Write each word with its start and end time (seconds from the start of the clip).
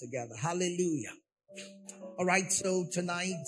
together. 0.00 0.34
Hallelujah. 0.40 1.12
All 2.18 2.24
right. 2.24 2.50
So 2.50 2.86
tonight, 2.90 3.44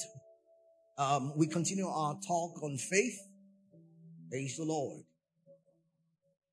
um, 0.99 1.33
we 1.37 1.47
continue 1.47 1.87
our 1.87 2.19
talk 2.27 2.63
on 2.63 2.77
faith. 2.77 3.19
Praise 4.31 4.57
the 4.57 4.65
Lord. 4.65 5.03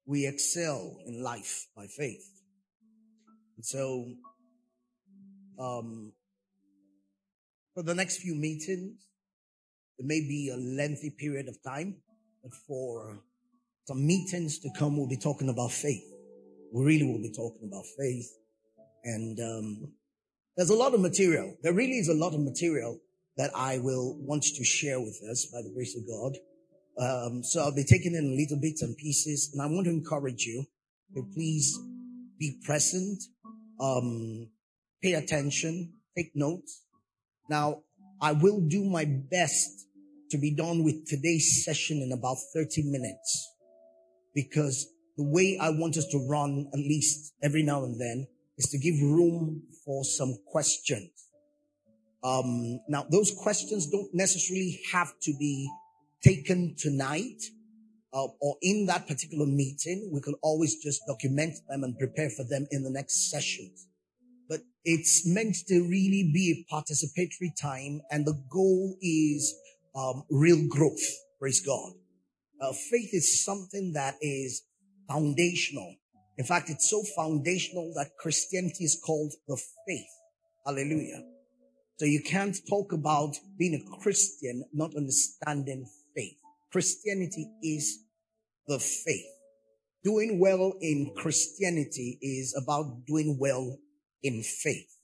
We 0.06 0.26
excel 0.26 0.98
in 1.06 1.22
life 1.22 1.68
by 1.76 1.88
faith. 1.88 2.26
And 3.58 3.66
so, 3.66 4.08
um, 5.59 6.13
for 7.73 7.84
the 7.84 7.93
next 7.93 8.18
few 8.18 8.34
meetings, 8.34 9.05
it 9.97 10.05
may 10.05 10.21
be 10.21 10.50
a 10.54 10.57
lengthy 10.57 11.09
period 11.09 11.47
of 11.47 11.61
time, 11.61 11.97
but 12.41 12.54
for 12.54 13.20
some 13.86 14.07
meetings 14.07 14.59
to 14.59 14.70
come, 14.77 14.97
we'll 14.97 15.09
be 15.09 15.18
talking 15.18 15.50
about 15.50 15.71
faith. 15.71 16.04
We 16.73 16.86
really 16.86 17.05
will 17.05 17.21
be 17.21 17.34
talking 17.36 17.68
about 17.68 17.84
faith. 17.97 18.29
And 19.04 19.39
um, 19.39 19.93
there's 20.57 20.70
a 20.70 20.75
lot 20.75 20.93
of 20.93 20.99
material. 20.99 21.55
There 21.63 21.73
really 21.73 21.98
is 21.98 22.09
a 22.09 22.13
lot 22.13 22.34
of 22.34 22.41
material 22.41 22.99
that 23.38 23.52
I 23.55 23.77
will 23.77 24.17
want 24.20 24.44
to 24.44 24.63
share 24.63 24.99
with 24.99 25.20
us 25.31 25.48
by 25.53 25.62
the 25.62 25.71
grace 25.73 25.95
of 25.95 26.05
God. 26.05 26.38
Um, 26.99 27.43
so 27.43 27.62
I'll 27.62 27.73
be 27.73 27.85
taking 27.85 28.13
in 28.13 28.35
little 28.35 28.59
bits 28.59 28.81
and 28.81 28.98
pieces, 28.98 29.52
and 29.54 29.62
I 29.62 29.67
want 29.67 29.85
to 29.85 29.91
encourage 29.91 30.43
you 30.43 30.66
to 31.16 31.23
please 31.34 31.80
be 32.38 32.59
present, 32.66 33.23
um, 33.80 34.49
pay 35.02 35.13
attention, 35.13 35.93
take 36.18 36.31
notes. 36.35 36.84
Now, 37.49 37.84
I 38.21 38.34
will 38.34 38.59
do 38.59 38.84
my 38.84 39.05
best 39.05 39.88
to 40.31 40.38
be 40.38 40.54
done 40.54 40.84
with 40.84 41.07
today's 41.07 41.63
session 41.63 42.02
in 42.02 42.12
about 42.12 42.38
30 42.54 42.84
minutes 42.91 43.49
because 44.35 44.88
the 45.18 45.23
way 45.23 45.57
I 45.59 45.70
want 45.70 45.98
us 45.98 46.07
to 46.07 46.27
run, 46.29 46.70
at 46.73 46.79
least 46.79 47.34
every 47.41 47.63
now 47.63 47.84
and 47.84 47.99
then, 47.99 48.27
is 48.59 48.70
to 48.70 48.77
give 48.77 49.02
room 49.02 49.63
for 49.86 50.04
some 50.04 50.38
questions. 50.45 51.09
Um, 52.23 52.82
now, 52.90 53.05
those 53.09 53.32
questions 53.32 53.88
don't 53.90 54.13
necessarily 54.13 54.82
have 54.91 55.13
to 55.21 55.34
be 55.40 55.71
taken 56.21 56.76
tonight 56.77 57.41
uh, 58.13 58.27
or 58.41 58.57
in 58.62 58.85
that 58.87 59.07
particular 59.07 59.46
meeting. 59.46 60.10
We 60.13 60.20
can 60.20 60.35
always 60.41 60.76
just 60.84 61.02
document 61.07 61.55
them 61.70 61.84
and 61.84 61.98
prepare 61.98 62.30
for 62.30 62.43
them 62.43 62.68
in 62.71 62.84
the 62.84 62.90
next 62.90 63.32
sessions. 63.32 63.87
But 64.50 64.59
it's 64.84 65.25
meant 65.25 65.56
to 65.68 65.81
really 65.81 66.30
be 66.34 66.66
a 66.69 66.74
participatory 66.74 67.52
time, 67.62 68.02
and 68.12 68.25
the 68.25 68.41
goal 68.52 68.97
is 69.02 69.56
um, 69.96 70.24
real 70.30 70.68
growth. 70.68 71.06
Praise 71.40 71.62
God. 71.62 71.94
Uh, 72.59 72.74
faith 72.91 73.12
is 73.13 73.46
something 73.46 73.94
that 73.94 74.16
is 74.22 74.63
foundational. 75.07 75.96
In 76.40 76.45
fact, 76.45 76.69
it's 76.69 76.90
so 76.90 77.03
foundational 77.18 77.91
that 77.95 78.16
Christianity 78.18 78.85
is 78.85 78.97
called 79.06 79.34
the 79.45 79.57
faith. 79.85 80.07
Hallelujah. 80.66 81.22
So 81.97 82.06
you 82.06 82.22
can't 82.23 82.56
talk 82.69 82.94
about 82.94 83.35
being 83.57 83.75
a 83.75 83.97
Christian 84.01 84.63
not 84.73 84.96
understanding 84.96 85.85
faith. 86.16 86.38
Christianity 86.72 87.51
is 87.62 88.06
the 88.69 88.79
faith. 88.79 89.25
Doing 90.06 90.40
well 90.40 90.75
in 90.79 91.12
Christianity 91.18 92.18
is 92.22 92.56
about 92.56 93.06
doing 93.06 93.38
well 93.38 93.78
in 94.24 94.41
faith. 94.41 94.96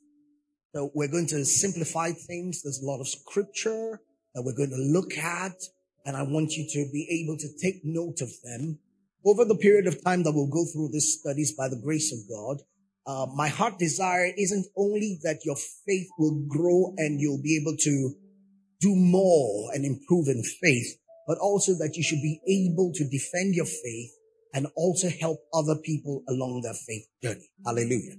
So 0.73 0.89
we're 0.93 1.11
going 1.11 1.27
to 1.27 1.43
simplify 1.43 2.11
things. 2.13 2.63
There's 2.63 2.81
a 2.81 2.85
lot 2.85 3.01
of 3.01 3.09
scripture 3.09 3.99
that 4.33 4.41
we're 4.41 4.55
going 4.55 4.69
to 4.69 4.77
look 4.77 5.17
at, 5.17 5.55
and 6.05 6.15
I 6.15 6.23
want 6.23 6.53
you 6.53 6.65
to 6.65 6.91
be 6.93 7.25
able 7.25 7.37
to 7.39 7.49
take 7.61 7.81
note 7.83 8.21
of 8.21 8.29
them 8.41 8.79
over 9.25 9.43
the 9.43 9.55
period 9.55 9.87
of 9.87 10.03
time 10.03 10.23
that 10.23 10.33
we'll 10.33 10.47
go 10.47 10.65
through 10.71 10.89
these 10.91 11.17
studies 11.19 11.53
by 11.57 11.67
the 11.67 11.81
grace 11.83 12.13
of 12.13 12.19
God, 12.29 12.61
uh, 13.07 13.25
my 13.35 13.47
heart 13.47 13.79
desire 13.79 14.31
isn't 14.37 14.67
only 14.77 15.19
that 15.23 15.39
your 15.43 15.55
faith 15.85 16.07
will 16.17 16.45
grow 16.47 16.93
and 16.97 17.19
you'll 17.19 17.41
be 17.41 17.59
able 17.61 17.75
to 17.77 18.13
do 18.81 18.95
more 18.95 19.71
and 19.73 19.85
improve 19.85 20.27
in 20.27 20.43
faith, 20.61 20.97
but 21.27 21.37
also 21.39 21.73
that 21.73 21.93
you 21.95 22.03
should 22.03 22.21
be 22.21 22.39
able 22.47 22.91
to 22.93 23.03
defend 23.09 23.55
your 23.55 23.65
faith 23.65 24.11
and 24.53 24.67
also 24.75 25.09
help 25.09 25.39
other 25.53 25.75
people 25.83 26.23
along 26.29 26.61
their 26.61 26.73
faith 26.73 27.05
journey. 27.21 27.49
Hallelujah. 27.65 28.15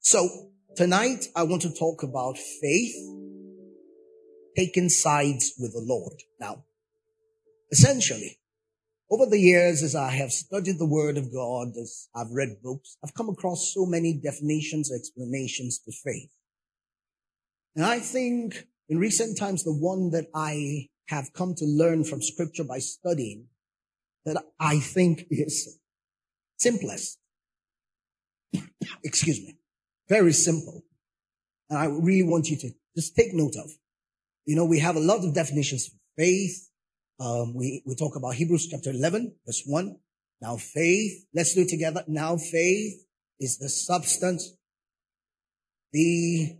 So 0.00 0.28
tonight 0.76 1.26
I 1.34 1.42
want 1.42 1.62
to 1.62 1.74
talk 1.74 2.02
about 2.02 2.38
faith 2.38 2.94
taking 4.56 4.88
sides 4.88 5.54
with 5.58 5.72
the 5.72 5.82
Lord. 5.84 6.14
Now, 6.40 6.64
essentially, 7.70 8.38
over 9.10 9.26
the 9.26 9.38
years, 9.38 9.82
as 9.82 9.94
I 9.94 10.10
have 10.10 10.32
studied 10.32 10.78
the 10.78 10.86
Word 10.86 11.16
of 11.16 11.32
God, 11.32 11.68
as 11.80 12.08
I've 12.14 12.30
read 12.30 12.62
books, 12.62 12.96
I've 13.02 13.14
come 13.14 13.28
across 13.28 13.72
so 13.72 13.86
many 13.86 14.12
definitions, 14.14 14.92
explanations 14.92 15.78
to 15.80 15.92
faith. 15.92 16.30
And 17.74 17.86
I 17.86 18.00
think 18.00 18.66
in 18.88 18.98
recent 18.98 19.38
times, 19.38 19.64
the 19.64 19.72
one 19.72 20.10
that 20.10 20.26
I 20.34 20.88
have 21.08 21.32
come 21.32 21.54
to 21.54 21.64
learn 21.64 22.04
from 22.04 22.20
scripture 22.20 22.64
by 22.64 22.78
studying 22.78 23.46
that 24.24 24.42
I 24.60 24.78
think 24.78 25.26
is 25.30 25.78
simplest. 26.58 27.18
Excuse 29.04 29.40
me. 29.40 29.56
Very 30.08 30.32
simple. 30.32 30.82
And 31.70 31.78
I 31.78 31.86
really 31.86 32.28
want 32.28 32.48
you 32.48 32.56
to 32.58 32.70
just 32.96 33.14
take 33.14 33.32
note 33.32 33.56
of. 33.56 33.70
You 34.44 34.56
know, 34.56 34.64
we 34.64 34.80
have 34.80 34.96
a 34.96 35.00
lot 35.00 35.24
of 35.24 35.34
definitions 35.34 35.88
for 35.88 35.96
faith, 36.16 36.67
um, 37.20 37.54
we, 37.54 37.82
we 37.84 37.94
talk 37.96 38.16
about 38.16 38.34
Hebrews 38.34 38.68
chapter 38.68 38.90
11, 38.90 39.34
verse 39.44 39.62
1. 39.66 39.96
Now 40.40 40.56
faith, 40.56 41.24
let's 41.34 41.54
do 41.54 41.62
it 41.62 41.68
together. 41.68 42.04
Now 42.06 42.36
faith 42.36 43.04
is 43.40 43.58
the 43.58 43.68
substance, 43.68 44.54
the, 45.92 46.56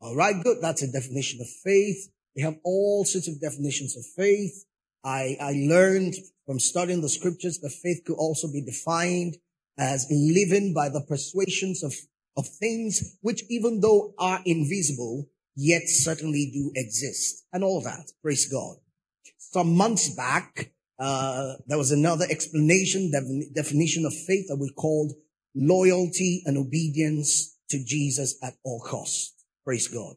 all 0.00 0.16
right, 0.16 0.42
good. 0.42 0.58
That's 0.60 0.82
a 0.82 0.90
definition 0.90 1.40
of 1.40 1.46
faith. 1.48 2.10
We 2.34 2.42
have 2.42 2.56
all 2.64 3.04
sorts 3.04 3.28
of 3.28 3.40
definitions 3.40 3.96
of 3.96 4.04
faith. 4.16 4.64
I, 5.04 5.36
I 5.40 5.52
learned 5.68 6.14
from 6.46 6.58
studying 6.58 7.00
the 7.00 7.08
scriptures 7.08 7.60
that 7.60 7.70
faith 7.70 8.02
could 8.04 8.16
also 8.16 8.48
be 8.50 8.64
defined 8.64 9.36
as 9.78 10.06
living 10.10 10.74
by 10.74 10.88
the 10.88 11.02
persuasions 11.02 11.84
of, 11.84 11.94
of 12.36 12.48
things 12.48 13.16
which 13.20 13.44
even 13.48 13.80
though 13.80 14.14
are 14.18 14.40
invisible, 14.44 15.28
yet 15.54 15.82
certainly 15.86 16.50
do 16.52 16.72
exist 16.74 17.44
and 17.52 17.62
all 17.62 17.80
that. 17.82 18.10
Praise 18.22 18.50
God 18.50 18.76
some 19.54 19.76
months 19.76 20.12
back, 20.16 20.72
uh, 20.98 21.54
there 21.68 21.78
was 21.78 21.92
another 21.92 22.26
explanation, 22.28 23.12
definition 23.54 24.04
of 24.04 24.12
faith 24.12 24.46
that 24.48 24.58
we 24.60 24.68
called 24.72 25.12
loyalty 25.54 26.42
and 26.44 26.58
obedience 26.58 27.56
to 27.70 27.78
Jesus 27.84 28.36
at 28.42 28.54
all 28.64 28.80
costs. 28.84 29.44
Praise 29.64 29.86
God. 29.86 30.16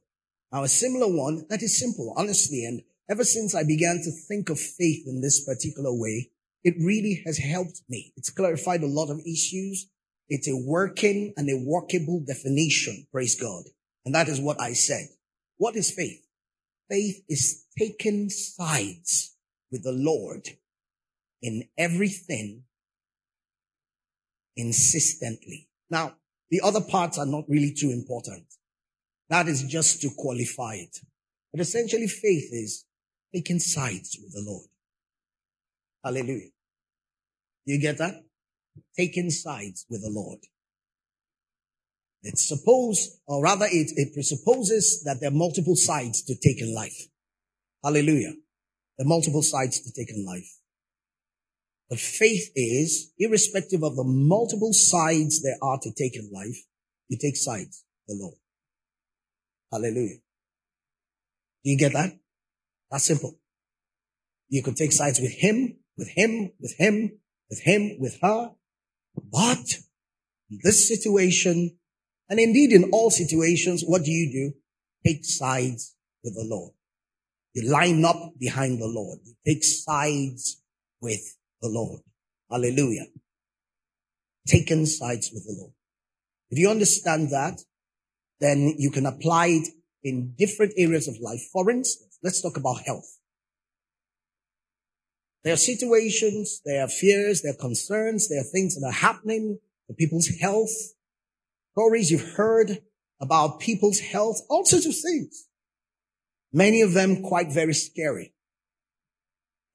Now 0.52 0.64
a 0.64 0.68
similar 0.68 1.06
one 1.06 1.46
that 1.50 1.62
is 1.62 1.80
simple, 1.80 2.16
honestly, 2.18 2.66
and 2.66 2.82
ever 3.12 3.24
since 3.24 3.54
I 3.54 3.62
began 3.62 4.02
to 4.04 4.12
think 4.28 4.50
of 4.50 4.60
faith 4.60 5.04
in 5.06 5.22
this 5.22 5.46
particular 5.46 5.94
way, 5.94 6.32
it 6.64 6.74
really 6.80 7.22
has 7.28 7.38
helped 7.38 7.84
me. 7.88 8.14
It's 8.18 8.32
clarified 8.32 8.82
a 8.82 8.88
lot 8.88 9.12
of 9.12 9.20
issues. 9.20 9.88
It's 10.30 10.50
a 10.50 10.58
working 10.66 11.36
and 11.38 11.48
a 11.48 11.64
workable 11.64 12.24
definition. 12.26 13.06
Praise 13.12 13.40
God. 13.40 13.66
And 14.04 14.16
that 14.16 14.30
is 14.30 14.42
what 14.42 14.60
I 14.60 14.74
said. 14.74 15.10
What 15.58 15.76
is 15.76 15.92
faith? 15.92 16.27
Faith 16.90 17.24
is 17.28 17.66
taking 17.78 18.30
sides 18.30 19.36
with 19.72 19.84
the 19.84 19.92
Lord 19.92 20.48
in 21.42 21.64
everything 21.78 22.64
insistently. 24.56 25.68
Now, 25.90 26.16
the 26.50 26.62
other 26.64 26.82
parts 26.82 27.18
are 27.18 27.26
not 27.26 27.44
really 27.48 27.74
too 27.74 27.92
important. 27.92 28.46
That 29.30 29.48
is 29.48 29.64
just 29.64 30.02
to 30.02 30.10
qualify 30.18 30.76
it. 30.76 30.98
But 31.52 31.62
essentially 31.62 32.08
faith 32.08 32.50
is 32.52 32.86
taking 33.34 33.60
sides 33.60 34.18
with 34.22 34.34
the 34.34 34.44
Lord. 34.50 34.68
Hallelujah. 36.04 36.50
You 37.66 37.80
get 37.82 37.98
that? 37.98 38.24
Taking 38.98 39.30
sides 39.30 39.86
with 39.90 40.02
the 40.02 40.10
Lord. 40.10 40.40
It's 42.28 42.46
supposed, 42.46 43.22
or 43.26 43.42
rather 43.42 43.66
it, 43.66 43.94
it 43.96 44.14
presupposes 44.14 45.02
that 45.06 45.22
there 45.22 45.30
are 45.30 45.34
multiple 45.34 45.78
sides 45.78 46.22
to 46.24 46.36
take 46.36 46.62
in 46.62 46.76
life. 46.76 47.08
Hallelujah. 47.82 48.34
There 48.98 49.06
are 49.06 49.08
multiple 49.08 49.42
sides 49.42 49.80
to 49.80 49.94
take 49.94 50.10
in 50.10 50.26
life. 50.26 50.58
But 51.90 52.00
faith 52.00 52.52
is, 52.54 53.14
irrespective 53.18 53.82
of 53.82 53.96
the 53.96 54.04
multiple 54.04 54.74
sides 54.74 55.42
there 55.42 55.58
are 55.62 55.80
to 55.82 55.92
take 55.98 56.18
in 56.18 56.30
life, 56.34 56.58
you 57.08 57.18
take 57.18 57.38
sides, 57.38 57.86
the 58.10 58.16
Lord. 58.20 58.36
Hallelujah. 59.72 60.18
Do 61.64 61.72
you 61.72 61.78
get 61.78 61.94
that? 61.94 62.12
That's 62.92 63.06
simple. 63.06 63.38
You 64.50 64.64
could 64.64 64.76
take 64.76 64.92
sides 64.92 65.22
with 65.22 65.32
him, 65.32 65.78
with 65.98 66.10
him, 66.10 66.52
with 66.60 66.76
him, 66.78 67.20
with 67.50 67.62
him, 67.62 67.98
with 68.00 68.20
her. 68.22 68.52
But 69.32 69.78
in 70.50 70.60
this 70.62 70.90
situation, 70.90 71.78
and 72.30 72.40
indeed 72.40 72.72
in 72.72 72.90
all 72.92 73.10
situations, 73.10 73.84
what 73.86 74.04
do 74.04 74.12
you 74.12 74.32
do? 74.32 74.58
Take 75.06 75.24
sides 75.24 75.96
with 76.24 76.36
the 76.36 76.46
Lord. 76.46 76.74
You 77.54 77.72
line 77.72 78.04
up 78.06 78.34
behind 78.40 78.80
the 78.80 78.88
Lord. 78.88 79.20
You 79.24 79.34
take 79.46 79.64
sides 79.64 80.62
with 81.02 81.22
the 81.62 81.70
Lord. 81.70 82.02
Hallelujah. 82.50 83.08
Taken 84.48 84.86
sides 84.86 85.32
with 85.34 85.46
the 85.46 85.56
Lord. 85.58 85.74
If 86.50 86.60
you 86.60 86.70
understand 86.70 87.32
that, 87.32 87.62
then 88.40 88.76
you 88.78 88.92
can 88.92 89.06
apply 89.06 89.48
it 89.48 89.68
in 90.04 90.34
different 90.38 90.74
areas 90.78 91.08
of 91.08 91.16
life. 91.20 91.42
For 91.52 91.70
instance, 91.70 92.18
let's 92.24 92.42
talk 92.42 92.58
about 92.58 92.82
health. 92.86 93.18
There 95.44 95.54
are 95.54 95.58
situations, 95.58 96.62
there 96.66 96.84
are 96.84 96.90
fears, 96.90 97.42
there 97.42 97.54
are 97.54 97.58
concerns, 97.58 98.30
there 98.30 98.42
are 98.42 98.52
things 98.52 98.76
that 98.76 98.86
are 98.86 98.92
happening 98.92 99.60
to 99.88 99.94
people's 99.94 100.30
health. 100.42 100.74
Stories 101.78 102.10
you've 102.10 102.34
heard 102.34 102.80
about 103.22 103.60
people's 103.60 104.00
health, 104.00 104.42
all 104.50 104.66
sorts 104.66 104.88
of 104.88 104.96
things. 104.96 105.46
Many 106.52 106.82
of 106.82 106.94
them 106.94 107.22
quite 107.22 107.52
very 107.52 107.76
scary. 107.76 108.34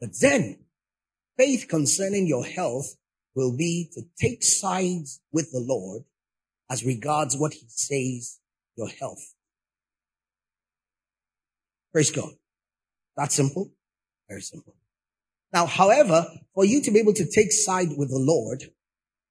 But 0.01 0.11
then 0.21 0.65
faith 1.39 1.67
concerning 1.69 2.27
your 2.27 2.45
health 2.45 2.97
will 3.37 3.57
be 3.57 3.89
to 3.93 4.03
take 4.21 4.43
sides 4.43 5.21
with 5.33 5.53
the 5.53 5.61
Lord 5.61 6.03
as 6.69 6.85
regards 6.85 7.37
what 7.37 7.53
he 7.53 7.67
says 7.69 8.41
your 8.77 8.89
health. 8.89 9.35
Praise 11.93 12.11
God. 12.11 12.33
That's 13.17 13.37
simple. 13.37 13.71
Very 14.29 14.43
simple. 14.43 14.75
Now, 15.53 15.67
however, 15.67 16.27
for 16.53 16.65
you 16.65 16.83
to 16.83 16.91
be 16.91 16.99
able 16.99 17.15
to 17.15 17.31
take 17.31 17.53
side 17.53 17.91
with 17.97 18.09
the 18.09 18.19
Lord, 18.19 18.65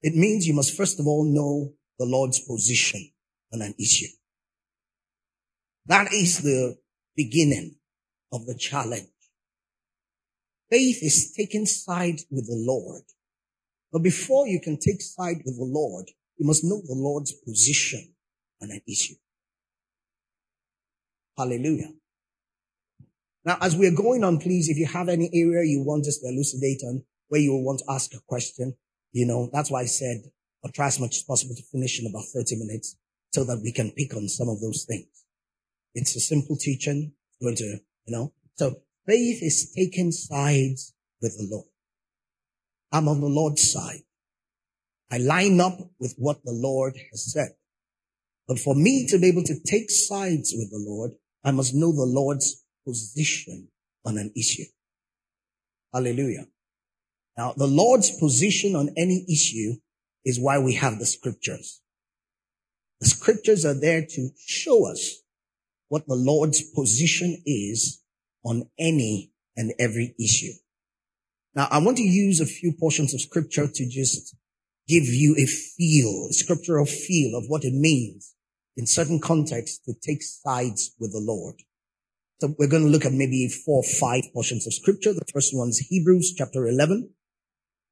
it 0.01 0.15
means 0.15 0.47
you 0.47 0.53
must 0.53 0.77
first 0.77 1.01
of 1.01 1.05
all 1.05 1.25
know 1.25 1.73
the 2.01 2.07
Lord's 2.07 2.39
position 2.39 3.11
on 3.53 3.61
an 3.61 3.75
issue. 3.79 4.07
That 5.85 6.11
is 6.11 6.41
the 6.41 6.77
beginning 7.15 7.75
of 8.31 8.47
the 8.47 8.55
challenge. 8.55 9.07
Faith 10.71 11.03
is 11.03 11.33
taking 11.37 11.67
side 11.67 12.21
with 12.31 12.47
the 12.47 12.55
Lord. 12.57 13.03
But 13.91 14.01
before 14.01 14.47
you 14.47 14.59
can 14.59 14.79
take 14.79 15.01
side 15.01 15.43
with 15.45 15.57
the 15.57 15.65
Lord, 15.65 16.05
you 16.37 16.47
must 16.47 16.63
know 16.63 16.81
the 16.83 16.95
Lord's 16.95 17.33
position 17.33 18.15
on 18.63 18.71
an 18.71 18.81
issue. 18.87 19.15
Hallelujah. 21.37 21.91
Now, 23.45 23.57
as 23.61 23.75
we're 23.75 23.95
going 23.95 24.23
on, 24.23 24.39
please, 24.39 24.69
if 24.69 24.77
you 24.77 24.87
have 24.87 25.09
any 25.09 25.29
area 25.33 25.63
you 25.65 25.83
want 25.85 26.07
us 26.07 26.17
to 26.19 26.27
elucidate 26.27 26.81
on, 26.83 27.03
where 27.27 27.41
you 27.41 27.53
want 27.55 27.79
to 27.79 27.85
ask 27.89 28.13
a 28.15 28.19
question, 28.27 28.75
you 29.11 29.27
know, 29.27 29.49
that's 29.53 29.69
why 29.69 29.81
I 29.81 29.85
said 29.85 30.23
I'll 30.63 30.71
try 30.71 30.87
as 30.87 30.99
much 30.99 31.17
as 31.17 31.23
possible 31.23 31.55
to 31.55 31.63
finish 31.63 31.99
in 31.99 32.07
about 32.07 32.25
30 32.33 32.57
minutes 32.57 32.95
so 33.31 33.43
that 33.45 33.61
we 33.63 33.71
can 33.71 33.91
pick 33.91 34.15
on 34.15 34.27
some 34.27 34.49
of 34.49 34.59
those 34.61 34.85
things. 34.87 35.07
It's 35.95 36.15
a 36.15 36.19
simple 36.19 36.55
teaching, 36.55 37.13
going 37.41 37.55
to, 37.55 37.63
you 37.63 38.15
know, 38.15 38.33
so 38.55 38.75
faith 39.05 39.41
is 39.41 39.73
taking 39.75 40.11
sides 40.11 40.93
with 41.21 41.37
the 41.37 41.47
Lord. 41.49 41.67
I'm 42.91 43.07
on 43.07 43.21
the 43.21 43.27
Lord's 43.27 43.71
side. 43.71 44.01
I 45.11 45.17
line 45.17 45.59
up 45.59 45.79
with 45.99 46.15
what 46.17 46.43
the 46.43 46.53
Lord 46.53 46.93
has 47.11 47.31
said. 47.33 47.49
But 48.47 48.59
for 48.59 48.75
me 48.75 49.07
to 49.07 49.17
be 49.17 49.27
able 49.27 49.43
to 49.43 49.59
take 49.65 49.89
sides 49.89 50.53
with 50.55 50.71
the 50.71 50.83
Lord, 50.85 51.11
I 51.43 51.51
must 51.51 51.73
know 51.73 51.91
the 51.91 52.05
Lord's 52.05 52.63
position 52.85 53.69
on 54.05 54.17
an 54.17 54.31
issue. 54.35 54.65
Hallelujah. 55.93 56.47
Now, 57.37 57.53
the 57.55 57.67
Lord's 57.67 58.11
position 58.17 58.75
on 58.75 58.89
any 58.97 59.25
issue 59.29 59.75
is 60.25 60.39
why 60.39 60.59
we 60.59 60.75
have 60.75 60.99
the 60.99 61.05
scriptures. 61.05 61.81
The 62.99 63.07
scriptures 63.07 63.65
are 63.65 63.79
there 63.79 64.05
to 64.05 64.29
show 64.37 64.85
us 64.85 65.21
what 65.89 66.07
the 66.07 66.15
Lord's 66.15 66.61
position 66.61 67.41
is 67.45 68.01
on 68.45 68.69
any 68.79 69.31
and 69.57 69.73
every 69.79 70.15
issue. 70.19 70.53
Now, 71.55 71.67
I 71.69 71.79
want 71.79 71.97
to 71.97 72.03
use 72.03 72.39
a 72.39 72.45
few 72.45 72.71
portions 72.71 73.13
of 73.13 73.21
scripture 73.21 73.67
to 73.67 73.89
just 73.89 74.35
give 74.87 75.03
you 75.05 75.35
a 75.37 75.45
feel, 75.45 76.27
a 76.29 76.33
scriptural 76.33 76.85
feel 76.85 77.37
of 77.37 77.45
what 77.47 77.65
it 77.65 77.73
means 77.73 78.33
in 78.77 78.85
certain 78.87 79.19
contexts 79.19 79.79
to 79.85 79.93
take 80.01 80.23
sides 80.23 80.95
with 80.99 81.11
the 81.11 81.19
Lord. 81.19 81.55
So 82.39 82.55
we're 82.57 82.69
going 82.69 82.85
to 82.85 82.89
look 82.89 83.05
at 83.05 83.13
maybe 83.13 83.47
four 83.49 83.83
or 83.83 83.83
five 83.99 84.23
portions 84.33 84.65
of 84.65 84.73
scripture. 84.73 85.13
The 85.13 85.25
first 85.33 85.55
one's 85.55 85.77
Hebrews 85.77 86.33
chapter 86.35 86.67
11. 86.67 87.09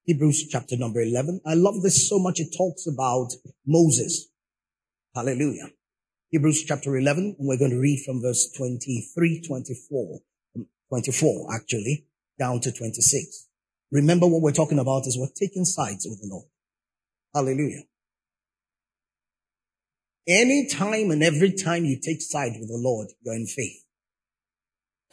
Hebrews 0.10 0.48
chapter 0.50 0.76
number 0.76 1.02
11. 1.02 1.42
I 1.46 1.54
love 1.54 1.84
this 1.84 2.10
so 2.10 2.18
much. 2.18 2.40
It 2.40 2.50
talks 2.58 2.88
about 2.88 3.30
Moses. 3.68 4.28
Hallelujah. 5.14 5.70
Hebrews 6.32 6.64
chapter 6.64 6.98
11, 6.98 7.36
and 7.38 7.48
we're 7.48 7.60
going 7.60 7.70
to 7.70 7.80
read 7.80 8.02
from 8.04 8.20
verse 8.20 8.52
23, 8.58 9.44
24, 9.46 10.20
um, 10.56 10.66
24 10.90 11.54
actually, 11.54 12.08
down 12.40 12.60
to 12.62 12.72
26. 12.72 13.50
Remember 13.92 14.26
what 14.26 14.42
we're 14.42 14.52
talking 14.52 14.80
about 14.80 15.06
is 15.06 15.16
we're 15.16 15.28
taking 15.40 15.64
sides 15.64 16.08
with 16.10 16.20
the 16.20 16.28
Lord. 16.28 16.48
Hallelujah. 17.36 17.84
Any 20.28 20.68
time 20.68 21.12
and 21.12 21.22
every 21.22 21.54
time 21.54 21.86
you 21.86 22.00
take 22.04 22.24
side 22.24 22.54
with 22.60 22.70
the 22.70 22.82
Lord, 22.82 23.10
you're 23.22 23.36
in 23.36 23.46
faith. 23.46 23.86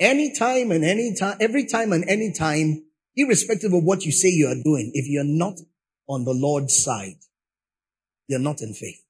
Anytime 0.01 0.71
and 0.71 0.83
any 0.83 1.15
time, 1.15 1.37
every 1.39 1.67
time 1.67 1.93
and 1.93 2.09
any 2.09 2.33
time, 2.33 2.86
irrespective 3.17 3.73
of 3.73 3.85
what 3.85 4.05
you 4.05 4.13
say 4.13 4.29
you 4.29 4.47
are 4.47 4.63
doing, 4.63 4.91
if 4.95 5.07
you're 5.09 5.25
not 5.25 5.59
on 6.09 6.25
the 6.25 6.35
Lord's 6.35 6.77
side, 6.77 7.17
you're 8.29 8.41
not 8.41 8.61
in 8.61 8.75
faith. 8.75 9.03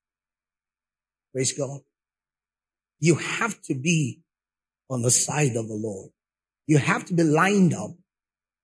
Praise 1.32 1.52
God. 1.52 1.80
You 2.98 3.16
have 3.16 3.60
to 3.62 3.74
be 3.74 4.22
on 4.88 5.02
the 5.02 5.10
side 5.10 5.56
of 5.56 5.68
the 5.68 5.74
Lord. 5.74 6.10
You 6.66 6.78
have 6.78 7.04
to 7.06 7.14
be 7.14 7.22
lined 7.22 7.74
up 7.74 7.90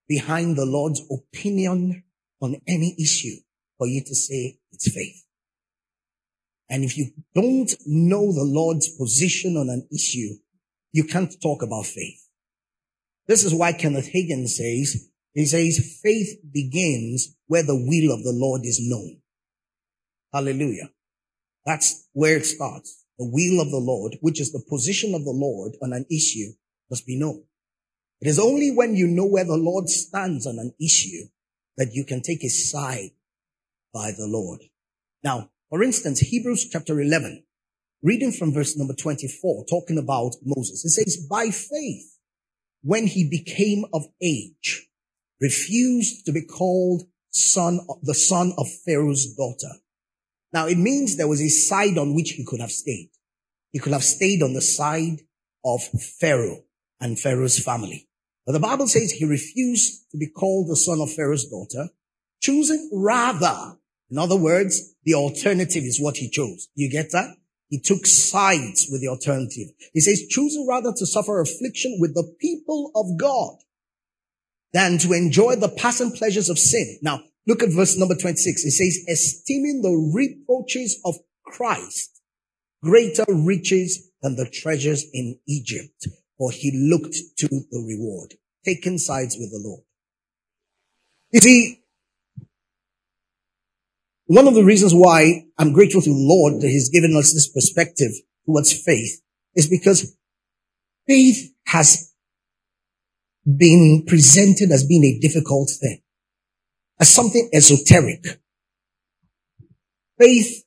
behind 0.08 0.56
the 0.56 0.64
Lord's 0.64 1.02
opinion 1.10 2.04
on 2.40 2.56
any 2.66 2.96
issue 2.98 3.36
for 3.78 3.86
you 3.86 4.02
to 4.04 4.14
say 4.14 4.58
it's 4.72 4.92
faith. 4.92 5.24
And 6.68 6.84
if 6.84 6.96
you 6.96 7.10
don't 7.34 7.70
know 7.86 8.32
the 8.32 8.44
Lord's 8.44 8.88
position 8.88 9.56
on 9.56 9.68
an 9.68 9.86
issue, 9.92 10.36
you 10.92 11.04
can't 11.04 11.34
talk 11.42 11.62
about 11.62 11.86
faith. 11.86 12.28
This 13.26 13.44
is 13.44 13.54
why 13.54 13.72
Kenneth 13.72 14.10
Hagin 14.12 14.48
says, 14.48 15.10
he 15.34 15.46
says, 15.46 16.00
faith 16.02 16.38
begins 16.52 17.36
where 17.46 17.62
the 17.62 17.76
will 17.76 18.14
of 18.14 18.22
the 18.22 18.32
Lord 18.32 18.62
is 18.64 18.80
known. 18.82 19.20
Hallelujah. 20.32 20.90
That's 21.64 22.08
where 22.12 22.36
it 22.36 22.46
starts. 22.46 23.04
The 23.18 23.28
will 23.30 23.60
of 23.62 23.70
the 23.70 23.78
Lord, 23.78 24.16
which 24.20 24.40
is 24.40 24.52
the 24.52 24.64
position 24.68 25.14
of 25.14 25.24
the 25.24 25.30
Lord 25.30 25.72
on 25.82 25.92
an 25.92 26.06
issue, 26.10 26.52
must 26.90 27.06
be 27.06 27.18
known. 27.18 27.44
It 28.20 28.28
is 28.28 28.38
only 28.38 28.70
when 28.70 28.94
you 28.94 29.06
know 29.06 29.26
where 29.26 29.44
the 29.44 29.56
Lord 29.56 29.88
stands 29.88 30.46
on 30.46 30.58
an 30.58 30.74
issue 30.80 31.26
that 31.76 31.92
you 31.92 32.04
can 32.04 32.22
take 32.22 32.44
a 32.44 32.48
side 32.48 33.10
by 33.92 34.12
the 34.12 34.26
Lord. 34.26 34.60
Now, 35.24 35.50
for 35.70 35.82
instance, 35.82 36.20
Hebrews 36.20 36.68
chapter 36.70 37.00
11, 37.00 37.44
Reading 38.04 38.32
from 38.32 38.52
verse 38.52 38.76
number 38.76 38.94
24, 38.94 39.64
talking 39.70 39.96
about 39.96 40.34
Moses. 40.44 40.84
It 40.84 40.90
says, 40.90 41.24
by 41.30 41.50
faith, 41.50 42.18
when 42.82 43.06
he 43.06 43.28
became 43.30 43.84
of 43.94 44.02
age, 44.20 44.88
refused 45.42 46.24
to 46.24 46.32
be 46.32 46.42
called 46.42 47.02
son, 47.30 47.80
the 48.02 48.14
son 48.14 48.52
of 48.56 48.66
Pharaoh's 48.86 49.34
daughter. 49.34 49.74
Now 50.52 50.68
it 50.68 50.78
means 50.78 51.16
there 51.16 51.28
was 51.28 51.42
a 51.42 51.48
side 51.48 51.98
on 51.98 52.14
which 52.14 52.30
he 52.30 52.44
could 52.44 52.60
have 52.60 52.70
stayed. 52.70 53.10
He 53.72 53.80
could 53.80 53.92
have 53.92 54.04
stayed 54.04 54.42
on 54.42 54.52
the 54.52 54.60
side 54.60 55.22
of 55.64 55.82
Pharaoh 56.20 56.64
and 57.00 57.18
Pharaoh's 57.18 57.58
family. 57.58 58.08
But 58.46 58.52
the 58.52 58.60
Bible 58.60 58.86
says 58.86 59.12
he 59.12 59.24
refused 59.24 60.10
to 60.12 60.18
be 60.18 60.28
called 60.28 60.68
the 60.68 60.76
son 60.76 61.00
of 61.00 61.12
Pharaoh's 61.12 61.48
daughter, 61.48 61.88
choosing 62.40 62.90
rather, 62.92 63.76
in 64.10 64.18
other 64.18 64.36
words, 64.36 64.94
the 65.04 65.14
alternative 65.14 65.84
is 65.84 66.00
what 66.00 66.18
he 66.18 66.28
chose. 66.28 66.68
You 66.74 66.90
get 66.90 67.10
that? 67.12 67.36
He 67.68 67.80
took 67.80 68.04
sides 68.04 68.88
with 68.90 69.00
the 69.00 69.08
alternative. 69.08 69.68
He 69.94 70.00
says, 70.00 70.26
choosing 70.28 70.66
rather 70.68 70.92
to 70.92 71.06
suffer 71.06 71.40
affliction 71.40 71.96
with 71.98 72.14
the 72.14 72.34
people 72.38 72.90
of 72.94 73.18
God 73.18 73.56
than 74.72 74.98
to 74.98 75.12
enjoy 75.12 75.56
the 75.56 75.68
passing 75.68 76.12
pleasures 76.12 76.48
of 76.48 76.58
sin. 76.58 76.98
Now, 77.02 77.22
look 77.46 77.62
at 77.62 77.72
verse 77.72 77.96
number 77.96 78.14
26. 78.14 78.64
It 78.64 78.70
says, 78.70 79.04
esteeming 79.08 79.82
the 79.82 79.90
reproaches 80.14 81.00
of 81.04 81.16
Christ 81.44 82.20
greater 82.82 83.24
riches 83.28 84.10
than 84.22 84.36
the 84.36 84.48
treasures 84.48 85.04
in 85.12 85.38
Egypt, 85.46 86.08
for 86.36 86.50
he 86.50 86.88
looked 86.90 87.16
to 87.38 87.48
the 87.48 87.84
reward, 87.86 88.34
taking 88.64 88.98
sides 88.98 89.36
with 89.38 89.50
the 89.50 89.60
Lord. 89.62 89.82
You 91.30 91.40
see, 91.40 91.80
one 94.26 94.48
of 94.48 94.54
the 94.54 94.64
reasons 94.64 94.94
why 94.94 95.44
I'm 95.58 95.72
grateful 95.72 96.02
to 96.02 96.10
the 96.10 96.16
Lord 96.16 96.60
that 96.60 96.68
He's 96.68 96.88
given 96.88 97.16
us 97.16 97.32
this 97.32 97.48
perspective 97.48 98.12
towards 98.46 98.72
faith 98.72 99.22
is 99.54 99.68
because 99.68 100.16
faith 101.06 101.52
has 101.66 102.11
been 103.44 104.04
presented 104.06 104.70
as 104.70 104.84
being 104.84 105.04
a 105.04 105.18
difficult 105.20 105.70
thing, 105.80 106.02
as 107.00 107.08
something 107.08 107.48
esoteric. 107.52 108.40
Faith 110.18 110.64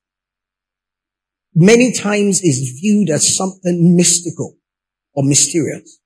many 1.54 1.94
times 1.94 2.42
is 2.42 2.78
viewed 2.80 3.10
as 3.10 3.36
something 3.36 3.96
mystical 3.96 4.58
or 5.14 5.24
mysterious. 5.24 6.00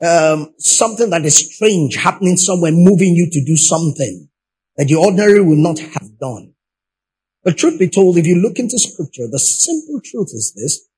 Um, 0.00 0.52
something 0.58 1.10
that 1.10 1.24
is 1.24 1.54
strange 1.54 1.94
happening 1.96 2.36
somewhere, 2.36 2.72
moving 2.72 3.14
you 3.14 3.30
to 3.30 3.44
do 3.44 3.56
something 3.56 4.28
that 4.76 4.90
you 4.90 5.00
ordinarily 5.00 5.40
would 5.40 5.58
not 5.58 5.78
have 5.78 6.18
done. 6.18 6.54
But 7.44 7.56
truth 7.56 7.78
be 7.78 7.88
told, 7.88 8.18
if 8.18 8.26
you 8.26 8.36
look 8.36 8.58
into 8.58 8.78
scripture, 8.78 9.28
the 9.30 9.38
simple 9.38 10.00
truth 10.04 10.30
is 10.32 10.52
this. 10.54 10.88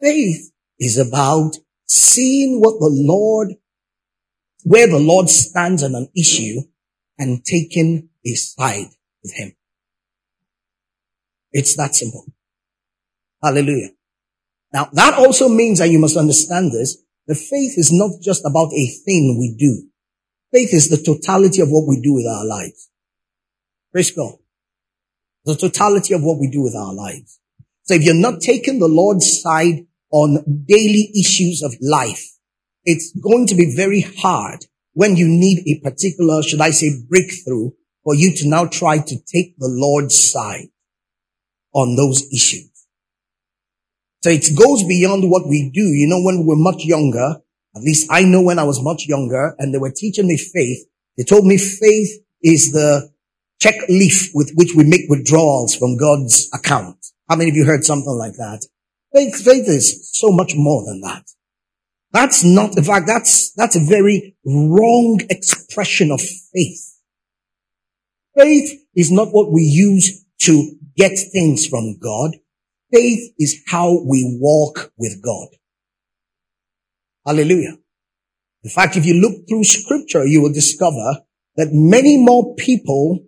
Faith 0.00 0.50
is 0.78 0.98
about 0.98 1.56
seeing 1.90 2.60
what 2.60 2.78
the 2.78 2.88
Lord, 2.90 3.54
where 4.62 4.86
the 4.86 5.00
Lord 5.00 5.28
stands 5.28 5.82
on 5.82 5.94
an 5.94 6.08
issue 6.16 6.60
and 7.18 7.44
taking 7.44 8.08
a 8.24 8.34
side 8.34 8.86
with 9.22 9.34
him. 9.34 9.52
It's 11.52 11.76
that 11.76 11.94
simple. 11.96 12.26
Hallelujah. 13.42 13.90
Now 14.72 14.88
that 14.92 15.14
also 15.14 15.48
means 15.48 15.80
that 15.80 15.90
you 15.90 15.98
must 15.98 16.16
understand 16.16 16.70
this, 16.72 17.02
that 17.26 17.34
faith 17.34 17.76
is 17.76 17.90
not 17.92 18.20
just 18.22 18.42
about 18.44 18.72
a 18.72 18.86
thing 19.04 19.36
we 19.38 19.56
do. 19.58 19.88
Faith 20.52 20.72
is 20.72 20.88
the 20.88 21.02
totality 21.02 21.60
of 21.60 21.70
what 21.70 21.88
we 21.88 22.00
do 22.00 22.12
with 22.14 22.26
our 22.26 22.44
lives. 22.44 22.88
Praise 23.90 24.12
God. 24.12 24.34
The 25.44 25.56
totality 25.56 26.14
of 26.14 26.22
what 26.22 26.38
we 26.38 26.48
do 26.48 26.62
with 26.62 26.76
our 26.76 26.94
lives. 26.94 27.40
So 27.82 27.94
if 27.94 28.04
you're 28.04 28.14
not 28.14 28.40
taking 28.40 28.78
the 28.78 28.88
Lord's 28.88 29.42
side 29.42 29.86
on 30.10 30.64
daily 30.66 31.10
issues 31.18 31.62
of 31.62 31.74
life, 31.80 32.26
it's 32.84 33.12
going 33.18 33.46
to 33.48 33.54
be 33.54 33.74
very 33.76 34.00
hard 34.00 34.66
when 34.92 35.16
you 35.16 35.28
need 35.28 35.62
a 35.66 35.80
particular, 35.80 36.42
should 36.42 36.60
I 36.60 36.70
say, 36.70 36.90
breakthrough 37.08 37.70
for 38.02 38.14
you 38.14 38.34
to 38.36 38.48
now 38.48 38.66
try 38.66 38.98
to 38.98 39.16
take 39.32 39.56
the 39.58 39.68
Lord's 39.68 40.30
side 40.30 40.68
on 41.72 41.96
those 41.96 42.26
issues. 42.32 42.70
So 44.22 44.30
it 44.30 44.50
goes 44.56 44.84
beyond 44.84 45.30
what 45.30 45.46
we 45.48 45.70
do. 45.72 45.82
You 45.82 46.06
know, 46.08 46.20
when 46.22 46.40
we 46.40 46.44
were 46.44 46.56
much 46.56 46.84
younger, 46.84 47.36
at 47.74 47.82
least 47.82 48.08
I 48.10 48.22
know 48.22 48.42
when 48.42 48.58
I 48.58 48.64
was 48.64 48.82
much 48.82 49.06
younger 49.06 49.54
and 49.58 49.72
they 49.72 49.78
were 49.78 49.92
teaching 49.94 50.26
me 50.26 50.36
faith, 50.36 50.86
they 51.16 51.24
told 51.24 51.46
me 51.46 51.56
faith 51.56 52.10
is 52.42 52.72
the 52.72 53.10
check 53.60 53.74
leaf 53.88 54.30
with 54.34 54.52
which 54.56 54.72
we 54.74 54.84
make 54.84 55.08
withdrawals 55.08 55.74
from 55.74 55.96
God's 55.96 56.50
account. 56.52 56.96
How 57.28 57.36
many 57.36 57.50
of 57.50 57.56
you 57.56 57.64
heard 57.64 57.84
something 57.84 58.12
like 58.12 58.34
that? 58.34 58.66
Faith, 59.14 59.44
faith 59.44 59.68
is 59.68 60.10
so 60.12 60.30
much 60.30 60.52
more 60.54 60.84
than 60.84 61.00
that. 61.00 61.24
That's 62.12 62.44
not, 62.44 62.76
in 62.76 62.84
fact, 62.84 63.06
that's, 63.06 63.52
that's 63.52 63.76
a 63.76 63.84
very 63.84 64.36
wrong 64.44 65.20
expression 65.30 66.10
of 66.10 66.20
faith. 66.20 66.96
Faith 68.36 68.80
is 68.94 69.10
not 69.10 69.28
what 69.32 69.52
we 69.52 69.62
use 69.62 70.24
to 70.42 70.76
get 70.96 71.18
things 71.32 71.66
from 71.66 71.98
God. 71.98 72.36
Faith 72.92 73.32
is 73.38 73.62
how 73.68 74.02
we 74.04 74.38
walk 74.40 74.92
with 74.96 75.22
God. 75.22 75.48
Hallelujah. 77.26 77.78
In 78.62 78.70
fact, 78.70 78.96
if 78.96 79.06
you 79.06 79.14
look 79.14 79.48
through 79.48 79.64
scripture, 79.64 80.26
you 80.26 80.42
will 80.42 80.52
discover 80.52 81.22
that 81.56 81.72
many 81.72 82.16
more 82.18 82.54
people 82.56 83.20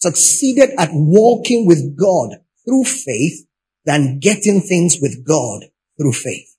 succeeded 0.00 0.70
at 0.78 0.90
walking 0.92 1.66
with 1.66 1.96
God 1.96 2.38
through 2.64 2.84
faith 2.84 3.47
than 3.88 4.18
getting 4.18 4.60
things 4.60 4.98
with 5.00 5.26
God 5.26 5.64
through 5.98 6.12
faith. 6.12 6.54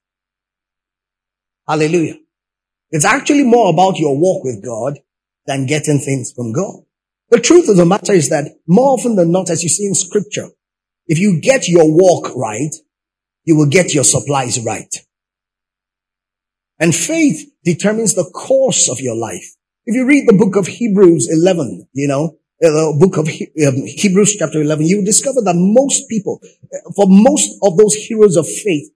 Hallelujah. 1.68 2.18
It's 2.90 3.06
actually 3.06 3.44
more 3.44 3.70
about 3.70 4.00
your 4.00 4.18
walk 4.18 4.44
with 4.44 4.66
God 4.66 4.98
than 5.46 5.68
getting 5.68 6.00
things 6.00 6.32
from 6.32 6.54
God. 6.54 6.82
The 7.30 7.40
truth 7.40 7.70
of 7.70 7.78
the 7.78 7.86
matter 7.86 8.14
is 8.14 8.30
that 8.30 8.56
more 8.66 8.94
often 8.98 9.16
than 9.16 9.32
not, 9.32 9.52
as 9.52 9.62
you 9.62 9.70
see 9.70 9.86
in 9.86 9.94
scripture, 9.94 10.48
if 11.06 11.20
you 11.20 11.40
get 11.40 11.70
your 11.70 11.86
walk 11.86 12.36
right, 12.36 12.74
you 13.44 13.56
will 13.56 13.70
get 13.70 13.94
your 13.94 14.04
supplies 14.04 14.60
right. 14.66 14.96
And 16.80 16.96
faith 16.96 17.48
determines 17.64 18.16
the 18.16 18.26
course 18.26 18.90
of 18.90 19.02
your 19.02 19.16
life. 19.16 19.56
If 19.86 19.94
you 19.94 20.08
read 20.08 20.28
the 20.28 20.34
book 20.34 20.56
of 20.56 20.66
Hebrews 20.66 21.30
11, 21.32 21.90
you 21.94 22.08
know, 22.08 22.39
uh, 22.64 22.70
the 22.70 22.98
book 23.00 23.18
of 23.18 23.28
um, 23.28 23.86
Hebrews 23.86 24.36
chapter 24.38 24.62
11, 24.62 24.86
you 24.86 25.04
discover 25.04 25.42
that 25.42 25.56
most 25.56 26.10
people, 26.10 26.42
uh, 26.44 26.92
for 26.96 27.06
most 27.08 27.58
of 27.64 27.78
those 27.78 27.94
heroes 27.96 28.36
of 28.36 28.48
faith, 28.48 28.90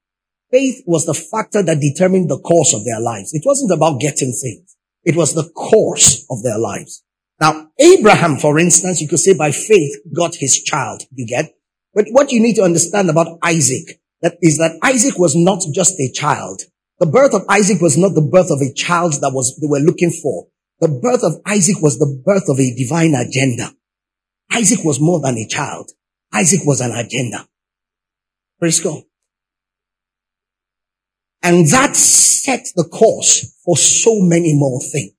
faith 0.52 0.84
was 0.86 1.06
the 1.06 1.14
factor 1.14 1.64
that 1.64 1.80
determined 1.80 2.30
the 2.30 2.40
course 2.40 2.74
of 2.74 2.84
their 2.86 3.00
lives. 3.00 3.34
It 3.34 3.44
wasn't 3.46 3.72
about 3.72 4.00
getting 4.00 4.34
things. 4.34 4.76
It 5.04 5.16
was 5.16 5.34
the 5.34 5.50
course 5.50 6.26
of 6.30 6.44
their 6.44 6.58
lives. 6.58 7.04
Now, 7.40 7.70
Abraham, 7.80 8.38
for 8.38 8.60
instance, 8.60 9.02
you 9.02 9.08
could 9.08 9.20
say 9.20 9.34
by 9.34 9.52
faith 9.52 9.96
got 10.16 10.36
his 10.36 10.62
child. 10.62 11.04
You 11.12 11.26
get? 11.28 11.54
But 11.94 12.06
what 12.12 12.32
you 12.32 12.42
need 12.42 12.56
to 12.56 12.64
understand 12.64 13.10
about 13.10 13.38
Isaac 13.44 14.00
that 14.22 14.38
is 14.42 14.58
that 14.58 14.80
Isaac 14.82 15.20
was 15.20 15.36
not 15.36 15.62
just 15.74 16.00
a 16.00 16.10
child. 16.14 16.64
The 17.00 17.06
birth 17.06 17.34
of 17.34 17.44
Isaac 17.50 17.82
was 17.82 17.98
not 17.98 18.16
the 18.16 18.22
birth 18.22 18.50
of 18.50 18.62
a 18.62 18.74
child 18.74 19.14
that 19.22 19.32
was 19.34 19.58
they 19.60 19.68
were 19.68 19.80
looking 19.80 20.12
for. 20.12 20.48
The 20.84 20.90
birth 20.90 21.24
of 21.24 21.40
Isaac 21.46 21.82
was 21.82 21.98
the 21.98 22.22
birth 22.26 22.50
of 22.50 22.60
a 22.60 22.76
divine 22.76 23.16
agenda. 23.16 23.74
Isaac 24.52 24.84
was 24.84 25.00
more 25.00 25.22
than 25.22 25.38
a 25.38 25.48
child. 25.48 25.92
Isaac 26.34 26.60
was 26.66 26.82
an 26.82 26.92
agenda. 26.92 27.48
Praise 28.60 28.82
God. 28.82 29.04
And 31.42 31.70
that 31.70 31.96
set 31.96 32.68
the 32.76 32.84
course 32.84 33.58
for 33.64 33.78
so 33.78 34.20
many 34.24 34.54
more 34.58 34.82
things. 34.82 35.14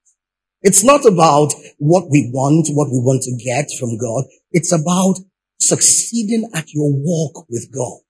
It's 0.61 0.85
not 0.85 1.07
about 1.07 1.55
what 1.79 2.11
we 2.11 2.31
want, 2.31 2.69
what 2.69 2.91
we 2.91 2.99
want 2.99 3.23
to 3.23 3.35
get 3.43 3.71
from 3.81 3.97
God. 3.97 4.25
It's 4.53 4.71
about 4.71 5.15
succeeding 5.59 6.51
at 6.53 6.75
your 6.75 6.93
walk 6.93 7.47
with 7.49 7.73
God. 7.75 8.01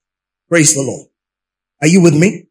Praise 0.49 0.73
the 0.73 0.81
Lord. 0.81 1.07
Are 1.81 1.87
you 1.87 2.01
with 2.01 2.15
me? 2.15 2.47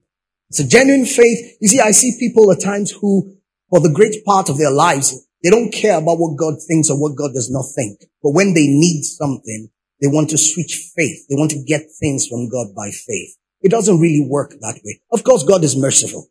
It's 0.49 0.61
a 0.61 0.66
genuine 0.66 1.04
faith. 1.04 1.58
You 1.61 1.68
see, 1.68 1.80
I 1.80 1.90
see 1.90 2.16
people 2.18 2.50
at 2.50 2.62
times 2.62 2.90
who, 2.90 3.37
for 3.71 3.80
the 3.80 3.92
great 3.92 4.25
part 4.25 4.49
of 4.49 4.59
their 4.59 4.71
lives, 4.71 5.26
they 5.42 5.50
don't 5.50 5.73
care 5.73 5.99
about 5.99 6.18
what 6.18 6.38
God 6.38 6.54
thinks 6.66 6.90
or 6.90 7.00
what 7.00 7.16
God 7.16 7.33
does 7.35 7.50
not 7.50 7.66
think. 7.75 8.00
But 8.23 8.30
when 8.30 8.54
they 8.54 8.66
need 8.66 9.02
something, 9.02 9.68
they 10.00 10.09
want 10.09 10.30
to 10.30 10.38
switch 10.38 10.90
faith. 10.97 11.26
They 11.28 11.37
want 11.37 11.50
to 11.52 11.62
get 11.64 11.83
things 12.00 12.26
from 12.26 12.49
God 12.49 12.75
by 12.75 12.90
faith. 12.90 13.37
It 13.61 13.71
doesn't 13.71 14.00
really 14.00 14.26
work 14.28 14.50
that 14.50 14.80
way. 14.85 15.00
Of 15.11 15.25
course, 15.25 15.44
God 15.44 15.64
is 15.64 15.76
merciful. 15.76 16.28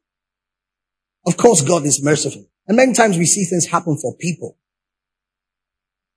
Of 1.26 1.38
course, 1.38 1.62
God 1.62 1.86
is 1.86 2.04
merciful. 2.04 2.46
And 2.68 2.78
many 2.78 2.94
times 2.94 3.18
we 3.18 3.26
see 3.26 3.46
things 3.46 3.66
happen 3.66 3.98
for 3.98 4.16
people. 4.18 4.58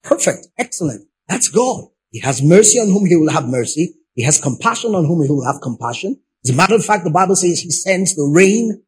Perfect. 0.03 0.49
Excellent. 0.59 1.09
That's 1.29 1.49
God. 1.49 1.85
He 2.11 2.21
has 2.21 2.43
mercy 2.43 2.79
on 2.79 2.89
whom 2.89 3.07
he 3.07 3.17
will 3.17 3.31
have 3.31 3.49
mercy. 3.49 3.95
He 4.15 4.25
has 4.25 4.41
compassion 4.41 4.95
on 4.95 5.05
whom 5.05 5.23
he 5.23 5.29
will 5.29 5.45
have 5.45 5.61
compassion. 5.61 6.21
As 6.45 6.51
a 6.51 6.55
matter 6.55 6.75
of 6.75 6.85
fact, 6.85 7.05
the 7.05 7.11
Bible 7.11 7.37
says 7.37 7.61
he 7.61 7.71
sends 7.71 8.15
the 8.15 8.23
rain 8.23 8.83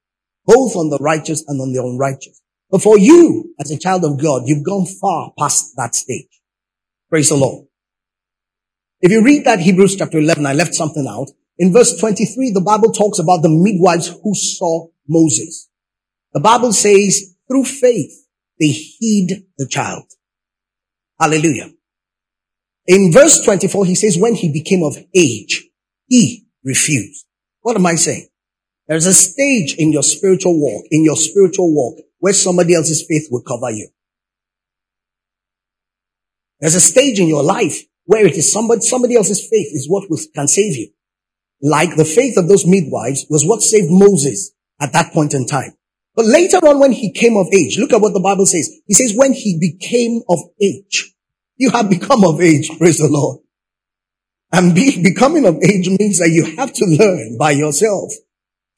both 0.49 0.77
on 0.77 0.89
the 0.89 0.97
righteous 0.99 1.45
and 1.47 1.61
on 1.61 1.75
the 1.75 1.81
unrighteous. 1.81 2.41
But 2.71 2.83
for 2.83 2.99
you, 2.99 3.55
as 3.61 3.71
a 3.71 3.79
child 3.79 4.03
of 4.05 4.21
God, 4.21 4.43
you've 4.47 4.65
gone 4.65 4.87
far 4.87 5.33
past 5.39 5.75
that 5.77 5.95
stage. 5.95 6.41
Praise 7.11 7.29
the 7.29 7.37
Lord. 7.37 7.67
If 9.03 9.13
you 9.13 9.23
read 9.23 9.45
that 9.45 9.61
Hebrews 9.61 9.97
chapter 9.97 10.19
11, 10.19 10.47
I 10.47 10.55
left 10.55 10.75
something 10.75 11.07
out. 11.07 11.29
In 11.59 11.71
verse 11.73 11.99
23, 12.01 12.53
the 12.53 12.63
Bible 12.63 12.93
talks 12.93 13.19
about 13.19 13.43
the 13.43 13.51
midwives 13.51 14.09
who 14.09 14.35
saw 14.35 14.89
Moses. 15.07 15.69
The 16.33 16.41
Bible 16.41 16.73
says 16.73 17.35
through 17.47 17.65
faith, 17.65 18.27
they 18.59 18.69
heed 18.69 19.45
the 19.59 19.69
child. 19.69 20.05
Hallelujah. 21.21 21.71
In 22.87 23.13
verse 23.13 23.45
24, 23.45 23.85
he 23.85 23.95
says, 23.95 24.17
when 24.17 24.35
he 24.35 24.51
became 24.51 24.83
of 24.83 24.97
age, 25.15 25.69
he 26.07 26.47
refused. 26.65 27.27
What 27.61 27.77
am 27.77 27.85
I 27.85 27.97
saying? 27.97 28.29
There's 28.89 29.07
a 29.07 29.13
stage 29.13 29.75
in 29.77 29.93
your 29.93 30.03
spiritual 30.03 30.59
walk, 30.59 30.87
in 30.91 31.05
your 31.05 31.17
spiritual 31.17 31.75
walk, 31.75 31.99
where 32.21 32.33
somebody 32.33 32.75
else's 32.75 33.05
faith 33.07 33.29
will 33.31 33.43
cover 33.43 33.71
you. 33.71 33.89
There's 36.61 36.75
a 36.75 36.81
stage 36.81 37.21
in 37.21 37.29
your 37.29 37.43
life 37.43 37.83
where 38.07 38.27
it 38.27 38.35
is 38.35 38.51
somebody, 38.51 38.81
somebody 38.81 39.15
else's 39.15 39.43
faith 39.43 39.69
is 39.73 39.87
what 39.89 40.09
will, 40.09 40.19
can 40.35 40.49
save 40.49 40.75
you. 40.75 40.89
Like 41.61 41.97
the 41.97 42.07
faith 42.07 42.39
of 42.39 42.49
those 42.49 42.67
midwives 42.67 43.27
was 43.29 43.45
what 43.45 43.61
saved 43.61 43.91
Moses 43.91 44.53
at 44.81 44.95
that 44.95 45.13
point 45.13 45.35
in 45.35 45.47
time. 45.47 45.75
But 46.17 46.25
later 46.25 46.57
on 46.57 46.81
when 46.81 46.93
he 46.93 47.13
came 47.13 47.37
of 47.37 47.49
age, 47.53 47.79
look 47.79 47.93
at 47.93 48.01
what 48.01 48.15
the 48.15 48.21
Bible 48.21 48.47
says. 48.47 48.71
He 48.87 48.95
says 48.95 49.13
when 49.15 49.35
he 49.35 49.59
became 49.61 50.23
of 50.29 50.39
age, 50.61 51.15
you 51.57 51.71
have 51.71 51.91
become 51.91 52.25
of 52.25 52.41
age, 52.41 52.71
praise 52.79 52.99
the 52.99 53.09
Lord. 53.09 53.41
And 54.51 54.75
be, 54.75 55.03
becoming 55.03 55.45
of 55.45 55.57
age 55.63 55.89
means 55.89 56.19
that 56.19 56.31
you 56.31 56.57
have 56.57 56.73
to 56.73 56.85
learn 56.87 57.37
by 57.37 57.51
yourself 57.51 58.13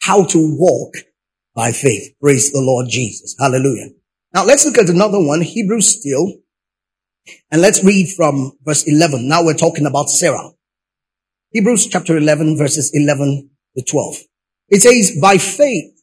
how 0.00 0.25
to 0.25 0.57
walk 0.59 0.95
by 1.54 1.73
faith. 1.73 2.14
Praise 2.21 2.52
the 2.52 2.61
Lord 2.61 2.87
Jesus. 2.88 3.37
Hallelujah. 3.38 3.90
Now 4.35 4.45
let's 4.45 4.64
look 4.64 4.78
at 4.78 4.88
another 4.88 5.19
one, 5.19 5.42
Hebrews 5.42 5.88
still. 5.88 6.35
And 7.50 7.61
let's 7.61 7.85
read 7.85 8.09
from 8.16 8.52
verse 8.62 8.85
11. 8.87 9.28
Now 9.28 9.45
we're 9.45 9.54
talking 9.54 9.87
about 9.87 10.09
Sarah. 10.09 10.50
Hebrews 11.52 11.88
chapter 11.88 12.16
11 12.16 12.57
verses 12.57 12.90
11 12.95 13.50
to 13.76 13.85
12. 13.85 14.16
It 14.69 14.83
says, 14.83 15.19
by 15.21 15.37
faith, 15.37 16.00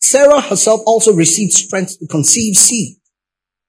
Sarah 0.00 0.40
herself 0.40 0.82
also 0.86 1.14
received 1.14 1.52
strength 1.52 1.98
to 1.98 2.06
conceive 2.06 2.56
seed. 2.56 2.96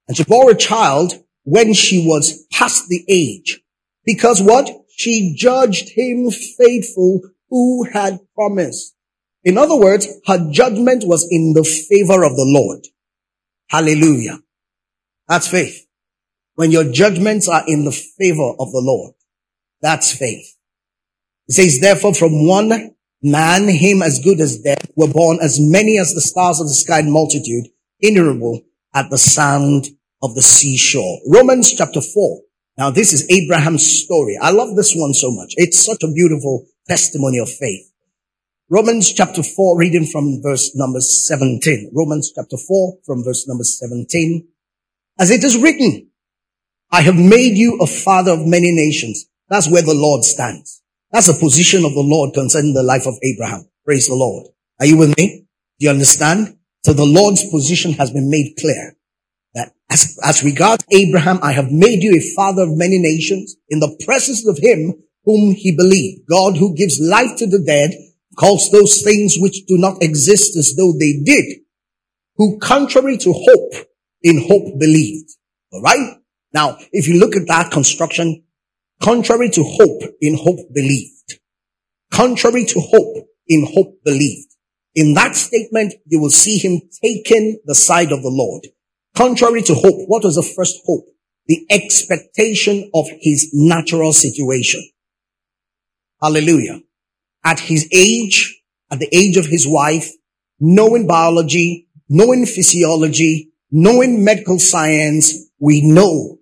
And 0.08 0.17
she 0.17 0.25
bore 0.25 0.51
a 0.51 0.55
child 0.55 1.13
when 1.44 1.74
she 1.74 2.05
was 2.05 2.46
past 2.51 2.89
the 2.89 3.05
age. 3.08 3.62
Because 4.05 4.41
what? 4.41 4.70
She 4.98 5.34
judged 5.36 5.89
him 5.96 6.29
faithful 6.29 7.22
who 7.50 7.86
had 7.86 8.20
promised. 8.36 8.94
In 9.45 9.59
other 9.59 9.77
words, 9.77 10.07
her 10.25 10.49
judgment 10.51 11.03
was 11.05 11.27
in 11.29 11.53
the 11.53 11.63
favor 11.63 12.25
of 12.25 12.35
the 12.35 12.45
Lord. 12.45 12.85
Hallelujah. 13.69 14.39
That's 15.27 15.47
faith. 15.47 15.85
When 16.55 16.71
your 16.71 16.91
judgments 16.91 17.47
are 17.47 17.63
in 17.67 17.85
the 17.85 17.91
favor 17.91 18.49
of 18.59 18.71
the 18.71 18.81
Lord. 18.81 19.13
That's 19.81 20.11
faith. 20.11 20.57
It 21.47 21.53
says, 21.53 21.79
therefore 21.79 22.15
from 22.15 22.47
one 22.47 22.95
man, 23.21 23.67
him 23.67 24.01
as 24.01 24.19
good 24.19 24.39
as 24.39 24.59
dead, 24.59 24.89
were 24.95 25.07
born 25.07 25.37
as 25.41 25.59
many 25.59 25.99
as 25.99 26.13
the 26.13 26.21
stars 26.21 26.59
of 26.59 26.67
the 26.67 26.73
sky 26.73 26.99
in 26.99 27.11
multitude, 27.11 27.67
innumerable 27.99 28.61
at 28.95 29.11
the 29.11 29.17
sound 29.17 29.85
of 30.23 30.33
the 30.33 30.41
seashore. 30.41 31.19
Romans 31.27 31.71
chapter 31.71 32.01
4. 32.01 32.41
Now 32.79 32.89
this 32.89 33.13
is 33.13 33.29
Abraham's 33.29 33.85
story. 33.85 34.37
I 34.41 34.49
love 34.51 34.75
this 34.75 34.93
one 34.95 35.13
so 35.13 35.29
much. 35.29 35.53
It's 35.57 35.85
such 35.85 36.01
a 36.03 36.11
beautiful 36.11 36.65
testimony 36.87 37.37
of 37.37 37.49
faith. 37.49 37.91
Romans 38.67 39.13
chapter 39.13 39.43
4, 39.43 39.77
reading 39.77 40.07
from 40.07 40.41
verse 40.41 40.75
number 40.75 41.00
17. 41.00 41.91
Romans 41.93 42.31
chapter 42.34 42.57
4 42.57 42.98
from 43.05 43.24
verse 43.24 43.48
number 43.48 43.63
17. 43.63 44.48
As 45.19 45.29
it 45.29 45.43
is 45.43 45.55
written, 45.55 46.07
I 46.91 47.01
have 47.01 47.15
made 47.15 47.60
you 47.60 47.77
a 47.79 47.86
father 47.86 48.31
of 48.31 48.48
many 48.48 48.72
nations. 48.72 49.27
That's 49.50 49.69
where 49.69 49.84
the 49.84 49.93
Lord 49.93 50.24
stands. 50.24 50.81
That's 51.12 51.27
the 51.27 51.39
position 51.39 51.86
of 51.86 51.93
the 51.93 52.01
Lord 52.01 52.34
concerning 52.34 52.74
the 52.74 52.81
life 52.81 53.05
of 53.05 53.13
Abraham. 53.22 53.69
Praise 53.86 54.07
the 54.07 54.15
Lord. 54.15 54.48
Are 54.79 54.88
you 54.88 54.98
with 54.98 55.15
me? 55.15 55.45
Do 55.79 55.86
you 55.86 55.91
understand? 55.91 56.57
So 56.86 56.93
the 56.93 57.05
Lord's 57.05 57.48
position 57.48 57.93
has 57.93 58.10
been 58.10 58.31
made 58.31 58.55
clear 58.60 58.95
that 59.53 59.74
as, 59.91 60.17
as 60.24 60.43
regards 60.43 60.84
Abraham, 60.91 61.38
I 61.43 61.51
have 61.51 61.72
made 61.72 62.01
you 62.01 62.17
a 62.17 62.36
father 62.36 62.63
of 62.63 62.75
many 62.75 62.98
nations 62.98 63.57
in 63.69 63.79
the 63.79 63.95
presence 64.03 64.43
of 64.48 64.57
him 64.57 65.03
whom 65.24 65.53
he 65.53 65.75
believed. 65.75 66.25
God 66.27 66.57
who 66.57 66.75
gives 66.75 67.00
life 67.00 67.38
to 67.38 67.45
the 67.45 67.63
dead 67.63 67.91
calls 68.35 68.69
those 68.71 69.01
things 69.01 69.35
which 69.37 69.65
do 69.67 69.77
not 69.77 70.01
exist 70.01 70.55
as 70.57 70.75
though 70.77 70.93
they 70.99 71.21
did, 71.23 71.61
who 72.35 72.59
contrary 72.59 73.17
to 73.17 73.33
hope, 73.33 73.87
in 74.21 74.45
hope 74.47 74.79
believed. 74.79 75.31
All 75.71 75.81
right. 75.81 76.17
Now, 76.53 76.77
if 76.91 77.07
you 77.07 77.19
look 77.19 77.35
at 77.35 77.47
that 77.47 77.71
construction, 77.71 78.43
contrary 79.01 79.49
to 79.49 79.63
hope, 79.63 80.03
in 80.21 80.37
hope 80.37 80.59
believed. 80.73 81.39
Contrary 82.11 82.65
to 82.65 82.79
hope, 82.79 83.27
in 83.47 83.67
hope 83.73 84.03
believed. 84.03 84.47
In 84.95 85.13
that 85.15 85.35
statement, 85.35 85.93
you 86.05 86.19
will 86.19 86.29
see 86.29 86.57
him 86.57 86.81
taking 87.03 87.59
the 87.65 87.75
side 87.75 88.11
of 88.11 88.21
the 88.21 88.29
Lord. 88.29 88.67
Contrary 89.15 89.61
to 89.63 89.73
hope, 89.73 90.07
what 90.07 90.23
was 90.23 90.35
the 90.35 90.53
first 90.55 90.79
hope? 90.85 91.05
The 91.47 91.65
expectation 91.69 92.89
of 92.93 93.05
his 93.19 93.51
natural 93.53 94.13
situation. 94.13 94.89
Hallelujah. 96.21 96.81
At 97.45 97.59
his 97.59 97.87
age, 97.93 98.61
at 98.91 98.99
the 98.99 99.15
age 99.15 99.37
of 99.37 99.45
his 99.45 99.67
wife, 99.67 100.09
knowing 100.59 101.05
biology, 101.05 101.87
knowing 102.09 102.45
physiology, 102.45 103.51
knowing 103.71 104.23
medical 104.23 104.57
science, 104.57 105.49
we 105.59 105.81
know 105.81 106.39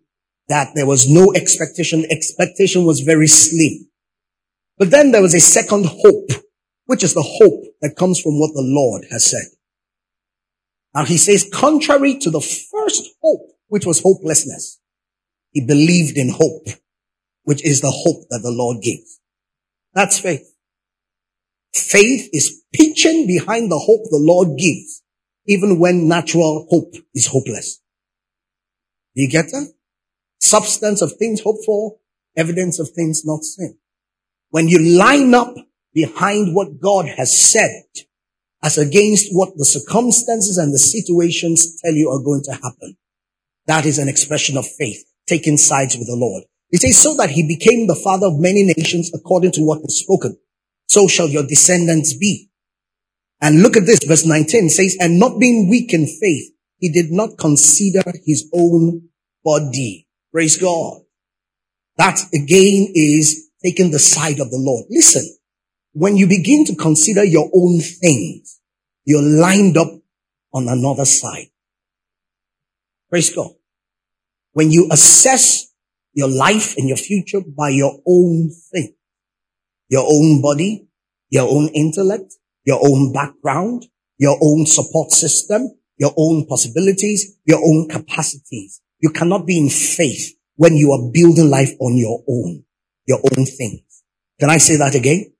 that 0.48 0.70
there 0.76 0.86
was 0.86 1.10
no 1.10 1.34
expectation. 1.34 2.06
Expectation 2.10 2.86
was 2.86 3.02
very 3.02 3.28
slim. 3.28 3.90
But 4.78 4.92
then 4.92 5.12
there 5.12 5.22
was 5.22 5.34
a 5.34 5.40
second 5.40 5.86
hope, 5.86 6.30
which 6.86 7.04
is 7.04 7.14
the 7.14 7.22
hope 7.22 7.64
that 7.82 7.96
comes 7.98 8.20
from 8.20 8.40
what 8.40 8.54
the 8.54 8.64
Lord 8.64 9.06
has 9.12 9.30
said. 9.30 9.46
Now 10.96 11.06
he 11.06 11.18
says, 11.18 11.50
contrary 11.52 12.18
to 12.20 12.30
the 12.30 12.42
first 12.42 13.10
hope, 13.22 13.50
which 13.68 13.86
was 13.86 14.02
hopelessness, 14.02 14.80
he 15.52 15.66
believed 15.66 16.18
in 16.18 16.30
hope, 16.30 16.68
which 17.44 17.64
is 17.66 17.82
the 17.82 17.92
hope 17.92 18.28
that 18.30 18.42
the 18.44 18.52
Lord 18.52 18.82
gives. 18.82 19.20
That's 19.94 20.20
faith. 20.20 20.53
Faith 21.74 22.30
is 22.32 22.62
pitching 22.74 23.26
behind 23.26 23.72
the 23.72 23.80
hope 23.80 24.04
the 24.10 24.18
Lord 24.18 24.58
gives, 24.58 25.02
even 25.48 25.80
when 25.80 26.08
natural 26.08 26.68
hope 26.70 26.94
is 27.14 27.28
hopeless. 27.28 27.82
Do 29.16 29.24
you 29.24 29.30
get 29.30 29.46
that? 29.48 29.74
Substance 30.40 31.02
of 31.02 31.14
things 31.14 31.42
hoped 31.42 31.66
for, 31.66 31.98
evidence 32.38 32.80
of 32.80 32.90
things 32.90 33.24
not 33.26 33.44
seen. 33.44 33.78
When 34.50 34.68
you 34.68 34.98
line 34.98 35.34
up 35.34 35.56
behind 35.94 36.56
what 36.56 36.80
God 36.80 37.08
has 37.08 37.52
said 37.52 37.84
as 38.62 38.78
against 38.78 39.28
what 39.32 39.56
the 39.56 39.66
circumstances 39.66 40.58
and 40.58 40.74
the 40.74 40.80
situations 40.80 41.80
tell 41.82 41.94
you 41.94 42.10
are 42.10 42.24
going 42.24 42.44
to 42.46 42.54
happen, 42.54 42.98
that 43.66 43.86
is 43.86 43.98
an 43.98 44.08
expression 44.08 44.58
of 44.58 44.68
faith, 44.68 45.04
taking 45.28 45.58
sides 45.58 45.96
with 45.98 46.08
the 46.08 46.16
Lord. 46.16 46.44
He 46.70 46.78
says, 46.78 46.98
so 46.98 47.16
that 47.16 47.32
he 47.32 47.48
became 47.48 47.88
the 47.88 47.96
father 47.96 48.28
of 48.28 48.40
many 48.40 48.64
nations 48.78 49.12
according 49.14 49.52
to 49.54 49.62
what 49.62 49.82
was 49.82 50.00
spoken. 50.00 50.38
So 50.94 51.08
shall 51.08 51.28
your 51.28 51.48
descendants 51.48 52.16
be. 52.16 52.52
And 53.42 53.64
look 53.64 53.76
at 53.76 53.88
this, 53.88 54.04
verse 54.04 54.28
19 54.28 54.70
says, 54.70 54.96
and 55.00 55.18
not 55.18 55.40
being 55.40 55.68
weak 55.68 55.92
in 55.92 56.06
faith, 56.06 56.52
he 56.78 56.90
did 56.92 57.12
not 57.12 57.36
consider 57.36 58.04
his 58.24 58.48
own 58.54 59.10
body. 59.44 60.08
Praise 60.32 60.56
God. 60.56 61.02
That 61.98 62.20
again 62.32 62.92
is 62.94 63.50
taking 63.66 63.90
the 63.90 63.98
side 63.98 64.40
of 64.40 64.52
the 64.52 64.60
Lord. 64.60 64.86
Listen, 64.92 65.28
when 65.94 66.16
you 66.16 66.28
begin 66.28 66.64
to 66.66 66.76
consider 66.76 67.24
your 67.24 67.50
own 67.52 67.80
things, 67.80 68.62
you're 69.04 69.24
lined 69.24 69.78
up 69.78 70.00
on 70.54 70.68
another 70.68 71.06
side. 71.06 71.48
Praise 73.10 73.34
God. 73.34 73.50
When 74.52 74.70
you 74.70 74.90
assess 74.92 75.74
your 76.14 76.30
life 76.30 76.78
and 76.78 76.88
your 76.88 76.98
future 76.98 77.42
by 77.42 77.70
your 77.70 78.00
own 78.06 78.52
thing. 78.72 78.93
Your 79.90 80.06
own 80.08 80.42
body, 80.42 80.88
your 81.30 81.48
own 81.50 81.70
intellect, 81.70 82.34
your 82.66 82.80
own 82.82 83.12
background, 83.12 83.86
your 84.18 84.38
own 84.42 84.66
support 84.66 85.12
system, 85.12 85.70
your 85.98 86.14
own 86.18 86.46
possibilities, 86.46 87.38
your 87.46 87.60
own 87.60 87.90
capacities. 87.90 88.82
You 89.00 89.10
cannot 89.10 89.46
be 89.46 89.58
in 89.58 89.70
faith 89.70 90.36
when 90.56 90.76
you 90.78 90.92
are 90.92 91.12
building 91.12 91.50
life 91.50 91.72
on 91.80 91.98
your 91.98 92.24
own, 92.28 92.64
your 93.06 93.20
own 93.20 93.46
things. 93.46 94.04
Can 94.40 94.50
I 94.50 94.58
say 94.58 94.78
that 94.78 94.96
again? 94.96 95.34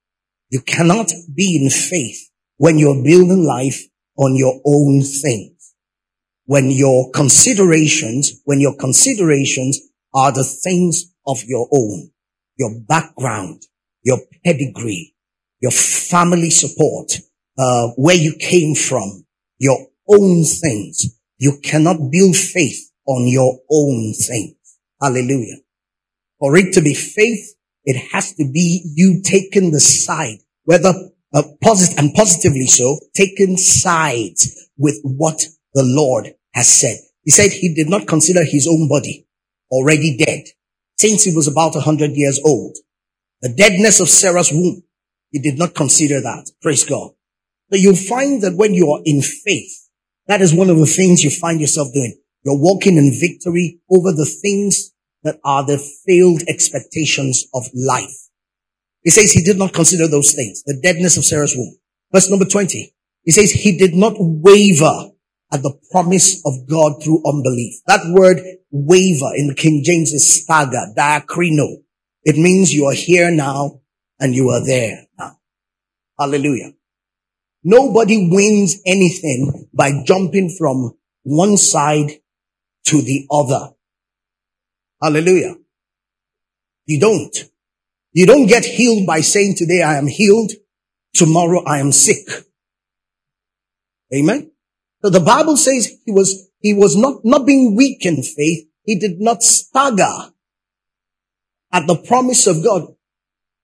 You 0.50 0.62
cannot 0.62 1.12
be 1.34 1.60
in 1.62 1.70
faith 1.70 2.30
when 2.58 2.78
you're 2.78 3.04
building 3.04 3.44
life 3.44 3.82
on 4.18 4.36
your 4.36 4.62
own 4.66 5.02
things. 5.02 5.74
When 6.46 6.72
your 6.72 7.12
considerations, 7.12 8.42
when 8.46 8.60
your 8.60 8.76
considerations 8.76 9.80
are 10.14 10.32
the 10.32 10.44
things 10.44 11.14
of 11.26 11.44
your 11.46 11.68
own, 11.72 12.12
your 12.58 12.80
background, 12.88 13.64
your 14.04 14.20
pedigree, 14.44 15.16
your 15.62 15.72
family 15.72 16.50
support, 16.50 17.14
uh, 17.58 17.88
where 17.96 18.16
you 18.16 18.34
came 18.40 18.76
from, 18.76 19.26
your 19.58 19.88
own 20.10 20.44
things. 20.44 21.18
You 21.38 21.60
cannot 21.64 22.12
build 22.12 22.36
faith 22.36 22.92
on 23.06 23.28
your 23.28 23.60
own 23.70 24.14
things. 24.14 24.56
Hallelujah. 25.02 25.58
For 26.40 26.56
it 26.58 26.74
to 26.74 26.82
be 26.82 26.94
faith, 26.94 27.56
it 27.86 28.12
has 28.12 28.34
to 28.36 28.50
be 28.50 28.82
you 28.96 29.22
taking 29.24 29.72
the 29.72 29.80
side, 29.80 30.40
whether 30.64 30.94
uh, 31.34 31.44
positive 31.62 31.98
and 31.98 32.14
positively 32.14 32.68
so, 32.68 33.00
taking 33.16 33.58
sides 33.58 34.70
with 34.78 35.00
what 35.04 35.46
the 35.74 35.84
Lord 35.84 36.36
has 36.54 36.68
said. 36.68 36.98
He 37.24 37.32
said 37.32 37.52
he 37.52 37.74
did 37.74 37.90
not 37.90 38.08
consider 38.08 38.44
his 38.44 38.68
own 38.68 38.88
body 38.88 39.26
already 39.72 40.18
dead 40.18 40.44
since 40.98 41.24
he 41.24 41.36
was 41.36 41.48
about 41.48 41.76
a 41.76 41.82
hundred 41.82 42.12
years 42.12 42.40
old. 42.46 42.78
The 43.44 43.54
deadness 43.54 44.00
of 44.00 44.08
Sarah's 44.08 44.54
womb, 44.54 44.84
he 45.32 45.40
did 45.40 45.60
not 45.60 45.76
consider 45.76 46.22
that. 46.22 46.50
Praise 46.62 46.86
God. 46.86 47.12
So 47.70 47.76
you 47.76 47.94
find 47.94 48.42
that 48.42 48.56
when 48.56 48.74
you 48.74 48.90
are 48.90 49.02
in 49.04 49.22
faith, 49.22 49.90
that 50.28 50.42
is 50.42 50.54
one 50.54 50.70
of 50.70 50.78
the 50.78 50.86
things 50.86 51.26
you 51.26 51.30
find 51.30 51.60
yourself 51.60 51.90
doing. 51.94 52.16
You're 52.46 52.58
walking 52.58 52.96
in 52.96 53.12
victory 53.20 53.82
over 53.92 54.14
the 54.14 54.26
things 54.26 54.94
that 55.24 55.42
are 55.44 55.66
the 55.66 55.78
failed 55.78 56.44
expectations 56.48 57.46
of 57.54 57.64
life. 57.74 58.16
He 59.04 59.10
says 59.10 59.34
he 59.34 59.44
did 59.44 59.58
not 59.58 59.74
consider 59.74 60.08
those 60.08 60.32
things, 60.34 60.64
the 60.64 60.80
deadness 60.82 61.18
of 61.18 61.26
Sarah's 61.26 61.54
womb. 61.54 61.76
Verse 62.14 62.30
number 62.30 62.46
20. 62.46 62.96
He 63.24 63.32
says 63.32 63.52
he 63.52 63.78
did 63.78 63.94
not 63.94 64.14
waver 64.18 65.12
at 65.52 65.64
the 65.64 65.78
promise 65.92 66.42
of 66.46 66.66
God 66.70 67.04
through 67.04 67.24
unbelief. 67.26 67.76
That 67.88 68.06
word 68.08 68.40
waver 68.72 69.36
in 69.36 69.48
the 69.48 69.56
King 69.56 69.82
James 69.84 70.14
is 70.14 70.32
stagger, 70.32 70.94
diakrino. 70.98 71.83
It 72.24 72.38
means 72.38 72.74
you 72.74 72.86
are 72.86 72.94
here 72.94 73.32
now 73.32 73.82
and 74.20 74.34
you 74.34 74.50
are 74.50 74.66
there 74.66 75.08
now. 75.18 75.38
Hallelujah. 76.18 76.74
Nobody 77.64 78.30
wins 78.30 78.78
anything 78.86 79.70
by 79.74 80.04
jumping 80.06 80.54
from 80.58 80.98
one 81.24 81.58
side 81.58 82.12
to 82.86 83.02
the 83.02 83.26
other. 83.32 83.74
Hallelujah. 85.02 85.56
You 86.86 87.00
don't. 87.00 87.38
You 88.12 88.26
don't 88.26 88.48
get 88.48 88.66
healed 88.66 89.08
by 89.08 89.22
saying 89.22 89.56
today 89.56 89.82
I 89.82 89.98
am 89.98 90.08
healed. 90.08 90.52
Tomorrow 91.16 91.64
I 91.66 91.80
am 91.80 91.92
sick. 91.92 92.28
Amen. 94.14 94.52
So 95.04 95.10
the 95.10 95.20
Bible 95.20 95.58
says 95.58 95.92
he 96.06 96.12
was, 96.12 96.50
he 96.60 96.74
was 96.74 96.96
not, 96.96 97.22
not 97.24 97.46
being 97.46 97.76
weak 97.76 98.06
in 98.06 98.22
faith. 98.24 98.68
He 98.84 98.98
did 99.00 99.20
not 99.20 99.42
stagger 99.42 100.34
at 101.74 101.88
the 101.88 101.98
promise 101.98 102.46
of 102.48 102.64
God 102.64 102.94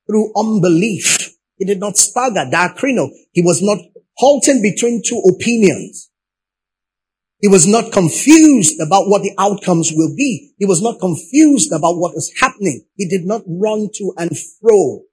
through 0.08 0.34
unbelief. 0.36 1.30
He 1.58 1.66
did 1.66 1.80
not 1.80 1.98
stagger, 1.98 2.50
diakrino. 2.52 3.10
He 3.32 3.42
was 3.42 3.62
not 3.62 3.78
halting 4.18 4.62
between 4.62 5.02
two 5.06 5.22
opinions. 5.34 6.10
He 7.42 7.48
was 7.48 7.68
not 7.68 7.94
confused 7.94 8.82
about 8.82 9.08
what 9.08 9.22
the 9.22 9.34
outcomes 9.38 9.92
will 9.94 10.14
be. 10.16 10.54
He 10.58 10.66
was 10.66 10.82
not 10.82 11.00
confused 11.00 11.72
about 11.72 11.98
what 11.98 12.14
was 12.14 12.34
happening. 12.42 12.86
He 12.96 13.08
did 13.08 13.26
not 13.26 13.44
run 13.48 13.90
to 13.96 14.14
and 14.18 14.32
fro. 14.38 15.04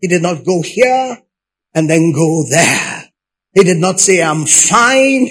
He 0.00 0.06
did 0.06 0.22
not 0.22 0.44
go 0.44 0.62
here 0.62 1.18
and 1.74 1.90
then 1.90 2.12
go 2.12 2.44
there. 2.48 3.08
He 3.54 3.64
did 3.64 3.78
not 3.78 3.98
say, 3.98 4.22
I'm 4.22 4.46
fine, 4.46 5.28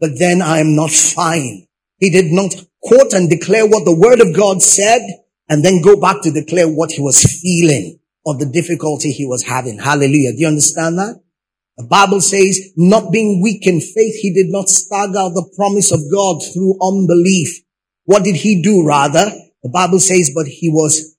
but 0.00 0.18
then 0.18 0.42
I'm 0.42 0.74
not 0.74 0.90
fine. 0.90 1.66
He 1.98 2.10
did 2.10 2.32
not 2.32 2.54
quote 2.82 3.12
and 3.12 3.28
declare 3.30 3.66
what 3.66 3.84
the 3.84 3.94
word 3.94 4.20
of 4.20 4.34
God 4.34 4.62
said 4.62 5.02
and 5.48 5.64
then 5.64 5.82
go 5.82 6.00
back 6.00 6.22
to 6.22 6.30
declare 6.30 6.68
what 6.68 6.92
he 6.92 7.00
was 7.00 7.22
feeling 7.40 7.98
or 8.24 8.36
the 8.36 8.46
difficulty 8.46 9.12
he 9.12 9.26
was 9.26 9.44
having. 9.44 9.78
Hallelujah. 9.78 10.32
Do 10.32 10.40
you 10.40 10.48
understand 10.48 10.98
that? 10.98 11.20
The 11.76 11.84
Bible 11.84 12.20
says, 12.20 12.72
not 12.76 13.12
being 13.12 13.42
weak 13.42 13.66
in 13.66 13.80
faith, 13.80 14.16
he 14.20 14.32
did 14.32 14.48
not 14.48 14.68
stagger 14.68 15.12
the 15.12 15.48
promise 15.56 15.92
of 15.92 16.00
God 16.10 16.42
through 16.52 16.78
unbelief. 16.82 17.62
What 18.04 18.24
did 18.24 18.36
he 18.36 18.62
do 18.62 18.84
rather? 18.86 19.30
The 19.62 19.68
Bible 19.68 20.00
says, 20.00 20.32
but 20.34 20.46
he 20.46 20.70
was 20.70 21.16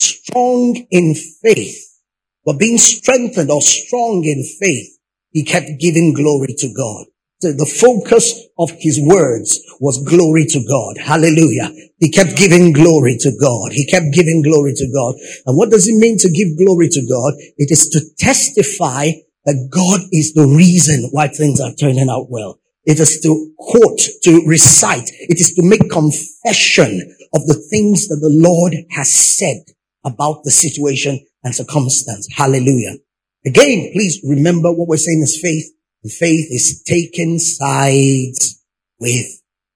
strong 0.00 0.86
in 0.90 1.14
faith. 1.14 2.00
But 2.44 2.58
being 2.58 2.78
strengthened 2.78 3.50
or 3.50 3.62
strong 3.62 4.24
in 4.24 4.44
faith, 4.60 4.98
he 5.30 5.44
kept 5.44 5.80
giving 5.80 6.14
glory 6.14 6.54
to 6.58 6.72
God. 6.74 7.06
So 7.40 7.52
the 7.52 7.66
focus 7.66 8.48
of 8.58 8.70
his 8.80 8.98
words 8.98 9.60
was 9.78 10.02
glory 10.08 10.46
to 10.46 10.60
God. 10.66 11.04
Hallelujah. 11.04 11.70
He 11.98 12.10
kept 12.10 12.36
giving 12.36 12.72
glory 12.72 13.16
to 13.20 13.30
God. 13.38 13.72
He 13.72 13.84
kept 13.86 14.12
giving 14.12 14.42
glory 14.42 14.72
to 14.74 14.86
God. 14.92 15.14
And 15.44 15.56
what 15.56 15.70
does 15.70 15.86
it 15.86 16.00
mean 16.00 16.16
to 16.18 16.30
give 16.30 16.56
glory 16.56 16.88
to 16.88 17.06
God? 17.06 17.34
It 17.58 17.70
is 17.70 17.88
to 17.90 18.00
testify 18.18 19.12
that 19.44 19.68
God 19.70 20.00
is 20.12 20.32
the 20.32 20.46
reason 20.46 21.08
why 21.12 21.28
things 21.28 21.60
are 21.60 21.72
turning 21.74 22.08
out 22.08 22.26
well. 22.30 22.58
It 22.84 23.00
is 23.00 23.20
to 23.22 23.52
quote, 23.58 24.00
to 24.22 24.42
recite. 24.46 25.10
It 25.28 25.38
is 25.38 25.54
to 25.56 25.62
make 25.62 25.90
confession 25.90 27.00
of 27.34 27.46
the 27.46 27.60
things 27.70 28.08
that 28.08 28.20
the 28.22 28.32
Lord 28.32 28.74
has 28.90 29.12
said 29.12 29.62
about 30.04 30.44
the 30.44 30.50
situation 30.50 31.20
and 31.44 31.54
circumstance. 31.54 32.28
Hallelujah. 32.34 32.96
Again, 33.44 33.90
please 33.92 34.20
remember 34.24 34.72
what 34.72 34.88
we're 34.88 34.96
saying 34.96 35.22
is 35.22 35.38
faith. 35.42 35.66
Faith 36.08 36.48
is 36.50 36.82
taking 36.82 37.38
sides 37.38 38.62
with 38.98 39.26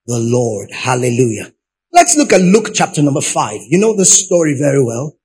the 0.06 0.18
Lord. 0.18 0.70
Hallelujah. 0.70 1.52
Let's 1.92 2.16
look 2.16 2.32
at 2.32 2.40
Luke 2.40 2.70
chapter 2.74 3.02
number 3.02 3.20
five. 3.20 3.60
You 3.68 3.78
know 3.78 3.96
the 3.96 4.04
story 4.04 4.56
very 4.58 4.82
well. 4.82 5.16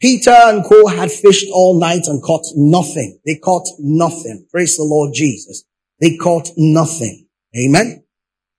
Peter 0.00 0.30
and 0.30 0.64
co 0.64 0.86
had 0.86 1.10
fished 1.10 1.46
all 1.52 1.78
night 1.78 2.06
and 2.06 2.22
caught 2.22 2.44
nothing. 2.54 3.18
They 3.24 3.36
caught 3.36 3.66
nothing. 3.78 4.46
Praise 4.50 4.76
the 4.76 4.84
Lord 4.84 5.12
Jesus. 5.14 5.64
They 6.00 6.16
caught 6.16 6.50
nothing. 6.56 7.26
Amen. 7.56 8.04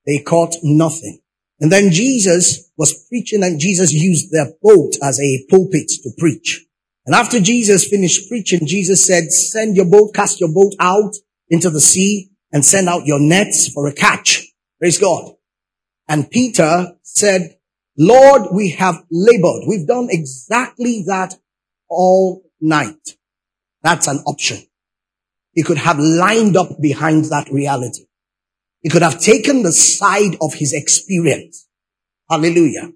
They 0.06 0.20
caught 0.20 0.56
nothing. 0.64 1.20
And 1.60 1.72
then 1.72 1.92
Jesus 1.92 2.72
was 2.78 3.06
preaching 3.08 3.44
and 3.44 3.60
Jesus 3.60 3.92
used 3.92 4.32
their 4.32 4.52
boat 4.62 4.94
as 5.04 5.20
a 5.20 5.46
pulpit 5.50 5.90
to 6.04 6.12
preach. 6.18 6.66
And 7.06 7.16
after 7.16 7.40
Jesus 7.40 7.88
finished 7.88 8.30
preaching, 8.30 8.68
Jesus 8.68 9.06
said, 9.06 9.32
send 9.32 9.76
your 9.76 9.86
boat, 9.86 10.14
cast 10.14 10.40
your 10.40 10.54
boat 10.54 10.74
out 10.80 11.14
into 11.50 11.70
the 11.70 11.82
sea 11.82 12.32
and 12.52 12.66
send 12.66 12.90
out 12.90 13.06
your 13.06 13.20
nets 13.20 13.72
for 13.72 13.88
a 13.88 13.94
catch. 13.94 14.48
Praise 14.80 14.98
God. 14.98 15.34
And 16.08 16.30
Peter 16.30 16.94
said, 17.04 17.58
Lord, 17.98 18.48
we 18.52 18.72
have 18.72 19.04
labored. 19.12 19.64
We've 19.68 19.88
done 19.88 20.08
exactly 20.10 21.04
that 21.08 21.36
all 21.90 22.44
night. 22.62 23.18
That's 23.84 24.08
an 24.08 24.20
option. 24.26 24.60
He 25.54 25.64
could 25.64 25.78
have 25.78 26.00
lined 26.00 26.56
up 26.56 26.80
behind 26.82 27.26
that 27.26 27.50
reality. 27.52 28.06
He 28.82 28.90
could 28.90 29.02
have 29.02 29.20
taken 29.20 29.64
the 29.64 29.74
side 29.74 30.38
of 30.42 30.54
his 30.54 30.74
experience. 30.74 31.68
Hallelujah. 32.30 32.94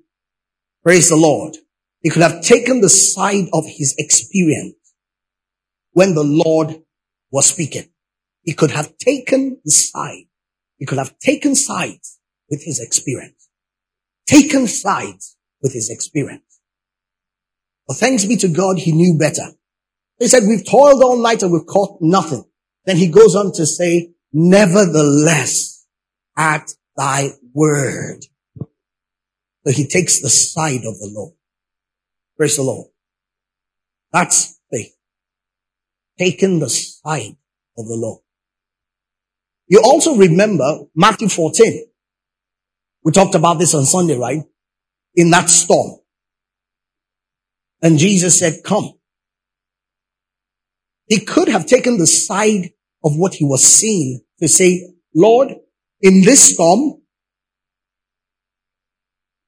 Praise 0.84 1.10
the 1.10 1.16
Lord. 1.16 1.58
He 2.02 2.10
could 2.10 2.22
have 2.22 2.42
taken 2.42 2.82
the 2.82 2.90
side 2.90 3.48
of 3.54 3.66
his 3.66 3.96
experience 3.98 4.76
when 5.92 6.16
the 6.16 6.24
Lord 6.24 6.82
was 7.32 7.46
speaking. 7.46 7.90
He 8.44 8.54
could 8.54 8.72
have 8.72 8.98
taken 8.98 9.60
the 9.64 9.72
side. 9.72 10.26
He 10.78 10.86
could 10.86 10.98
have 10.98 11.18
taken 11.20 11.56
sides 11.56 12.20
with 12.50 12.64
his 12.64 12.80
experience 12.80 13.44
taken 14.26 14.68
sides 14.68 15.38
with 15.62 15.74
his 15.74 15.90
experience. 15.90 16.60
But 17.88 17.98
thanks 17.98 18.26
be 18.26 18.38
to 18.38 18.48
God, 18.48 18.80
he 18.80 18.92
knew 18.92 19.18
better. 19.18 19.52
He 20.20 20.28
said, 20.28 20.44
we've 20.48 20.66
toiled 20.66 21.04
all 21.04 21.22
night 21.22 21.44
and 21.44 21.52
we've 21.52 21.66
caught 21.66 21.98
nothing. 22.02 22.46
Then 22.86 22.98
he 22.98 23.08
goes 23.08 23.36
on 23.36 23.52
to 23.54 23.66
say, 23.66 24.12
nevertheless, 24.32 25.86
at 26.38 26.74
thy 26.96 27.32
word. 27.54 28.26
So 29.66 29.72
he 29.72 29.88
takes 29.88 30.22
the 30.22 30.30
side 30.30 30.86
of 30.86 31.00
the 31.00 31.10
Lord. 31.12 31.34
Praise 32.38 32.56
the 32.56 32.64
Lord. 32.64 32.88
That's 34.12 34.60
faith. 34.72 34.96
Taking 36.20 36.60
the 36.60 36.70
side 36.70 37.38
of 37.78 37.88
the 37.88 37.96
Lord. 37.96 38.22
You 39.74 39.82
also 39.84 40.14
remember 40.16 40.82
Matthew 40.96 41.30
14. 41.30 41.88
We 43.04 43.12
talked 43.12 43.34
about 43.34 43.58
this 43.58 43.74
on 43.74 43.86
Sunday, 43.86 44.16
right? 44.16 44.44
In 45.16 45.32
that 45.32 45.50
storm. 45.50 46.00
And 47.82 47.98
Jesus 47.98 48.38
said, 48.38 48.62
come. 48.64 48.94
He 51.08 51.22
could 51.22 51.48
have 51.48 51.66
taken 51.66 51.98
the 51.98 52.06
side 52.06 52.70
of 53.04 53.18
what 53.18 53.34
he 53.34 53.46
was 53.46 53.64
seeing 53.64 54.22
to 54.40 54.48
say, 54.48 54.94
Lord, 55.16 55.56
in 56.02 56.22
this 56.22 56.54
storm, 56.54 57.02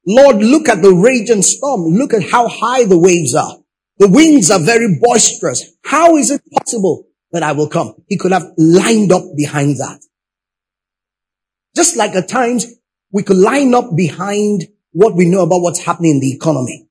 Lord, 0.07 0.37
look 0.37 0.67
at 0.69 0.81
the 0.81 0.91
raging 0.91 1.43
storm. 1.43 1.81
Look 1.81 2.15
at 2.15 2.23
how 2.23 2.47
high 2.47 2.85
the 2.85 2.97
waves 2.97 3.35
are. 3.35 3.57
The 3.99 4.09
winds 4.09 4.49
are 4.49 4.59
very 4.59 4.97
boisterous. 4.99 5.71
How 5.83 6.17
is 6.17 6.31
it 6.31 6.41
possible 6.51 7.05
that 7.31 7.43
I 7.43 7.51
will 7.51 7.69
come? 7.69 7.93
He 8.07 8.17
could 8.17 8.31
have 8.31 8.53
lined 8.57 9.11
up 9.11 9.21
behind 9.37 9.77
that. 9.77 10.01
Just 11.75 11.97
like 11.97 12.15
at 12.15 12.29
times 12.29 12.65
we 13.11 13.23
could 13.23 13.37
line 13.37 13.73
up 13.73 13.95
behind 13.95 14.67
what 14.91 15.15
we 15.15 15.25
know 15.25 15.43
about 15.43 15.61
what's 15.61 15.83
happening 15.83 16.11
in 16.11 16.19
the 16.19 16.33
economy. 16.33 16.87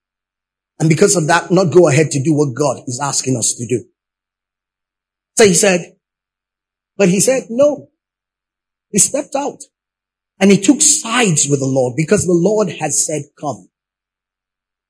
And 0.78 0.88
because 0.88 1.16
of 1.16 1.26
that, 1.28 1.50
not 1.50 1.72
go 1.72 1.88
ahead 1.88 2.10
to 2.10 2.22
do 2.22 2.34
what 2.34 2.54
God 2.54 2.82
is 2.86 3.00
asking 3.02 3.36
us 3.36 3.54
to 3.54 3.66
do. 3.66 3.84
So 5.36 5.46
he 5.46 5.54
said, 5.54 5.96
but 6.96 7.08
he 7.08 7.20
said, 7.20 7.44
no. 7.48 7.88
He 8.90 8.98
stepped 8.98 9.34
out 9.34 9.60
and 10.38 10.50
he 10.50 10.60
took 10.60 10.80
sides 10.80 11.48
with 11.48 11.60
the 11.60 11.66
Lord 11.66 11.94
because 11.96 12.26
the 12.26 12.32
Lord 12.32 12.68
had 12.68 12.92
said, 12.92 13.22
come. 13.40 13.68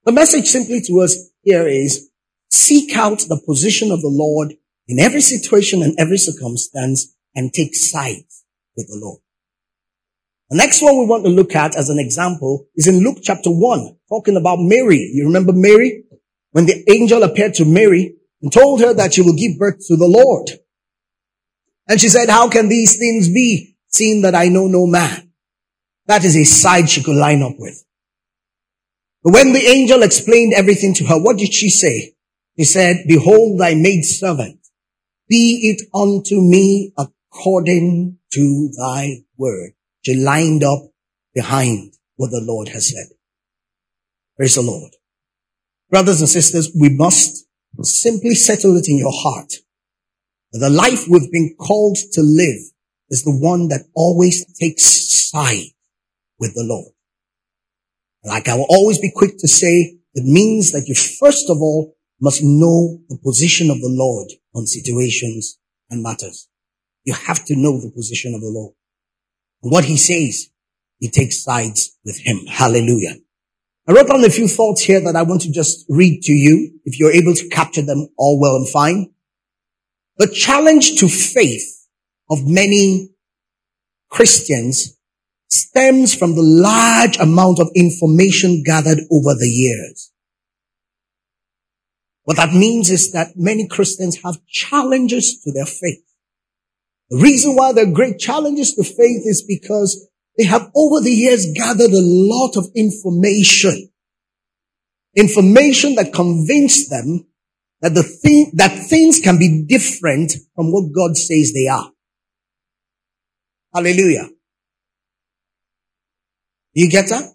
The 0.05 0.13
message 0.13 0.47
simply 0.47 0.83
to 0.83 1.01
us 1.01 1.17
here 1.43 1.67
is 1.67 2.11
seek 2.51 2.97
out 2.97 3.21
the 3.21 3.41
position 3.47 3.91
of 3.91 4.03
the 4.03 4.09
Lord 4.09 4.55
in 4.87 4.99
every 4.99 5.21
situation 5.21 5.83
and 5.83 5.95
every 5.99 6.19
circumstance 6.19 7.15
and 7.35 7.53
take 7.53 7.75
sides 7.75 8.45
with 8.77 8.89
the 8.89 8.99
Lord. 9.01 9.21
The 10.51 10.57
next 10.59 10.83
one 10.83 10.99
we 10.99 11.07
want 11.07 11.25
to 11.25 11.31
look 11.31 11.55
at 11.55 11.75
as 11.75 11.89
an 11.89 11.99
example 11.99 12.67
is 12.77 12.87
in 12.87 13.03
Luke 13.03 13.19
chapter 13.23 13.51
1, 13.51 13.97
talking 14.09 14.37
about 14.37 14.59
Mary. 14.61 15.11
You 15.13 15.25
remember 15.27 15.53
Mary? 15.53 16.05
When 16.53 16.67
the 16.67 16.85
angel 16.91 17.23
appeared 17.23 17.55
to 17.55 17.65
Mary 17.65 18.15
and 18.43 18.53
told 18.53 18.81
her 18.81 18.93
that 18.95 19.15
she 19.15 19.23
will 19.23 19.35
give 19.35 19.59
birth 19.59 19.79
to 19.89 19.97
the 19.97 20.07
Lord. 20.07 20.51
And 21.89 22.01
she 22.01 22.09
said, 22.09 22.29
how 22.29 22.49
can 22.49 22.69
these 22.69 22.99
things 22.99 23.29
be, 23.29 23.77
seeing 23.89 24.23
that 24.23 24.35
I 24.35 24.49
know 24.49 24.67
no 24.67 24.87
man? 24.87 25.33
That 26.07 26.25
is 26.25 26.37
a 26.37 26.45
side 26.45 26.91
she 26.91 27.03
could 27.03 27.17
line 27.17 27.43
up 27.43 27.55
with. 27.59 27.83
But 29.23 29.33
when 29.33 29.55
the 29.55 29.67
angel 29.67 30.03
explained 30.03 30.53
everything 30.55 30.93
to 30.95 31.05
her, 31.07 31.19
what 31.19 31.39
did 31.39 31.53
she 31.53 31.71
say? 31.71 32.15
She 32.59 32.65
said, 32.65 33.05
behold 33.09 33.59
thy 33.59 33.75
maid 33.75 34.05
servant. 34.05 34.61
Be 35.29 35.75
it 35.75 35.89
unto 35.95 36.41
me 36.41 36.93
according 36.99 38.19
to 38.35 38.71
thy 38.79 39.25
word. 39.39 39.73
She 40.05 40.15
lined 40.15 40.63
up 40.63 40.91
behind 41.35 41.95
what 42.17 42.31
the 42.31 42.43
Lord 42.45 42.69
has 42.69 42.91
said. 42.91 43.17
Praise 44.37 44.57
the 44.57 44.63
Lord. 44.63 44.93
Brothers 45.91 46.21
and 46.21 46.29
sisters, 46.29 46.71
we 46.79 46.89
must 46.89 47.47
simply 47.83 48.35
settle 48.35 48.77
it 48.77 48.89
in 48.89 48.99
your 48.99 49.13
heart. 49.13 49.53
The 50.53 50.71
life 50.71 51.09
we've 51.09 51.33
been 51.33 51.55
called 51.59 51.97
to 52.13 52.21
live 52.21 52.61
is 53.11 53.25
the 53.25 53.37
one 53.37 53.69
that 53.69 53.87
always 53.95 54.45
takes 54.59 55.31
side 55.31 55.73
with 56.39 56.55
the 56.55 56.65
Lord. 56.65 56.93
Like 58.25 58.49
I 58.49 58.55
will 58.55 58.67
always 58.69 58.99
be 58.99 59.13
quick 59.15 59.39
to 59.39 59.49
say, 59.49 59.99
it 60.15 60.25
means 60.25 60.71
that 60.73 60.87
you 60.87 60.95
first 60.95 61.51
of 61.51 61.59
all 61.59 61.97
must 62.21 62.43
know 62.43 63.01
the 63.09 63.19
position 63.23 63.71
of 63.71 63.81
the 63.81 63.91
Lord 63.91 64.29
on 64.55 64.67
situations 64.67 65.59
and 65.91 66.03
matters. 66.03 66.49
You 67.05 67.15
have 67.15 67.45
to 67.47 67.57
know 67.57 67.81
the 67.81 67.91
position 67.91 68.35
of 68.35 68.41
the 68.41 68.49
Lord. 68.49 68.75
What 69.65 69.87
he 69.87 69.97
says, 69.97 70.51
he 70.99 71.09
takes 71.09 71.43
sides 71.43 71.97
with 72.05 72.19
him. 72.19 72.41
Hallelujah. 72.47 73.17
I 73.89 73.93
wrote 73.93 74.09
down 74.09 74.23
a 74.23 74.29
few 74.29 74.47
thoughts 74.47 74.83
here 74.83 75.01
that 75.01 75.17
I 75.17 75.23
want 75.23 75.41
to 75.43 75.51
just 75.51 75.87
read 75.89 76.23
to 76.25 76.33
you. 76.33 76.81
If 76.85 76.99
you're 76.99 77.13
able 77.13 77.35
to 77.35 77.49
capture 77.49 77.81
them 77.81 78.09
all 78.19 78.39
well 78.39 78.57
and 78.57 78.69
fine. 78.69 79.15
The 80.19 80.29
challenge 80.29 80.97
to 81.01 81.09
faith 81.09 81.87
of 82.29 82.47
many 82.47 83.11
Christians 84.11 84.99
stems 85.49 86.15
from 86.15 86.35
the 86.35 86.43
large 86.43 87.17
amount 87.17 87.59
of 87.59 87.71
information 87.75 88.63
gathered 88.65 88.99
over 89.11 89.35
the 89.35 89.49
years. 89.49 90.13
What 92.25 92.37
that 92.37 92.53
means 92.53 92.91
is 92.91 93.13
that 93.13 93.33
many 93.35 93.67
Christians 93.67 94.19
have 94.25 94.45
challenges 94.47 95.41
to 95.43 95.53
their 95.53 95.67
faith. 95.67 96.05
The 97.11 97.19
reason 97.19 97.55
why 97.55 97.73
they're 97.73 97.93
great 97.93 98.19
challenges 98.19 98.75
to 98.75 98.85
faith 98.85 99.23
is 99.25 99.45
because 99.47 100.09
they 100.39 100.45
have 100.45 100.71
over 100.75 101.01
the 101.01 101.13
years 101.13 101.47
gathered 101.55 101.93
a 101.93 102.01
lot 102.01 102.57
of 102.57 102.67
information. 102.75 103.91
Information 105.15 105.95
that 105.95 106.13
convinced 106.13 106.91
them 106.91 107.27
that 107.81 107.95
the 107.95 108.03
thing, 108.03 108.51
that 108.55 108.89
things 108.89 109.21
can 109.21 109.39
be 109.39 109.65
different 109.69 110.33
from 110.57 110.73
what 110.73 110.93
God 110.95 111.17
says 111.17 111.53
they 111.53 111.69
are. 111.69 111.91
Hallelujah. 113.75 114.31
You 116.73 116.91
get 116.91 117.09
that? 117.11 117.35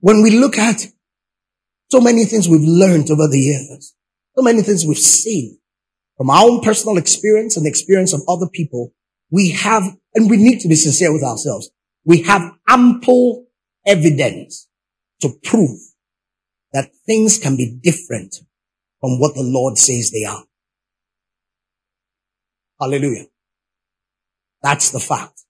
When 0.00 0.22
we 0.22 0.30
look 0.30 0.58
at 0.58 0.86
so 1.90 2.00
many 2.00 2.24
things 2.24 2.48
we've 2.48 2.60
learned 2.62 3.10
over 3.10 3.28
the 3.28 3.38
years, 3.38 3.94
so 4.36 4.42
many 4.42 4.62
things 4.62 4.84
we've 4.86 4.98
seen 4.98 5.58
from 6.18 6.28
our 6.28 6.44
own 6.44 6.60
personal 6.60 6.98
experience 6.98 7.56
and 7.56 7.64
the 7.64 7.70
experience 7.70 8.12
of 8.12 8.20
other 8.28 8.48
people, 8.52 8.92
we 9.30 9.52
have, 9.52 9.84
and 10.14 10.28
we 10.28 10.36
need 10.36 10.60
to 10.60 10.68
be 10.68 10.74
sincere 10.74 11.12
with 11.12 11.22
ourselves, 11.22 11.70
we 12.04 12.22
have 12.22 12.52
ample 12.68 13.46
evidence 13.86 14.68
to 15.22 15.30
prove 15.44 15.78
that 16.72 16.90
things 17.06 17.38
can 17.38 17.56
be 17.56 17.78
different 17.82 18.34
from 19.00 19.20
what 19.20 19.34
the 19.34 19.42
Lord 19.42 19.78
says 19.78 20.10
they 20.10 20.24
are. 20.24 20.44
Hallelujah. 22.80 23.26
That's 24.62 24.90
the 24.90 25.00
fact. 25.00 25.40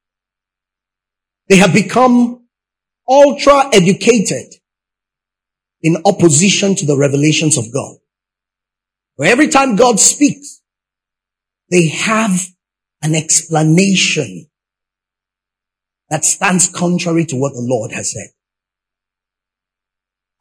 They 1.48 1.56
have 1.56 1.72
become 1.72 2.46
ultra 3.08 3.70
educated 3.72 4.54
in 5.82 5.96
opposition 6.04 6.74
to 6.74 6.86
the 6.86 6.96
revelations 6.96 7.56
of 7.56 7.72
God. 7.72 7.96
Where 9.16 9.32
every 9.32 9.48
time 9.48 9.76
God 9.76 9.98
speaks, 9.98 10.57
they 11.70 11.88
have 11.88 12.46
an 13.02 13.14
explanation 13.14 14.46
that 16.10 16.24
stands 16.24 16.68
contrary 16.68 17.24
to 17.26 17.36
what 17.36 17.52
the 17.52 17.62
Lord 17.62 17.92
has 17.92 18.12
said. 18.12 18.28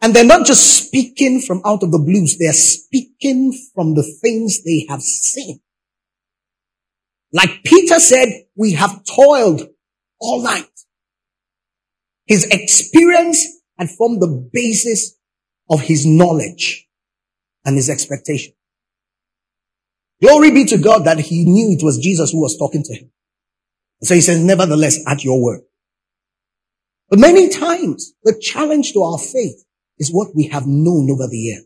And 0.01 0.13
they're 0.13 0.23
not 0.23 0.45
just 0.45 0.85
speaking 0.85 1.41
from 1.41 1.61
out 1.65 1.83
of 1.83 1.91
the 1.91 1.99
blues, 1.99 2.37
they're 2.37 2.53
speaking 2.53 3.51
from 3.73 3.95
the 3.95 4.03
things 4.03 4.63
they 4.63 4.85
have 4.89 5.01
seen. 5.01 5.59
Like 7.33 7.63
Peter 7.65 7.99
said, 7.99 8.29
we 8.55 8.73
have 8.73 9.03
toiled 9.03 9.67
all 10.19 10.43
night. 10.43 10.69
His 12.25 12.45
experience 12.45 13.45
had 13.77 13.89
formed 13.89 14.21
the 14.21 14.49
basis 14.51 15.17
of 15.69 15.81
his 15.81 16.05
knowledge 16.05 16.87
and 17.65 17.75
his 17.75 17.89
expectation. 17.89 18.53
Glory 20.21 20.51
be 20.51 20.65
to 20.65 20.77
God 20.77 21.05
that 21.05 21.19
he 21.19 21.45
knew 21.45 21.71
it 21.71 21.83
was 21.83 21.99
Jesus 21.99 22.31
who 22.31 22.41
was 22.41 22.57
talking 22.57 22.83
to 22.83 22.93
him. 22.93 23.11
So 24.01 24.15
he 24.15 24.21
says, 24.21 24.43
nevertheless, 24.43 24.99
at 25.07 25.23
your 25.23 25.41
word. 25.41 25.61
But 27.09 27.19
many 27.19 27.49
times, 27.49 28.13
the 28.23 28.37
challenge 28.41 28.93
to 28.93 29.01
our 29.01 29.17
faith 29.17 29.63
is 29.97 30.11
what 30.11 30.35
we 30.35 30.47
have 30.47 30.67
known 30.67 31.09
over 31.09 31.27
the 31.27 31.37
years. 31.37 31.65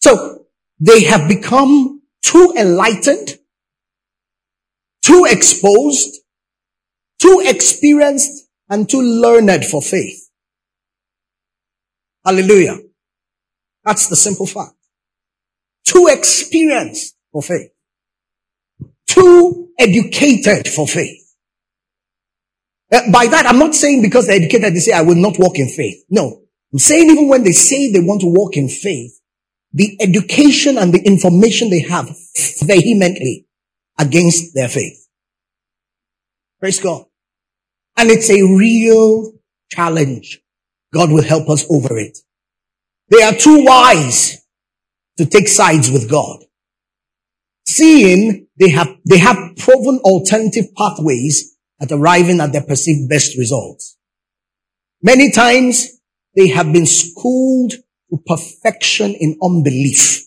So, 0.00 0.46
they 0.80 1.04
have 1.04 1.28
become 1.28 2.02
too 2.22 2.54
enlightened, 2.56 3.38
too 5.04 5.26
exposed, 5.28 6.18
too 7.20 7.42
experienced, 7.44 8.48
and 8.70 8.88
too 8.88 9.02
learned 9.02 9.64
for 9.64 9.82
faith. 9.82 10.30
Hallelujah. 12.24 12.78
That's 13.84 14.08
the 14.08 14.16
simple 14.16 14.46
fact. 14.46 14.77
Too 15.88 16.06
experienced 16.10 17.16
for 17.32 17.42
faith. 17.42 17.70
Too 19.06 19.70
educated 19.78 20.68
for 20.68 20.86
faith. 20.86 21.34
Uh, 22.92 23.10
by 23.10 23.26
that, 23.26 23.46
I'm 23.46 23.58
not 23.58 23.74
saying 23.74 24.02
because 24.02 24.26
they're 24.26 24.36
educated, 24.36 24.74
they 24.74 24.80
say, 24.80 24.92
I 24.92 25.00
will 25.00 25.14
not 25.14 25.38
walk 25.38 25.58
in 25.58 25.68
faith. 25.70 26.04
No. 26.10 26.42
I'm 26.74 26.78
saying 26.78 27.08
even 27.08 27.28
when 27.28 27.42
they 27.42 27.52
say 27.52 27.90
they 27.90 28.00
want 28.00 28.20
to 28.20 28.26
walk 28.26 28.58
in 28.58 28.68
faith, 28.68 29.18
the 29.72 29.96
education 29.98 30.76
and 30.76 30.92
the 30.92 31.00
information 31.00 31.70
they 31.70 31.80
have 31.80 32.14
vehemently 32.60 33.46
against 33.98 34.54
their 34.54 34.68
faith. 34.68 35.08
Praise 36.60 36.80
God. 36.80 37.06
And 37.96 38.10
it's 38.10 38.28
a 38.28 38.42
real 38.42 39.32
challenge. 39.70 40.42
God 40.92 41.10
will 41.10 41.24
help 41.24 41.48
us 41.48 41.64
over 41.70 41.96
it. 41.98 42.18
They 43.08 43.22
are 43.22 43.32
too 43.32 43.64
wise 43.64 44.38
to 45.18 45.26
take 45.26 45.48
sides 45.48 45.90
with 45.90 46.10
God. 46.10 46.44
Seeing 47.66 48.46
they 48.58 48.70
have, 48.70 48.88
they 49.08 49.18
have 49.18 49.56
proven 49.56 49.98
alternative 50.02 50.74
pathways 50.76 51.56
at 51.80 51.92
arriving 51.92 52.40
at 52.40 52.52
their 52.52 52.62
perceived 52.62 53.08
best 53.08 53.36
results. 53.36 53.96
Many 55.02 55.30
times 55.30 56.00
they 56.34 56.48
have 56.48 56.72
been 56.72 56.86
schooled 56.86 57.72
to 58.10 58.18
perfection 58.26 59.14
in 59.14 59.38
unbelief. 59.42 60.24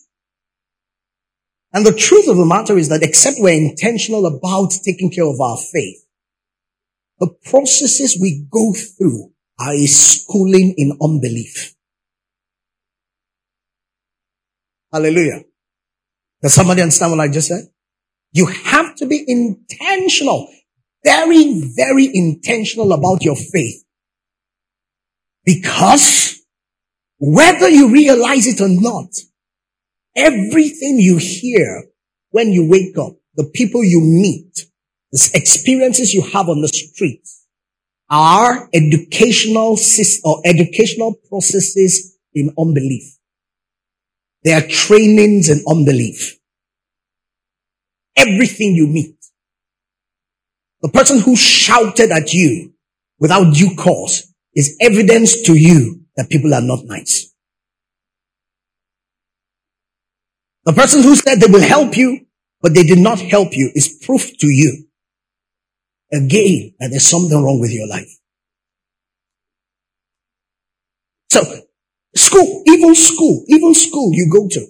And 1.72 1.86
the 1.86 1.94
truth 1.94 2.28
of 2.28 2.36
the 2.36 2.44
matter 2.44 2.76
is 2.76 2.88
that 2.90 3.02
except 3.02 3.38
we're 3.40 3.54
intentional 3.54 4.26
about 4.26 4.72
taking 4.84 5.10
care 5.10 5.26
of 5.26 5.40
our 5.40 5.56
faith, 5.56 6.06
the 7.18 7.34
processes 7.44 8.18
we 8.20 8.46
go 8.50 8.72
through 8.72 9.32
are 9.58 9.72
a 9.72 9.86
schooling 9.86 10.74
in 10.76 10.98
unbelief. 11.00 11.71
Hallelujah. 14.92 15.44
Does 16.42 16.54
somebody 16.54 16.82
understand 16.82 17.12
what 17.12 17.20
I 17.20 17.28
just 17.28 17.48
said? 17.48 17.64
You 18.32 18.46
have 18.46 18.94
to 18.96 19.06
be 19.06 19.24
intentional, 19.26 20.48
very, 21.04 21.62
very 21.76 22.10
intentional 22.12 22.92
about 22.92 23.22
your 23.22 23.36
faith. 23.36 23.84
Because 25.44 26.40
whether 27.18 27.68
you 27.68 27.90
realize 27.90 28.46
it 28.46 28.60
or 28.60 28.68
not, 28.68 29.08
everything 30.16 30.98
you 30.98 31.18
hear 31.18 31.84
when 32.30 32.52
you 32.52 32.68
wake 32.68 32.98
up, 32.98 33.14
the 33.34 33.44
people 33.44 33.84
you 33.84 34.00
meet, 34.00 34.66
the 35.10 35.30
experiences 35.34 36.12
you 36.12 36.22
have 36.22 36.48
on 36.48 36.60
the 36.60 36.68
streets 36.68 37.46
are 38.10 38.68
educational 38.74 39.76
or 40.24 40.42
educational 40.44 41.14
processes 41.28 42.18
in 42.34 42.52
unbelief. 42.58 43.16
They 44.44 44.52
are 44.52 44.66
trainings 44.66 45.48
in 45.48 45.62
unbelief. 45.68 46.38
Everything 48.16 48.74
you 48.74 48.86
meet. 48.86 49.16
The 50.82 50.88
person 50.88 51.20
who 51.20 51.36
shouted 51.36 52.10
at 52.10 52.32
you 52.32 52.72
without 53.18 53.54
due 53.54 53.74
cause 53.76 54.32
is 54.54 54.76
evidence 54.80 55.42
to 55.42 55.54
you 55.54 56.02
that 56.16 56.28
people 56.28 56.52
are 56.54 56.60
not 56.60 56.84
nice. 56.84 57.32
The 60.64 60.72
person 60.72 61.02
who 61.02 61.16
said 61.16 61.40
they 61.40 61.50
will 61.50 61.62
help 61.62 61.96
you, 61.96 62.26
but 62.60 62.74
they 62.74 62.82
did 62.84 62.98
not 62.98 63.20
help 63.20 63.56
you 63.56 63.70
is 63.74 63.98
proof 64.04 64.36
to 64.38 64.46
you 64.48 64.86
again 66.12 66.74
that 66.78 66.88
there's 66.90 67.06
something 67.06 67.42
wrong 67.42 67.58
with 67.60 67.72
your 67.72 67.88
life. 67.88 68.18
So 71.30 71.42
School, 72.32 72.62
even 72.66 72.94
school, 72.94 73.44
even 73.48 73.74
school 73.74 74.10
you 74.14 74.26
go 74.32 74.48
to, 74.48 74.66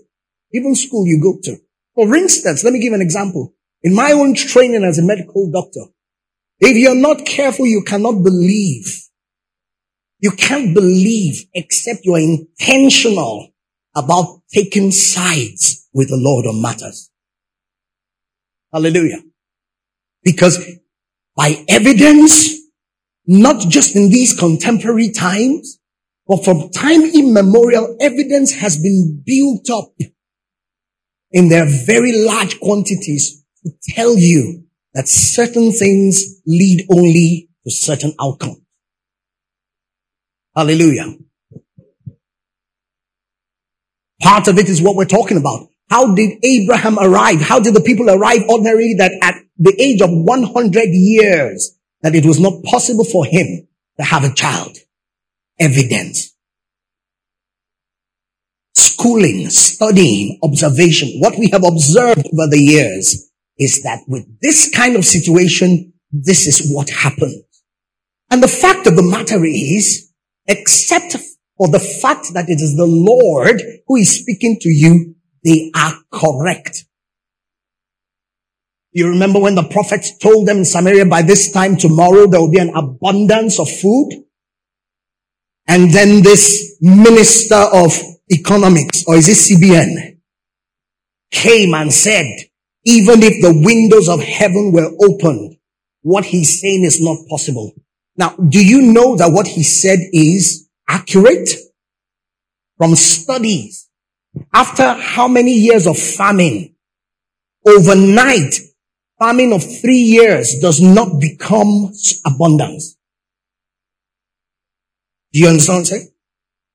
even 0.52 0.74
school 0.74 1.06
you 1.06 1.20
go 1.22 1.38
to. 1.44 1.58
For 1.94 2.12
instance, 2.16 2.64
let 2.64 2.72
me 2.72 2.80
give 2.80 2.92
an 2.92 3.00
example. 3.00 3.54
In 3.84 3.94
my 3.94 4.10
own 4.10 4.34
training 4.34 4.82
as 4.82 4.98
a 4.98 5.02
medical 5.02 5.48
doctor, 5.48 5.82
if 6.58 6.76
you're 6.76 6.96
not 6.96 7.24
careful, 7.24 7.66
you 7.66 7.84
cannot 7.84 8.24
believe. 8.24 9.04
You 10.18 10.32
can't 10.32 10.74
believe 10.74 11.44
except 11.54 12.00
you're 12.02 12.18
intentional 12.18 13.52
about 13.94 14.40
taking 14.52 14.90
sides 14.90 15.88
with 15.92 16.08
the 16.08 16.16
Lord 16.16 16.46
on 16.46 16.60
matters. 16.60 17.10
Hallelujah. 18.72 19.22
Because 20.24 20.58
by 21.36 21.64
evidence, 21.68 22.56
not 23.24 23.60
just 23.68 23.94
in 23.94 24.10
these 24.10 24.36
contemporary 24.36 25.12
times, 25.12 25.78
but 26.26 26.44
from 26.44 26.70
time 26.70 27.02
immemorial, 27.02 27.96
evidence 28.00 28.54
has 28.54 28.76
been 28.76 29.22
built 29.24 29.68
up 29.70 29.92
in 31.30 31.48
their 31.48 31.66
very 31.66 32.24
large 32.24 32.60
quantities 32.60 33.44
to 33.64 33.72
tell 33.94 34.16
you 34.16 34.64
that 34.94 35.08
certain 35.08 35.72
things 35.72 36.40
lead 36.46 36.86
only 36.90 37.48
to 37.64 37.70
certain 37.70 38.12
outcomes. 38.20 38.60
Hallelujah. 40.54 41.16
Part 44.20 44.48
of 44.48 44.58
it 44.58 44.68
is 44.68 44.80
what 44.80 44.96
we're 44.96 45.06
talking 45.06 45.38
about. 45.38 45.68
How 45.90 46.14
did 46.14 46.38
Abraham 46.44 46.98
arrive? 46.98 47.40
How 47.40 47.58
did 47.58 47.74
the 47.74 47.80
people 47.80 48.08
arrive 48.08 48.42
ordinarily 48.48 48.94
that 48.98 49.12
at 49.22 49.42
the 49.58 49.74
age 49.80 50.00
of 50.00 50.10
100 50.10 50.88
years 50.90 51.76
that 52.02 52.14
it 52.14 52.24
was 52.24 52.38
not 52.38 52.62
possible 52.64 53.04
for 53.04 53.24
him 53.24 53.66
to 53.98 54.04
have 54.04 54.24
a 54.24 54.32
child? 54.32 54.76
Evidence. 55.58 56.34
Schooling, 58.74 59.50
studying, 59.50 60.38
observation. 60.42 61.20
What 61.20 61.38
we 61.38 61.48
have 61.50 61.64
observed 61.64 62.26
over 62.26 62.48
the 62.50 62.60
years 62.60 63.30
is 63.58 63.82
that 63.82 64.00
with 64.08 64.24
this 64.40 64.70
kind 64.70 64.96
of 64.96 65.04
situation, 65.04 65.92
this 66.10 66.46
is 66.46 66.70
what 66.72 66.90
happens. 66.90 67.44
And 68.30 68.42
the 68.42 68.48
fact 68.48 68.86
of 68.86 68.96
the 68.96 69.02
matter 69.02 69.44
is, 69.44 70.10
except 70.46 71.16
for 71.58 71.68
the 71.68 71.78
fact 71.78 72.32
that 72.34 72.48
it 72.48 72.60
is 72.60 72.76
the 72.76 72.86
Lord 72.86 73.62
who 73.86 73.96
is 73.96 74.20
speaking 74.20 74.58
to 74.60 74.68
you, 74.68 75.14
they 75.44 75.70
are 75.74 75.94
correct. 76.10 76.84
You 78.92 79.08
remember 79.08 79.38
when 79.38 79.54
the 79.54 79.64
prophets 79.64 80.16
told 80.18 80.46
them 80.46 80.58
in 80.58 80.64
Samaria 80.64 81.06
by 81.06 81.22
this 81.22 81.50
time 81.50 81.76
tomorrow 81.76 82.26
there 82.26 82.40
will 82.40 82.50
be 82.50 82.58
an 82.58 82.74
abundance 82.74 83.58
of 83.58 83.70
food? 83.70 84.24
And 85.66 85.92
then 85.92 86.22
this 86.22 86.76
minister 86.80 87.64
of 87.72 87.92
economics, 88.30 89.04
or 89.06 89.16
is 89.16 89.28
it 89.28 89.58
CBN, 89.58 90.18
came 91.30 91.74
and 91.74 91.92
said, 91.92 92.26
even 92.84 93.22
if 93.22 93.40
the 93.40 93.62
windows 93.64 94.08
of 94.08 94.22
heaven 94.22 94.72
were 94.72 94.90
opened, 95.02 95.56
what 96.02 96.24
he's 96.24 96.60
saying 96.60 96.84
is 96.84 97.00
not 97.00 97.18
possible. 97.28 97.72
Now, 98.16 98.34
do 98.36 98.64
you 98.64 98.82
know 98.82 99.16
that 99.16 99.30
what 99.32 99.46
he 99.46 99.62
said 99.62 99.98
is 100.12 100.68
accurate? 100.88 101.48
From 102.76 102.96
studies, 102.96 103.88
after 104.52 104.94
how 104.94 105.28
many 105.28 105.52
years 105.52 105.86
of 105.86 105.96
famine, 105.96 106.74
overnight, 107.66 108.54
famine 109.20 109.52
of 109.52 109.62
three 109.80 109.98
years 109.98 110.56
does 110.60 110.80
not 110.80 111.20
become 111.20 111.92
abundance. 112.26 112.96
Do 115.32 115.40
you 115.40 115.48
understand 115.48 115.76
what 115.76 115.80
I'm 115.80 115.84
saying? 115.86 116.08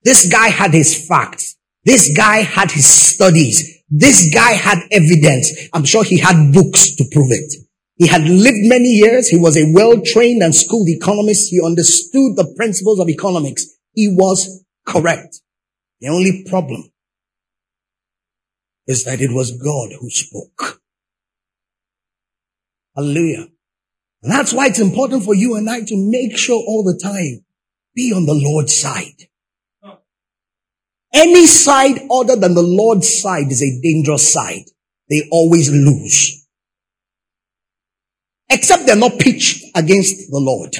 This 0.03 0.29
guy 0.31 0.49
had 0.49 0.73
his 0.73 1.07
facts. 1.07 1.57
This 1.83 2.15
guy 2.15 2.37
had 2.37 2.71
his 2.71 2.85
studies. 2.85 3.83
This 3.89 4.31
guy 4.33 4.51
had 4.51 4.79
evidence. 4.91 5.69
I'm 5.73 5.85
sure 5.85 6.03
he 6.03 6.19
had 6.19 6.53
books 6.53 6.95
to 6.95 7.05
prove 7.11 7.31
it. 7.31 7.53
He 7.95 8.07
had 8.07 8.23
lived 8.23 8.57
many 8.61 8.89
years. 8.89 9.27
He 9.27 9.37
was 9.37 9.57
a 9.57 9.71
well-trained 9.73 10.43
and 10.43 10.53
schooled 10.53 10.87
economist. 10.89 11.49
He 11.49 11.61
understood 11.63 12.35
the 12.35 12.53
principles 12.55 12.99
of 12.99 13.09
economics. 13.09 13.65
He 13.93 14.07
was 14.07 14.63
correct. 14.85 15.41
The 16.01 16.09
only 16.09 16.43
problem 16.47 16.91
is 18.85 19.03
that 19.03 19.21
it 19.21 19.31
was 19.31 19.51
God 19.51 19.97
who 19.99 20.09
spoke. 20.09 20.81
Hallelujah. 22.95 23.47
And 24.23 24.31
that's 24.31 24.53
why 24.53 24.67
it's 24.67 24.79
important 24.79 25.23
for 25.23 25.35
you 25.35 25.55
and 25.55 25.69
I 25.69 25.81
to 25.81 25.95
make 25.95 26.37
sure 26.37 26.55
all 26.55 26.83
the 26.83 26.99
time 27.01 27.45
be 27.97 28.13
on 28.13 28.25
the 28.25 28.33
Lord's 28.33 28.77
side. 28.77 29.27
Any 31.13 31.47
side 31.47 31.99
other 32.11 32.35
than 32.35 32.53
the 32.53 32.61
Lord's 32.61 33.21
side 33.21 33.51
is 33.51 33.63
a 33.63 33.81
dangerous 33.81 34.31
side. 34.31 34.65
They 35.09 35.27
always 35.31 35.71
lose. 35.71 36.47
Except 38.49 38.85
they're 38.85 38.95
not 38.95 39.19
pitched 39.19 39.65
against 39.75 40.29
the 40.29 40.39
Lord. 40.39 40.75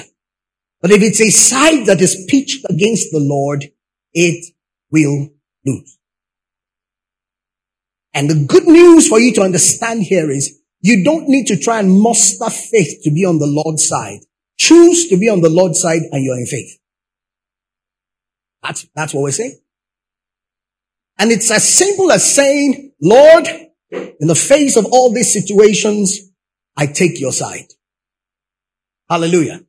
But 0.80 0.92
if 0.92 1.02
it's 1.02 1.20
a 1.20 1.30
side 1.30 1.86
that 1.86 2.00
is 2.00 2.24
pitched 2.28 2.64
against 2.70 3.08
the 3.10 3.18
Lord, 3.20 3.64
it 4.12 4.54
will 4.92 5.30
lose. 5.66 5.98
And 8.14 8.30
the 8.30 8.46
good 8.46 8.66
news 8.66 9.08
for 9.08 9.18
you 9.18 9.32
to 9.34 9.42
understand 9.42 10.04
here 10.04 10.30
is 10.30 10.60
you 10.80 11.04
don't 11.04 11.28
need 11.28 11.46
to 11.48 11.58
try 11.58 11.80
and 11.80 12.00
muster 12.00 12.48
faith 12.48 13.00
to 13.02 13.10
be 13.10 13.24
on 13.24 13.38
the 13.38 13.46
Lord's 13.46 13.88
side. 13.88 14.20
Choose 14.56 15.08
to 15.08 15.16
be 15.16 15.28
on 15.28 15.40
the 15.40 15.50
Lord's 15.50 15.80
side 15.80 16.02
and 16.12 16.24
you're 16.24 16.38
in 16.38 16.46
faith. 16.46 16.78
That's, 18.68 18.86
that's 18.94 19.14
what 19.14 19.22
we're 19.22 19.30
saying. 19.32 19.58
And 21.18 21.32
it's 21.32 21.50
as 21.50 21.66
simple 21.66 22.12
as 22.12 22.34
saying, 22.34 22.92
Lord, 23.00 23.48
in 23.90 24.28
the 24.28 24.34
face 24.34 24.76
of 24.76 24.84
all 24.92 25.12
these 25.12 25.32
situations, 25.32 26.20
I 26.76 26.86
take 26.86 27.18
your 27.18 27.32
side. 27.32 27.66
Hallelujah. 29.08 29.62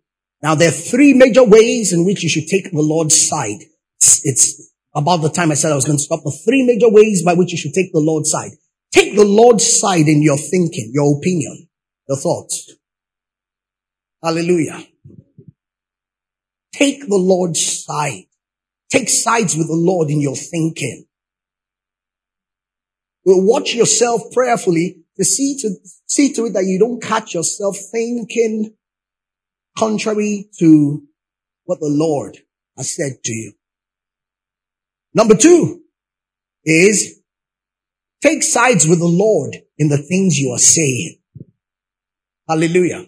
Now 0.43 0.55
there 0.55 0.67
are 0.67 0.71
three 0.71 1.13
major 1.13 1.45
ways 1.45 1.93
in 1.93 2.05
which 2.05 2.23
you 2.23 2.29
should 2.29 2.47
take 2.47 2.71
the 2.71 2.81
Lord's 2.81 3.27
side. 3.27 3.61
It's, 3.97 4.21
it's 4.25 4.73
about 4.93 5.17
the 5.17 5.29
time 5.29 5.51
I 5.51 5.53
said 5.53 5.71
I 5.71 5.75
was 5.75 5.85
going 5.85 5.97
to 5.97 6.03
stop. 6.03 6.21
The 6.23 6.37
three 6.45 6.63
major 6.63 6.89
ways 6.89 7.23
by 7.23 7.33
which 7.33 7.53
you 7.53 7.57
should 7.57 7.73
take 7.73 7.93
the 7.93 7.99
Lord's 8.01 8.29
side. 8.29 8.51
Take 8.91 9.15
the 9.15 9.25
Lord's 9.25 9.65
side 9.79 10.07
in 10.07 10.21
your 10.21 10.37
thinking, 10.37 10.91
your 10.93 11.17
opinion, 11.17 11.69
your 12.07 12.17
thoughts. 12.17 12.73
Hallelujah. 14.21 14.85
Take 16.73 17.07
the 17.07 17.15
Lord's 17.15 17.85
side. 17.85 18.28
Take 18.89 19.09
sides 19.09 19.55
with 19.55 19.67
the 19.67 19.75
Lord 19.75 20.09
in 20.09 20.19
your 20.19 20.35
thinking. 20.35 21.05
Watch 23.25 23.75
yourself 23.75 24.21
prayerfully 24.31 25.03
to 25.17 25.23
see 25.23 25.57
to 25.59 25.75
see 26.07 26.33
to 26.33 26.45
it 26.45 26.53
that 26.53 26.65
you 26.65 26.79
don't 26.79 27.01
catch 27.01 27.33
yourself 27.35 27.77
thinking 27.91 28.73
contrary 29.77 30.49
to 30.59 31.03
what 31.65 31.79
the 31.79 31.87
Lord 31.89 32.37
has 32.77 32.95
said 32.95 33.23
to 33.23 33.33
you. 33.33 33.53
Number 35.13 35.35
two 35.35 35.81
is 36.65 37.19
take 38.21 38.43
sides 38.43 38.87
with 38.87 38.99
the 38.99 39.05
Lord 39.05 39.57
in 39.77 39.89
the 39.89 39.97
things 39.97 40.37
you 40.37 40.51
are 40.51 40.59
saying. 40.59 41.19
Hallelujah. 42.47 43.05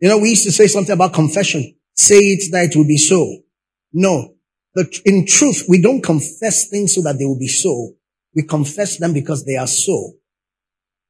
You 0.00 0.08
know, 0.08 0.18
we 0.18 0.30
used 0.30 0.44
to 0.44 0.52
say 0.52 0.66
something 0.66 0.92
about 0.92 1.14
confession. 1.14 1.75
Say 1.96 2.18
it 2.18 2.52
that 2.52 2.70
it 2.70 2.76
will 2.76 2.86
be 2.86 2.98
so. 2.98 3.38
No. 3.92 4.34
But 4.74 4.88
in 5.04 5.26
truth, 5.26 5.64
we 5.68 5.80
don't 5.80 6.02
confess 6.02 6.68
things 6.68 6.94
so 6.94 7.02
that 7.02 7.16
they 7.18 7.24
will 7.24 7.38
be 7.38 7.48
so. 7.48 7.94
We 8.34 8.42
confess 8.42 8.98
them 8.98 9.14
because 9.14 9.44
they 9.44 9.56
are 9.56 9.66
so. 9.66 10.12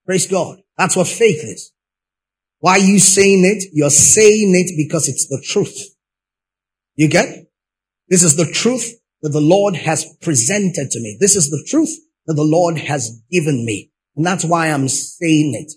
Praise 0.04 0.28
God. 0.28 0.60
That's 0.78 0.96
what 0.96 1.08
faith 1.08 1.42
is. 1.42 1.72
Why 2.60 2.72
are 2.72 2.78
you 2.78 3.00
saying 3.00 3.44
it? 3.44 3.64
You're 3.72 3.90
saying 3.90 4.54
it 4.54 4.72
because 4.76 5.08
it's 5.08 5.26
the 5.26 5.42
truth. 5.44 5.76
You 6.94 7.08
get? 7.08 7.46
This 8.08 8.22
is 8.22 8.36
the 8.36 8.50
truth 8.50 8.92
that 9.22 9.30
the 9.30 9.40
Lord 9.40 9.74
has 9.74 10.06
presented 10.22 10.90
to 10.92 11.00
me. 11.00 11.16
This 11.20 11.34
is 11.34 11.50
the 11.50 11.64
truth 11.68 11.90
that 12.26 12.34
the 12.34 12.44
Lord 12.44 12.78
has 12.78 13.20
given 13.30 13.64
me. 13.64 13.90
And 14.16 14.24
that's 14.24 14.44
why 14.44 14.70
I'm 14.70 14.88
saying 14.88 15.54
it. 15.54 15.72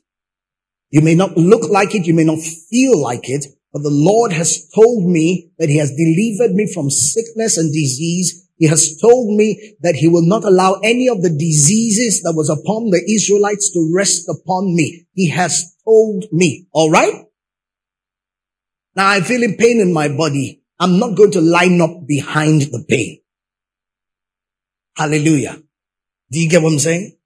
You 0.91 1.01
may 1.01 1.15
not 1.15 1.37
look 1.37 1.69
like 1.69 1.95
it. 1.95 2.05
You 2.05 2.13
may 2.13 2.23
not 2.23 2.39
feel 2.39 2.99
like 3.01 3.29
it, 3.29 3.45
but 3.71 3.83
the 3.83 3.91
Lord 3.91 4.33
has 4.33 4.67
told 4.73 5.09
me 5.09 5.51
that 5.59 5.69
he 5.69 5.77
has 5.77 5.91
delivered 5.91 6.55
me 6.55 6.71
from 6.73 6.89
sickness 6.89 7.57
and 7.57 7.71
disease. 7.71 8.47
He 8.57 8.67
has 8.67 8.97
told 8.99 9.37
me 9.37 9.75
that 9.81 9.95
he 9.95 10.07
will 10.07 10.25
not 10.25 10.43
allow 10.43 10.79
any 10.83 11.07
of 11.07 11.21
the 11.21 11.29
diseases 11.29 12.21
that 12.23 12.33
was 12.35 12.49
upon 12.49 12.89
the 12.89 13.01
Israelites 13.07 13.71
to 13.71 13.91
rest 13.95 14.27
upon 14.27 14.75
me. 14.75 15.05
He 15.13 15.29
has 15.29 15.75
told 15.85 16.25
me. 16.31 16.67
All 16.71 16.89
right. 16.89 17.25
Now 18.95 19.09
I'm 19.09 19.23
feeling 19.23 19.55
pain 19.57 19.79
in 19.79 19.93
my 19.93 20.09
body. 20.09 20.63
I'm 20.79 20.97
not 20.97 21.15
going 21.15 21.31
to 21.31 21.41
line 21.41 21.79
up 21.79 22.07
behind 22.07 22.63
the 22.63 22.83
pain. 22.87 23.21
Hallelujah. 24.97 25.61
Do 26.31 26.39
you 26.39 26.49
get 26.49 26.61
what 26.61 26.73
I'm 26.73 26.79
saying? 26.79 27.17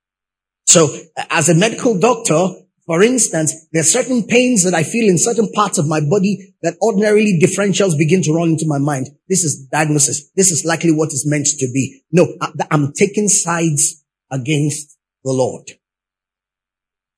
So 0.66 0.96
as 1.30 1.50
a 1.50 1.56
medical 1.56 1.98
doctor, 1.98 2.63
for 2.86 3.02
instance, 3.02 3.68
there 3.72 3.80
are 3.80 3.86
certain 3.86 4.24
pains 4.28 4.64
that 4.64 4.74
I 4.74 4.84
feel 4.84 5.08
in 5.08 5.18
certain 5.18 5.50
parts 5.54 5.78
of 5.78 5.88
my 5.88 6.02
body 6.02 6.54
that 6.62 6.76
ordinarily 6.82 7.40
differentials 7.42 7.98
begin 7.98 8.22
to 8.24 8.34
run 8.34 8.50
into 8.50 8.68
my 8.68 8.78
mind. 8.78 9.08
This 9.30 9.44
is 9.44 9.68
diagnosis. 9.72 10.30
This 10.36 10.52
is 10.52 10.66
likely 10.66 10.92
what 10.92 11.14
is 11.14 11.26
meant 11.26 11.48
to 11.48 11.68
be. 11.74 12.02
No, 12.12 12.28
I'm 12.70 12.92
taking 12.92 13.30
sides 13.30 14.04
against 14.30 14.98
the 15.24 15.32
Lord. 15.32 15.72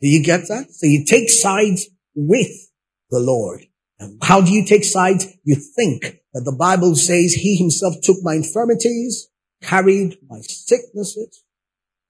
Do 0.01 0.07
you 0.07 0.23
get 0.23 0.47
that? 0.49 0.71
So 0.71 0.85
you 0.85 1.03
take 1.03 1.31
sides 1.31 1.87
with 2.13 2.51
the 3.09 3.19
Lord. 3.19 3.65
And 3.99 4.19
how 4.21 4.41
do 4.41 4.51
you 4.51 4.65
take 4.65 4.83
sides? 4.83 5.25
You 5.43 5.55
think 5.55 6.19
that 6.33 6.43
the 6.43 6.55
Bible 6.55 6.95
says 6.95 7.33
he 7.33 7.55
himself 7.55 7.95
took 8.03 8.17
my 8.21 8.35
infirmities, 8.35 9.29
carried 9.63 10.17
my 10.29 10.41
sicknesses, 10.41 11.43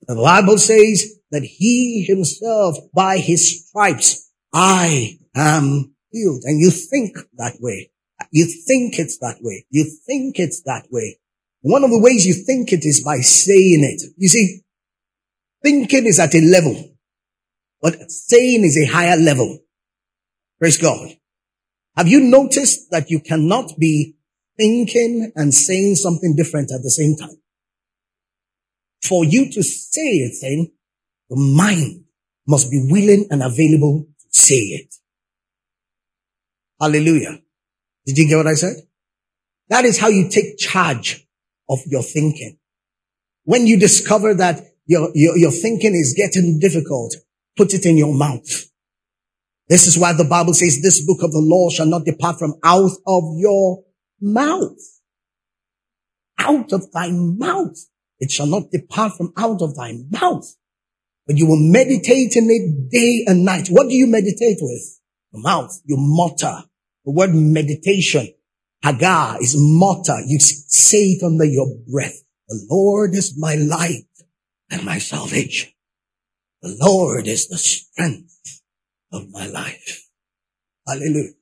the 0.08 0.16
Bible 0.16 0.58
says 0.58 1.20
that 1.36 1.44
he 1.44 2.06
himself, 2.08 2.78
by 2.94 3.18
his 3.18 3.68
stripes, 3.68 4.32
I 4.54 5.20
am 5.36 5.94
healed. 6.12 6.44
And 6.46 6.62
you 6.62 6.72
think 6.72 7.18
that 7.34 7.58
way. 7.60 7.92
You 8.32 8.46
think 8.46 8.98
it's 8.98 9.18
that 9.18 9.40
way. 9.42 9.66
You 9.70 9.84
think 10.08 10.40
it's 10.40 10.62
that 10.64 10.88
way. 10.90 11.20
One 11.60 11.84
of 11.84 11.90
the 11.90 12.00
ways 12.00 12.26
you 12.26 12.34
think 12.34 12.72
it 12.72 12.86
is 12.86 13.04
by 13.04 13.18
saying 13.18 13.84
it. 13.84 14.02
You 14.16 14.30
see, 14.30 14.62
thinking 15.62 16.06
is 16.06 16.22
at 16.22 16.34
a 16.36 16.40
level, 16.40 16.96
but 17.82 18.10
saying 18.10 18.64
is 18.64 18.78
a 18.78 18.86
higher 18.86 19.18
level. 19.18 19.60
Praise 20.58 20.78
God. 20.78 21.18
Have 21.98 22.08
you 22.08 22.22
noticed 22.22 22.92
that 22.92 23.10
you 23.10 23.20
cannot 23.20 23.74
be 23.78 24.16
thinking 24.58 25.34
and 25.36 25.54
saying 25.54 25.96
something 25.96 26.34
different 26.38 26.72
at 26.72 26.82
the 26.82 26.92
same 26.92 27.18
time? 27.18 27.42
For 29.04 29.26
you 29.26 29.52
to 29.52 29.62
say 29.62 30.22
a 30.22 30.32
then 30.42 30.72
the 31.30 31.36
mind 31.36 32.03
must 32.47 32.69
be 32.69 32.88
willing 32.89 33.28
and 33.30 33.41
available 33.41 34.07
to 34.19 34.39
say 34.39 34.55
it. 34.55 34.93
Hallelujah. 36.80 37.39
Did 38.05 38.17
you 38.17 38.28
get 38.28 38.38
what 38.38 38.47
I 38.47 38.53
said? 38.53 38.76
That 39.69 39.86
is 39.86 39.97
how 39.97 40.09
you 40.09 40.30
take 40.30 40.57
charge 40.57 41.26
of 41.69 41.80
your 41.88 42.03
thinking. 42.03 42.57
When 43.43 43.65
you 43.65 43.80
discover 43.80 44.34
that 44.36 44.61
your, 44.86 45.09
your, 45.15 45.38
your 45.38 45.51
thinking 45.51 45.95
is 45.95 46.13
getting 46.15 46.59
difficult, 46.59 47.15
put 47.57 47.73
it 47.73 47.86
in 47.86 47.97
your 47.97 48.13
mouth. 48.13 48.67
This 49.67 49.88
is 49.88 49.97
why 49.97 50.13
the 50.13 50.26
Bible 50.26 50.53
says 50.53 50.82
this 50.82 51.03
book 51.05 51.23
of 51.23 51.32
the 51.32 51.39
law 51.39 51.69
shall 51.69 51.88
not 51.88 52.05
depart 52.05 52.38
from 52.38 52.53
out 52.63 52.91
of 53.07 53.23
your 53.38 53.84
mouth. 54.21 54.78
Out 56.38 56.71
of 56.71 56.91
thy 56.91 57.09
mouth. 57.11 57.78
It 58.19 58.32
shall 58.32 58.45
not 58.45 58.69
depart 58.71 59.13
from 59.17 59.34
out 59.36 59.61
of 59.61 59.76
thy 59.76 59.93
mouth. 60.11 60.45
But 61.28 61.38
you 61.38 61.47
will 61.47 61.59
meditate 61.59 62.36
in 62.36 62.47
it 62.49 62.91
day 62.91 63.23
and 63.28 63.43
night. 63.43 63.67
What 63.69 63.89
do 63.89 63.95
you 63.95 64.07
meditate 64.07 64.57
with? 64.61 64.99
The 65.32 65.39
mouth. 65.39 65.82
You 65.86 65.97
mutter. 65.97 66.63
The 67.05 67.11
word 67.11 67.36
meditation, 67.36 68.34
hagah, 68.84 69.39
is 69.41 69.55
mutter. 69.57 70.17
You 70.26 70.39
say 70.39 70.97
it 70.97 71.23
under 71.23 71.45
your 71.45 71.67
breath. 71.88 72.19
The 72.47 72.65
Lord 72.69 73.13
is 73.13 73.38
my 73.38 73.55
light 73.55 74.07
and 74.71 74.84
my 74.84 74.97
salvation. 74.97 75.71
The 76.61 76.76
Lord 76.82 77.28
is 77.28 77.47
the 77.47 77.57
strength 77.57 78.61
of 79.11 79.30
my 79.32 79.45
life. 79.47 80.09
Hallelujah. 80.88 81.34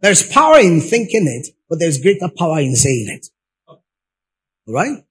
There's 0.00 0.22
power 0.28 0.58
in 0.58 0.80
thinking 0.80 1.26
it, 1.26 1.54
but 1.68 1.78
there's 1.80 2.00
greater 2.00 2.28
power 2.28 2.60
in 2.60 2.76
saying 2.76 3.08
it. 3.08 3.26
All 3.66 3.82
right? 4.68 5.04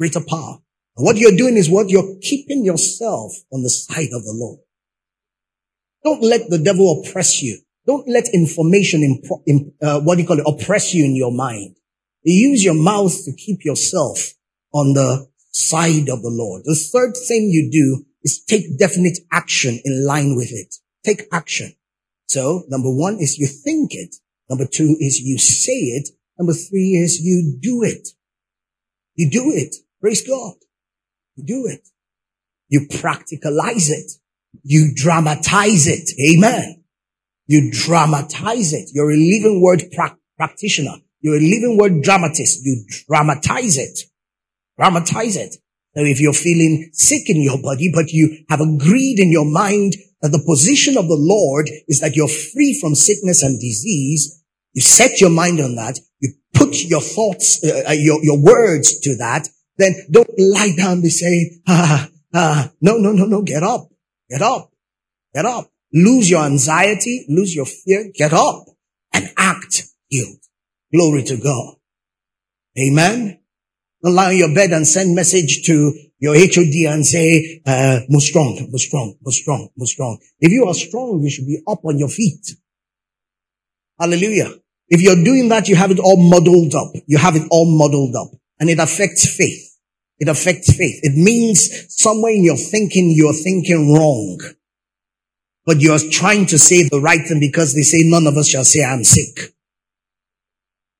Greater 0.00 0.22
power. 0.26 0.56
And 0.96 1.04
what 1.04 1.18
you're 1.18 1.36
doing 1.36 1.58
is 1.58 1.68
what 1.68 1.90
you're 1.90 2.16
keeping 2.22 2.64
yourself 2.64 3.34
on 3.52 3.62
the 3.62 3.68
side 3.68 4.08
of 4.14 4.24
the 4.24 4.32
Lord. 4.32 4.60
Don't 6.02 6.22
let 6.22 6.48
the 6.48 6.58
devil 6.58 7.02
oppress 7.04 7.42
you. 7.42 7.58
Don't 7.86 8.08
let 8.08 8.32
information, 8.32 9.02
imp- 9.02 9.42
imp- 9.46 9.74
uh, 9.82 10.00
what 10.00 10.14
do 10.14 10.22
you 10.22 10.26
call 10.26 10.38
it, 10.38 10.46
oppress 10.46 10.94
you 10.94 11.04
in 11.04 11.14
your 11.14 11.30
mind. 11.30 11.76
use 12.22 12.64
your 12.64 12.74
mouth 12.82 13.14
to 13.26 13.32
keep 13.34 13.62
yourself 13.62 14.32
on 14.72 14.94
the 14.94 15.28
side 15.50 16.08
of 16.08 16.22
the 16.22 16.30
Lord. 16.30 16.62
The 16.64 16.74
third 16.74 17.12
thing 17.28 17.50
you 17.50 17.70
do 17.70 18.06
is 18.22 18.42
take 18.42 18.78
definite 18.78 19.18
action 19.30 19.80
in 19.84 20.06
line 20.06 20.34
with 20.34 20.50
it. 20.50 20.76
Take 21.04 21.28
action. 21.30 21.74
So 22.26 22.64
number 22.68 22.90
one 22.90 23.18
is 23.18 23.36
you 23.36 23.46
think 23.46 23.90
it. 23.92 24.16
Number 24.48 24.64
two 24.64 24.96
is 24.98 25.20
you 25.20 25.36
say 25.36 25.72
it. 25.72 26.08
Number 26.38 26.54
three 26.54 26.92
is 26.92 27.20
you 27.20 27.58
do 27.60 27.82
it. 27.82 28.08
You 29.14 29.30
do 29.30 29.50
it. 29.50 29.76
Praise 30.00 30.26
God. 30.26 30.54
You 31.36 31.44
do 31.44 31.66
it. 31.66 31.88
You 32.68 32.86
practicalize 32.88 33.90
it. 33.90 34.12
You 34.62 34.92
dramatize 34.94 35.86
it. 35.86 36.10
Amen. 36.20 36.84
You 37.46 37.70
dramatize 37.72 38.72
it. 38.72 38.90
You're 38.92 39.10
a 39.10 39.16
living 39.16 39.60
word 39.60 39.84
pra- 39.92 40.16
practitioner. 40.36 40.96
You're 41.20 41.36
a 41.36 41.40
living 41.40 41.76
word 41.78 42.02
dramatist. 42.02 42.60
You 42.64 42.84
dramatize 43.08 43.76
it. 43.76 43.98
Dramatize 44.78 45.36
it. 45.36 45.56
Now, 45.94 46.04
if 46.04 46.20
you're 46.20 46.32
feeling 46.32 46.90
sick 46.92 47.28
in 47.28 47.42
your 47.42 47.60
body, 47.60 47.90
but 47.92 48.12
you 48.12 48.44
have 48.48 48.60
agreed 48.60 49.18
in 49.18 49.32
your 49.32 49.44
mind 49.44 49.94
that 50.22 50.30
the 50.30 50.42
position 50.46 50.96
of 50.96 51.08
the 51.08 51.18
Lord 51.18 51.68
is 51.88 52.00
that 52.00 52.14
you're 52.14 52.28
free 52.28 52.78
from 52.80 52.94
sickness 52.94 53.42
and 53.42 53.60
disease, 53.60 54.42
you 54.72 54.82
set 54.82 55.20
your 55.20 55.30
mind 55.30 55.60
on 55.60 55.74
that. 55.74 55.98
You 56.20 56.34
put 56.54 56.84
your 56.84 57.00
thoughts, 57.00 57.60
uh, 57.64 57.82
uh 57.88 57.92
your, 57.92 58.22
your 58.22 58.40
words 58.40 59.00
to 59.00 59.16
that. 59.16 59.48
Then 59.76 59.94
don't 60.10 60.28
lie 60.38 60.74
down 60.76 60.98
and 60.98 61.12
say, 61.12 61.60
ah, 61.66 62.08
ah, 62.34 62.72
no, 62.80 62.98
no, 62.98 63.12
no, 63.12 63.24
no, 63.24 63.42
get 63.42 63.62
up. 63.62 63.88
Get 64.28 64.42
up. 64.42 64.70
Get 65.34 65.44
up. 65.44 65.70
Lose 65.92 66.30
your 66.30 66.44
anxiety. 66.44 67.26
Lose 67.28 67.54
your 67.54 67.66
fear. 67.66 68.10
Get 68.14 68.32
up 68.32 68.66
and 69.12 69.30
act 69.36 69.84
healed. 70.08 70.38
Glory 70.92 71.22
to 71.24 71.36
God. 71.36 71.76
Amen. 72.78 73.40
Don't 74.02 74.14
lie 74.14 74.30
on 74.30 74.36
your 74.36 74.54
bed 74.54 74.70
and 74.70 74.86
send 74.86 75.14
message 75.14 75.64
to 75.66 75.92
your 76.18 76.34
HOD 76.34 76.92
and 76.92 77.04
say, 77.04 77.62
uh, 77.66 78.00
strong, 78.18 78.68
move 78.70 78.80
strong, 78.80 79.16
move 79.22 79.34
strong, 79.34 79.68
move 79.76 79.88
strong. 79.88 80.18
If 80.38 80.52
you 80.52 80.66
are 80.66 80.74
strong, 80.74 81.20
you 81.22 81.30
should 81.30 81.46
be 81.46 81.62
up 81.66 81.84
on 81.84 81.98
your 81.98 82.08
feet. 82.08 82.56
Hallelujah. 83.98 84.54
If 84.88 85.02
you're 85.02 85.22
doing 85.22 85.48
that, 85.48 85.68
you 85.68 85.76
have 85.76 85.90
it 85.90 85.98
all 85.98 86.16
muddled 86.16 86.74
up. 86.74 86.92
You 87.06 87.18
have 87.18 87.36
it 87.36 87.46
all 87.50 87.66
muddled 87.66 88.14
up 88.16 88.39
and 88.60 88.68
it 88.68 88.78
affects 88.78 89.34
faith. 89.34 89.78
It 90.18 90.28
affects 90.28 90.76
faith. 90.76 91.00
It 91.02 91.16
means 91.16 91.86
somewhere 91.88 92.32
in 92.32 92.44
your 92.44 92.58
thinking, 92.58 93.10
you're 93.10 93.32
thinking 93.32 93.94
wrong. 93.94 94.38
But 95.64 95.80
you're 95.80 95.98
trying 95.98 96.46
to 96.46 96.58
say 96.58 96.88
the 96.88 97.00
right 97.00 97.26
thing 97.26 97.40
because 97.40 97.74
they 97.74 97.82
say 97.82 98.02
none 98.04 98.26
of 98.26 98.36
us 98.36 98.48
shall 98.48 98.64
say 98.64 98.84
I'm 98.84 99.02
sick. 99.02 99.54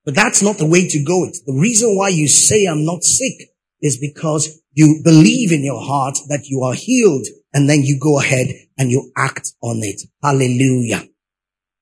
But 0.07 0.15
that's 0.15 0.43
not 0.43 0.57
the 0.57 0.67
way 0.67 0.89
to 0.89 1.05
go. 1.05 1.27
It's 1.27 1.43
the 1.43 1.53
reason 1.53 1.97
why 1.97 2.09
you 2.09 2.29
say 2.29 2.65
I'm 2.65 2.87
not 2.87 3.05
sick 3.05 3.51
is 3.83 3.99
because 3.99 4.61
you 4.73 5.01
believe 5.05 5.53
in 5.53 5.63
your 5.63 5.81
heart 5.81 6.17
that 6.29 6.47
you 6.47 6.63
are 6.63 6.75
healed 6.75 7.27
and 7.53 7.69
then 7.69 7.83
you 7.83 7.99
go 7.99 8.19
ahead 8.19 8.49
and 8.79 8.91
you 8.91 9.13
act 9.17 9.53
on 9.63 9.81
it. 9.83 10.01
Hallelujah. 10.23 11.07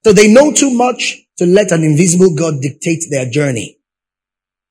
So 0.04 0.12
they 0.12 0.32
know 0.32 0.52
too 0.52 0.70
much 0.70 1.18
to 1.36 1.46
let 1.46 1.70
an 1.70 1.84
invisible 1.84 2.34
God 2.34 2.60
dictate 2.60 3.04
their 3.10 3.30
journey 3.30 3.77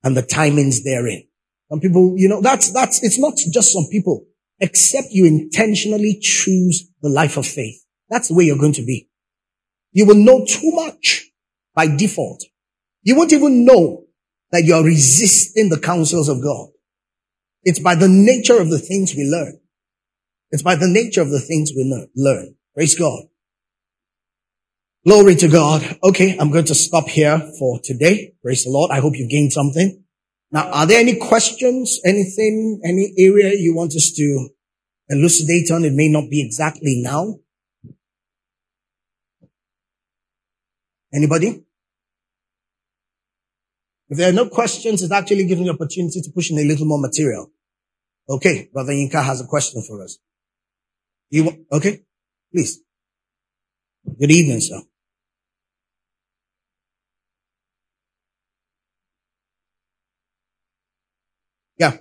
and 0.02 0.16
the 0.16 0.22
timings 0.22 0.84
therein. 0.84 1.24
Some 1.70 1.80
people, 1.80 2.14
you 2.16 2.28
know, 2.28 2.40
that's, 2.40 2.72
that's, 2.72 3.02
it's 3.02 3.18
not 3.18 3.34
just 3.52 3.72
some 3.72 3.86
people, 3.90 4.24
except 4.60 5.08
you 5.10 5.26
intentionally 5.26 6.18
choose 6.20 6.88
the 7.02 7.08
life 7.08 7.36
of 7.36 7.46
faith. 7.46 7.84
That's 8.08 8.28
the 8.28 8.34
way 8.34 8.44
you're 8.44 8.58
going 8.58 8.72
to 8.74 8.84
be. 8.84 9.08
You 9.92 10.06
will 10.06 10.14
know 10.16 10.44
too 10.46 10.70
much 10.72 11.26
by 11.74 11.94
default. 11.94 12.44
You 13.02 13.16
won't 13.16 13.32
even 13.32 13.64
know 13.64 14.04
that 14.50 14.64
you 14.64 14.74
are 14.74 14.84
resisting 14.84 15.68
the 15.68 15.78
counsels 15.78 16.28
of 16.28 16.42
God. 16.42 16.68
It's 17.62 17.80
by 17.80 17.94
the 17.94 18.08
nature 18.08 18.60
of 18.60 18.70
the 18.70 18.78
things 18.78 19.14
we 19.14 19.24
learn. 19.24 19.60
It's 20.50 20.62
by 20.62 20.76
the 20.76 20.88
nature 20.88 21.20
of 21.20 21.30
the 21.30 21.40
things 21.40 21.72
we 21.76 21.84
learn. 22.16 22.54
Praise 22.74 22.98
God. 22.98 23.24
Glory 25.08 25.36
to 25.36 25.48
God. 25.48 25.96
Okay, 26.04 26.36
I'm 26.38 26.50
going 26.50 26.66
to 26.66 26.74
stop 26.74 27.08
here 27.08 27.40
for 27.58 27.80
today. 27.82 28.34
Praise 28.42 28.64
the 28.64 28.70
Lord. 28.70 28.90
I 28.90 29.00
hope 29.00 29.16
you 29.16 29.26
gained 29.26 29.54
something. 29.54 30.04
Now, 30.52 30.70
are 30.70 30.84
there 30.84 31.00
any 31.00 31.16
questions, 31.16 31.98
anything, 32.04 32.82
any 32.84 33.14
area 33.16 33.54
you 33.54 33.74
want 33.74 33.94
us 33.96 34.12
to 34.16 34.50
elucidate 35.08 35.70
on? 35.70 35.86
It 35.86 35.94
may 35.94 36.10
not 36.10 36.28
be 36.28 36.44
exactly 36.44 37.00
now. 37.02 37.36
Anybody? 41.10 41.64
If 44.10 44.18
there 44.18 44.28
are 44.28 44.34
no 44.34 44.50
questions, 44.50 45.02
it's 45.02 45.10
actually 45.10 45.46
giving 45.46 45.64
you 45.64 45.72
opportunity 45.72 46.20
to 46.20 46.30
push 46.34 46.50
in 46.50 46.58
a 46.58 46.64
little 46.64 46.84
more 46.84 47.00
material. 47.00 47.50
Okay, 48.28 48.68
Brother 48.70 48.92
Yinka 48.92 49.24
has 49.24 49.40
a 49.40 49.46
question 49.46 49.82
for 49.88 50.04
us. 50.04 50.18
You 51.30 51.64
okay? 51.72 52.02
Please. 52.52 52.82
Good 54.20 54.32
evening, 54.32 54.60
sir. 54.60 54.82
Yeah. 61.78 61.98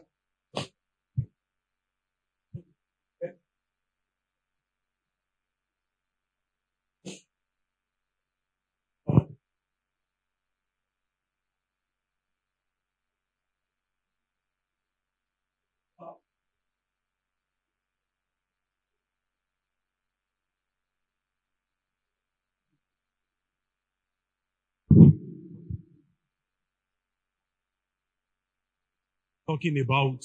Talking 29.47 29.79
about, 29.79 30.19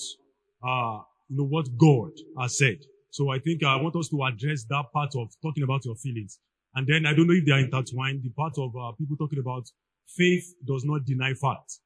uh, 0.66 1.02
you 1.28 1.36
know, 1.38 1.44
what 1.44 1.66
God 1.78 2.12
has 2.40 2.58
said. 2.58 2.78
So 3.10 3.30
I 3.30 3.38
think 3.38 3.62
I 3.62 3.76
want 3.76 3.96
us 3.96 4.08
to 4.08 4.22
address 4.24 4.64
that 4.70 4.84
part 4.92 5.14
of 5.16 5.28
talking 5.42 5.62
about 5.62 5.84
your 5.84 5.96
feelings. 5.96 6.38
And 6.74 6.86
then 6.86 7.06
I 7.06 7.14
don't 7.14 7.26
know 7.26 7.34
if 7.34 7.44
they 7.44 7.52
are 7.52 7.60
intertwined, 7.60 8.22
the 8.22 8.30
part 8.30 8.54
of 8.58 8.74
uh, 8.74 8.92
people 8.92 9.16
talking 9.16 9.38
about 9.38 9.64
faith 10.08 10.54
does 10.66 10.84
not 10.84 11.04
deny 11.04 11.34
fact. 11.34 11.78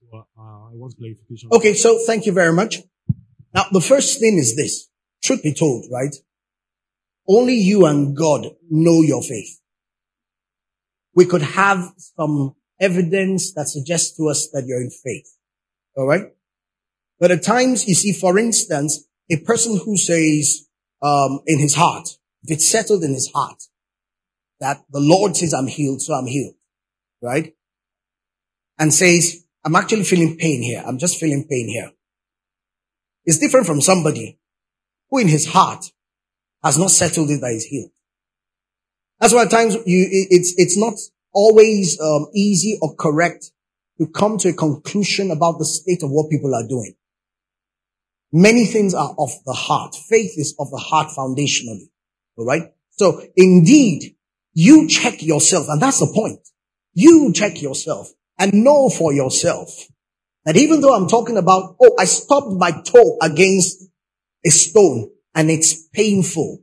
So, 0.00 0.18
uh, 0.18 0.40
I 0.40 0.74
want 0.74 0.94
clarification. 0.96 1.50
Okay, 1.52 1.74
so 1.74 1.98
thank 2.06 2.26
you 2.26 2.32
very 2.32 2.52
much. 2.52 2.78
Now, 3.52 3.64
the 3.72 3.80
first 3.80 4.20
thing 4.20 4.38
is 4.38 4.54
this. 4.54 4.88
Truth 5.22 5.42
be 5.42 5.52
told, 5.52 5.86
right? 5.92 6.14
Only 7.28 7.54
you 7.54 7.86
and 7.86 8.16
God 8.16 8.46
know 8.70 9.02
your 9.02 9.22
faith. 9.22 9.60
We 11.14 11.26
could 11.26 11.42
have 11.42 11.92
some 11.98 12.54
evidence 12.80 13.52
that 13.54 13.66
suggests 13.66 14.16
to 14.16 14.28
us 14.28 14.48
that 14.52 14.64
you're 14.66 14.80
in 14.80 14.90
faith. 14.90 15.26
All 15.96 16.06
right. 16.06 16.26
But 17.20 17.30
at 17.30 17.42
times 17.42 17.86
you 17.86 17.94
see, 17.94 18.12
for 18.12 18.38
instance, 18.38 19.06
a 19.30 19.38
person 19.38 19.80
who 19.84 19.96
says, 19.96 20.68
um, 21.02 21.40
in 21.46 21.58
his 21.58 21.74
heart, 21.74 22.08
if 22.42 22.52
it's 22.52 22.68
settled 22.68 23.02
in 23.02 23.12
his 23.12 23.30
heart 23.34 23.62
that 24.60 24.84
the 24.90 25.00
Lord 25.00 25.36
says 25.36 25.54
I'm 25.54 25.66
healed, 25.66 26.02
so 26.02 26.14
I'm 26.14 26.26
healed, 26.26 26.54
right? 27.22 27.54
And 28.78 28.92
says, 28.92 29.44
I'm 29.64 29.76
actually 29.76 30.04
feeling 30.04 30.36
pain 30.36 30.62
here. 30.62 30.82
I'm 30.84 30.98
just 30.98 31.18
feeling 31.18 31.46
pain 31.48 31.68
here. 31.68 31.92
It's 33.24 33.38
different 33.38 33.66
from 33.66 33.80
somebody 33.80 34.38
who 35.10 35.18
in 35.18 35.28
his 35.28 35.46
heart 35.46 35.84
has 36.62 36.78
not 36.78 36.90
settled 36.90 37.30
it 37.30 37.40
that 37.40 37.52
he's 37.52 37.64
healed. 37.64 37.90
That's 39.20 39.34
why 39.34 39.42
at 39.42 39.50
times 39.50 39.74
you, 39.74 40.06
it's, 40.30 40.54
it's 40.56 40.78
not 40.78 40.94
always 41.32 42.00
um, 42.00 42.28
easy 42.34 42.78
or 42.80 42.94
correct 42.94 43.50
to 43.98 44.06
come 44.06 44.38
to 44.38 44.50
a 44.50 44.52
conclusion 44.52 45.30
about 45.30 45.58
the 45.58 45.64
state 45.64 46.02
of 46.02 46.10
what 46.10 46.30
people 46.30 46.54
are 46.54 46.66
doing. 46.66 46.94
Many 48.32 48.66
things 48.66 48.94
are 48.94 49.14
of 49.18 49.30
the 49.46 49.52
heart. 49.52 49.94
Faith 49.94 50.32
is 50.36 50.54
of 50.58 50.70
the 50.70 50.76
heart 50.76 51.08
foundationally. 51.16 51.88
All 52.36 52.44
right. 52.44 52.72
So 52.90 53.22
indeed, 53.36 54.16
you 54.52 54.88
check 54.88 55.22
yourself. 55.22 55.66
And 55.68 55.80
that's 55.80 56.00
the 56.00 56.12
point. 56.14 56.40
You 56.92 57.32
check 57.32 57.62
yourself 57.62 58.10
and 58.38 58.52
know 58.52 58.90
for 58.90 59.12
yourself 59.12 59.70
that 60.44 60.56
even 60.56 60.80
though 60.80 60.94
I'm 60.94 61.08
talking 61.08 61.36
about, 61.36 61.76
oh, 61.80 61.94
I 61.98 62.04
stopped 62.04 62.52
my 62.52 62.70
toe 62.70 63.18
against 63.22 63.84
a 64.44 64.50
stone 64.50 65.10
and 65.34 65.50
it's 65.50 65.88
painful. 65.88 66.62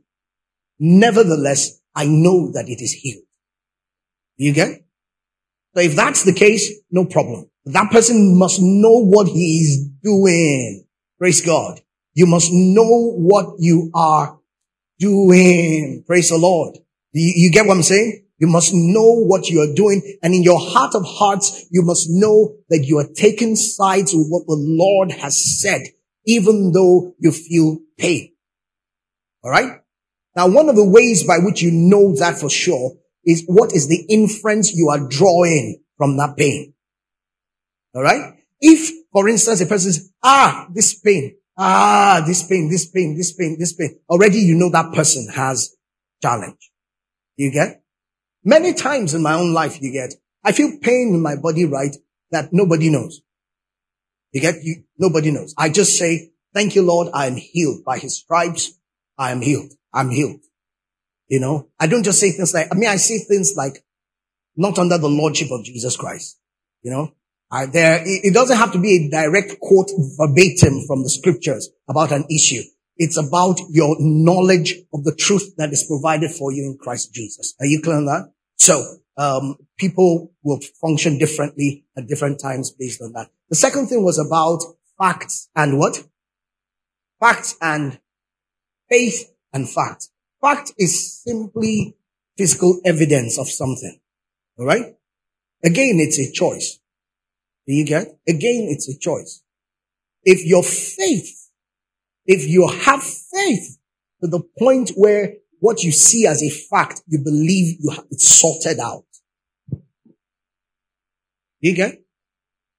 Nevertheless, 0.78 1.80
I 1.94 2.06
know 2.06 2.52
that 2.52 2.68
it 2.68 2.82
is 2.82 2.92
healed. 2.92 3.24
You 4.36 4.52
get? 4.52 4.84
So 5.74 5.80
if 5.80 5.96
that's 5.96 6.24
the 6.24 6.32
case, 6.32 6.80
no 6.90 7.04
problem. 7.04 7.50
That 7.66 7.90
person 7.90 8.38
must 8.38 8.60
know 8.60 9.04
what 9.04 9.28
he 9.28 9.58
is 9.58 9.88
doing. 10.02 10.85
Praise 11.18 11.44
God. 11.44 11.80
You 12.14 12.26
must 12.26 12.50
know 12.52 13.12
what 13.12 13.56
you 13.58 13.90
are 13.94 14.38
doing. 14.98 16.04
Praise 16.06 16.30
the 16.30 16.38
Lord. 16.38 16.76
You, 17.12 17.32
you 17.36 17.50
get 17.50 17.66
what 17.66 17.76
I'm 17.76 17.82
saying? 17.82 18.24
You 18.38 18.48
must 18.48 18.72
know 18.74 19.22
what 19.24 19.48
you 19.48 19.60
are 19.60 19.74
doing. 19.74 20.18
And 20.22 20.34
in 20.34 20.42
your 20.42 20.60
heart 20.60 20.94
of 20.94 21.04
hearts, 21.06 21.66
you 21.70 21.82
must 21.82 22.08
know 22.10 22.56
that 22.68 22.84
you 22.84 22.98
are 22.98 23.08
taking 23.14 23.56
sides 23.56 24.12
with 24.14 24.26
what 24.28 24.46
the 24.46 24.56
Lord 24.58 25.12
has 25.12 25.60
said, 25.60 25.82
even 26.26 26.72
though 26.72 27.14
you 27.18 27.32
feel 27.32 27.78
pain. 27.98 28.32
All 29.42 29.50
right. 29.50 29.80
Now, 30.34 30.48
one 30.48 30.68
of 30.68 30.76
the 30.76 30.84
ways 30.84 31.24
by 31.24 31.38
which 31.38 31.62
you 31.62 31.70
know 31.70 32.14
that 32.16 32.38
for 32.38 32.50
sure 32.50 32.96
is 33.24 33.44
what 33.46 33.72
is 33.72 33.88
the 33.88 34.04
inference 34.10 34.74
you 34.74 34.90
are 34.90 35.08
drawing 35.08 35.82
from 35.96 36.18
that 36.18 36.36
pain. 36.36 36.74
All 37.94 38.02
right. 38.02 38.34
If, 38.60 38.92
for 39.16 39.30
instance, 39.30 39.62
a 39.62 39.66
person 39.66 39.94
says, 39.94 40.12
ah, 40.22 40.66
this 40.74 41.00
pain, 41.00 41.36
ah, 41.56 42.22
this 42.26 42.46
pain, 42.46 42.68
this 42.68 42.86
pain, 42.90 43.16
this 43.16 43.32
pain, 43.32 43.56
this 43.58 43.72
pain, 43.72 43.98
already 44.10 44.40
you 44.40 44.54
know 44.54 44.70
that 44.70 44.92
person 44.92 45.26
has 45.32 45.74
challenge. 46.20 46.70
You 47.34 47.50
get? 47.50 47.82
Many 48.44 48.74
times 48.74 49.14
in 49.14 49.22
my 49.22 49.32
own 49.32 49.54
life, 49.54 49.80
you 49.80 49.90
get, 49.90 50.12
I 50.44 50.52
feel 50.52 50.76
pain 50.82 51.14
in 51.14 51.22
my 51.22 51.34
body, 51.34 51.64
right? 51.64 51.96
That 52.30 52.52
nobody 52.52 52.90
knows. 52.90 53.22
You 54.32 54.42
get, 54.42 54.56
you, 54.62 54.84
nobody 54.98 55.30
knows. 55.30 55.54
I 55.56 55.70
just 55.70 55.96
say, 55.96 56.32
thank 56.52 56.74
you, 56.74 56.82
Lord. 56.82 57.08
I 57.14 57.26
am 57.26 57.36
healed 57.36 57.86
by 57.86 57.96
his 57.96 58.18
stripes. 58.18 58.78
I 59.16 59.30
am 59.30 59.40
healed. 59.40 59.72
I'm 59.94 60.10
healed. 60.10 60.40
You 61.28 61.40
know, 61.40 61.70
I 61.80 61.86
don't 61.86 62.04
just 62.04 62.20
say 62.20 62.32
things 62.32 62.52
like, 62.52 62.68
I 62.70 62.74
mean, 62.74 62.90
I 62.90 62.96
say 62.96 63.18
things 63.20 63.54
like, 63.56 63.82
not 64.56 64.78
under 64.78 64.98
the 64.98 65.08
lordship 65.08 65.50
of 65.52 65.64
Jesus 65.64 65.96
Christ. 65.96 66.38
You 66.82 66.90
know, 66.90 67.12
I, 67.50 67.66
there, 67.66 68.02
it 68.04 68.34
doesn't 68.34 68.56
have 68.56 68.72
to 68.72 68.80
be 68.80 68.96
a 68.96 69.10
direct 69.10 69.60
quote 69.60 69.90
verbatim 70.18 70.84
from 70.86 71.02
the 71.02 71.10
scriptures 71.10 71.70
about 71.88 72.12
an 72.12 72.24
issue. 72.30 72.62
It's 72.96 73.18
about 73.18 73.60
your 73.70 73.96
knowledge 74.00 74.74
of 74.92 75.04
the 75.04 75.14
truth 75.14 75.54
that 75.58 75.72
is 75.72 75.84
provided 75.86 76.30
for 76.30 76.52
you 76.52 76.64
in 76.64 76.78
Christ 76.78 77.12
Jesus. 77.12 77.54
Are 77.60 77.66
you 77.66 77.80
clear 77.82 77.96
on 77.96 78.06
that? 78.06 78.32
So, 78.56 78.82
um, 79.18 79.56
people 79.78 80.32
will 80.42 80.60
function 80.80 81.18
differently 81.18 81.84
at 81.96 82.06
different 82.06 82.40
times 82.40 82.70
based 82.70 83.00
on 83.02 83.12
that. 83.12 83.28
The 83.48 83.56
second 83.56 83.88
thing 83.88 84.02
was 84.02 84.18
about 84.18 84.62
facts 84.98 85.48
and 85.54 85.78
what? 85.78 86.04
Facts 87.20 87.56
and 87.60 87.98
faith 88.88 89.30
and 89.52 89.68
fact. 89.68 90.08
Fact 90.40 90.72
is 90.78 91.22
simply 91.22 91.96
physical 92.36 92.80
evidence 92.84 93.38
of 93.38 93.48
something. 93.48 93.98
All 94.58 94.66
right. 94.66 94.96
Again, 95.64 95.96
it's 95.98 96.18
a 96.18 96.30
choice. 96.30 96.78
Do 97.66 97.74
you 97.74 97.84
get? 97.84 98.06
Again, 98.28 98.68
it's 98.70 98.88
a 98.88 98.98
choice. 98.98 99.42
If 100.24 100.44
your 100.44 100.62
faith, 100.62 101.50
if 102.26 102.46
you 102.46 102.68
have 102.68 103.02
faith 103.02 103.78
to 104.20 104.28
the 104.28 104.42
point 104.58 104.90
where 104.96 105.34
what 105.60 105.82
you 105.82 105.92
see 105.92 106.26
as 106.26 106.42
a 106.42 106.50
fact, 106.50 107.02
you 107.06 107.18
believe 107.18 107.78
you 107.80 107.90
have 107.90 108.04
it 108.10 108.20
sorted 108.20 108.78
out. 108.78 109.04
You 111.60 111.74
get? 111.74 112.02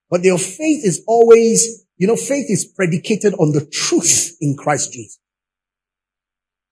But 0.10 0.24
your 0.24 0.38
faith 0.38 0.86
is 0.86 1.04
always, 1.08 1.86
you 1.98 2.08
know, 2.08 2.16
faith 2.16 2.46
is 2.50 2.66
predicated 2.66 3.34
on 3.34 3.52
the 3.52 3.66
truth 3.66 4.38
in 4.40 4.56
Christ 4.56 4.94
Jesus. 4.94 5.20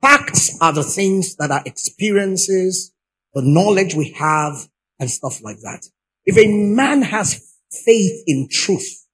Facts 0.02 0.58
are 0.62 0.72
the 0.72 0.84
things 0.84 1.36
that 1.38 1.52
are 1.52 1.64
experiences, 1.66 2.94
the 3.34 3.42
knowledge 3.42 3.96
we 3.96 4.12
have 4.12 4.70
and 5.00 5.10
stuff 5.10 5.42
like 5.42 5.60
that. 5.62 5.86
If 6.26 6.38
a 6.38 6.48
man 6.48 7.02
has 7.02 7.55
faith 7.86 8.24
in 8.28 8.48
truth, 8.50 9.06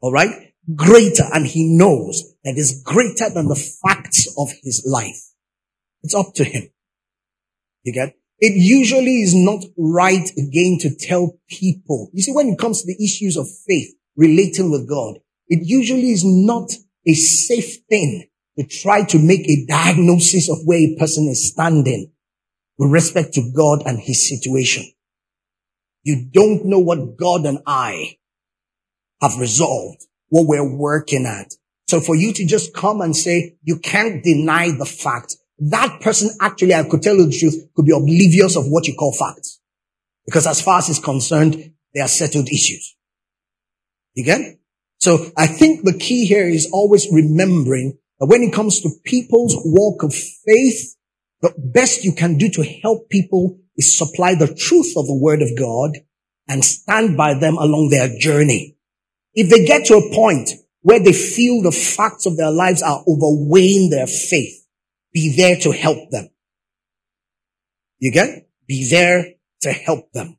all 0.00 0.12
right, 0.12 0.52
greater 0.74 1.24
and 1.32 1.46
he 1.46 1.76
knows 1.76 2.34
that 2.44 2.56
is 2.56 2.82
greater 2.84 3.32
than 3.32 3.48
the 3.48 3.78
facts 3.82 4.26
of 4.38 4.48
his 4.62 4.84
life. 4.86 5.20
It's 6.02 6.14
up 6.14 6.34
to 6.34 6.44
him. 6.44 6.70
You 7.82 7.92
get? 7.92 8.14
It 8.38 8.52
usually 8.54 9.22
is 9.22 9.34
not 9.34 9.64
right 9.78 10.30
again 10.36 10.78
to 10.80 10.94
tell 10.94 11.38
people. 11.48 12.10
You 12.12 12.22
see, 12.22 12.32
when 12.32 12.48
it 12.48 12.58
comes 12.58 12.82
to 12.82 12.86
the 12.86 13.02
issues 13.02 13.36
of 13.36 13.46
faith 13.66 13.94
relating 14.16 14.70
with 14.70 14.88
God, 14.88 15.18
it 15.48 15.60
usually 15.62 16.10
is 16.10 16.24
not 16.24 16.70
a 17.06 17.14
safe 17.14 17.78
thing 17.88 18.28
to 18.58 18.66
try 18.66 19.04
to 19.04 19.18
make 19.18 19.48
a 19.48 19.64
diagnosis 19.66 20.50
of 20.50 20.58
where 20.64 20.78
a 20.78 20.96
person 20.96 21.28
is 21.28 21.50
standing 21.52 22.12
with 22.78 22.90
respect 22.90 23.34
to 23.34 23.52
God 23.54 23.82
and 23.86 23.98
his 23.98 24.28
situation. 24.28 24.84
You 26.06 26.24
don't 26.30 26.66
know 26.66 26.78
what 26.78 27.16
God 27.16 27.46
and 27.46 27.58
I 27.66 28.18
have 29.20 29.40
resolved, 29.40 30.06
what 30.28 30.46
we're 30.46 30.76
working 30.76 31.26
at. 31.26 31.52
So 31.88 32.00
for 32.00 32.14
you 32.14 32.32
to 32.32 32.46
just 32.46 32.72
come 32.72 33.00
and 33.00 33.16
say, 33.16 33.56
you 33.64 33.80
can't 33.80 34.22
deny 34.22 34.70
the 34.70 34.84
fact, 34.84 35.34
that 35.58 36.00
person 36.00 36.30
actually, 36.40 36.74
I 36.74 36.84
could 36.84 37.02
tell 37.02 37.16
you 37.16 37.26
the 37.26 37.36
truth, 37.36 37.56
could 37.74 37.86
be 37.86 37.92
oblivious 37.92 38.56
of 38.56 38.66
what 38.68 38.86
you 38.86 38.94
call 38.94 39.14
facts. 39.14 39.60
Because 40.24 40.46
as 40.46 40.62
far 40.62 40.78
as 40.78 40.88
is 40.88 41.00
concerned, 41.00 41.72
they 41.92 42.00
are 42.00 42.06
settled 42.06 42.50
issues. 42.50 42.94
You 44.14 44.22
get? 44.26 44.60
So 44.98 45.32
I 45.36 45.48
think 45.48 45.82
the 45.82 45.98
key 45.98 46.24
here 46.24 46.46
is 46.46 46.70
always 46.72 47.08
remembering 47.10 47.98
that 48.20 48.26
when 48.26 48.44
it 48.44 48.52
comes 48.52 48.80
to 48.82 48.90
people's 49.02 49.56
walk 49.64 50.04
of 50.04 50.14
faith, 50.14 50.94
the 51.40 51.52
best 51.58 52.04
you 52.04 52.12
can 52.12 52.38
do 52.38 52.48
to 52.50 52.62
help 52.62 53.10
people 53.10 53.58
is 53.76 53.96
supply 53.96 54.34
the 54.34 54.52
truth 54.52 54.92
of 54.96 55.06
the 55.06 55.18
word 55.20 55.42
of 55.42 55.56
God 55.58 55.98
and 56.48 56.64
stand 56.64 57.16
by 57.16 57.34
them 57.34 57.56
along 57.56 57.90
their 57.90 58.16
journey. 58.18 58.76
If 59.34 59.50
they 59.50 59.66
get 59.66 59.86
to 59.86 59.96
a 59.96 60.14
point 60.14 60.50
where 60.80 61.00
they 61.00 61.12
feel 61.12 61.62
the 61.62 61.72
facts 61.72 62.26
of 62.26 62.36
their 62.36 62.50
lives 62.50 62.82
are 62.82 63.02
overweighing 63.06 63.90
their 63.90 64.06
faith, 64.06 64.66
be 65.12 65.34
there 65.36 65.56
to 65.56 65.72
help 65.72 66.10
them. 66.10 66.28
You 67.98 68.12
get? 68.12 68.48
Be 68.66 68.88
there 68.88 69.34
to 69.62 69.72
help 69.72 70.12
them. 70.12 70.38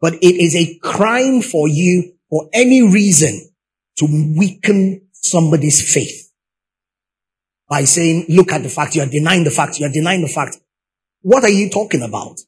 But 0.00 0.14
it 0.14 0.36
is 0.36 0.56
a 0.56 0.78
crime 0.78 1.42
for 1.42 1.68
you 1.68 2.14
for 2.30 2.48
any 2.52 2.82
reason 2.82 3.50
to 3.98 4.34
weaken 4.36 5.08
somebody's 5.12 5.92
faith 5.92 6.32
by 7.68 7.84
saying, 7.84 8.26
look 8.28 8.52
at 8.52 8.62
the 8.62 8.68
fact, 8.68 8.94
you 8.94 9.02
are 9.02 9.08
denying 9.08 9.44
the 9.44 9.50
fact, 9.50 9.78
you 9.78 9.86
are 9.86 9.92
denying 9.92 10.22
the 10.22 10.28
fact. 10.28 10.56
What 11.20 11.44
are 11.44 11.50
you 11.50 11.68
talking 11.68 12.02
about? 12.02 12.38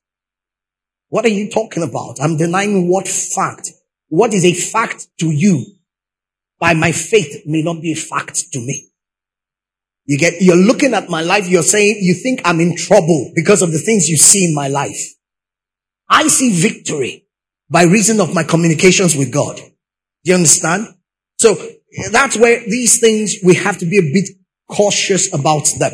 What 1.11 1.25
are 1.27 1.31
you 1.31 1.51
talking 1.51 1.83
about? 1.83 2.17
I'm 2.21 2.37
denying 2.37 2.89
what 2.89 3.07
fact? 3.07 3.71
What 4.09 4.33
is 4.33 4.45
a 4.45 4.55
fact 4.55 5.09
to 5.19 5.31
you 5.31 5.67
by 6.59 6.75
my 6.75 6.93
faith 6.93 7.43
may 7.47 7.63
not 7.63 7.83
be 7.83 7.93
a 7.93 7.97
fact 7.97 8.53
to 8.53 8.59
me. 8.59 8.91
You 10.07 10.19
get, 10.19 10.41
you're 10.41 10.57
looking 10.57 10.95
at 10.95 11.09
my 11.09 11.23
life, 11.23 11.49
you're 11.49 11.63
saying, 11.63 11.99
you 12.01 12.15
think 12.15 12.41
I'm 12.45 12.61
in 12.61 12.77
trouble 12.77 13.33
because 13.35 13.63
of 13.63 13.73
the 13.73 13.79
things 13.79 14.09
you 14.09 14.17
see 14.17 14.45
in 14.45 14.55
my 14.55 14.69
life. 14.69 15.01
I 16.09 16.29
see 16.29 16.53
victory 16.53 17.27
by 17.69 17.85
reason 17.85 18.21
of 18.21 18.35
my 18.35 18.43
communications 18.43 19.17
with 19.17 19.33
God. 19.33 19.57
Do 19.57 19.63
you 20.25 20.35
understand? 20.35 20.89
So 21.39 21.57
that's 22.11 22.37
where 22.37 22.61
these 22.61 23.01
things 23.01 23.37
we 23.45 23.55
have 23.55 23.79
to 23.79 23.87
be 23.87 23.99
a 23.99 24.13
bit 24.13 24.31
cautious 24.69 25.33
about 25.33 25.69
them. 25.79 25.93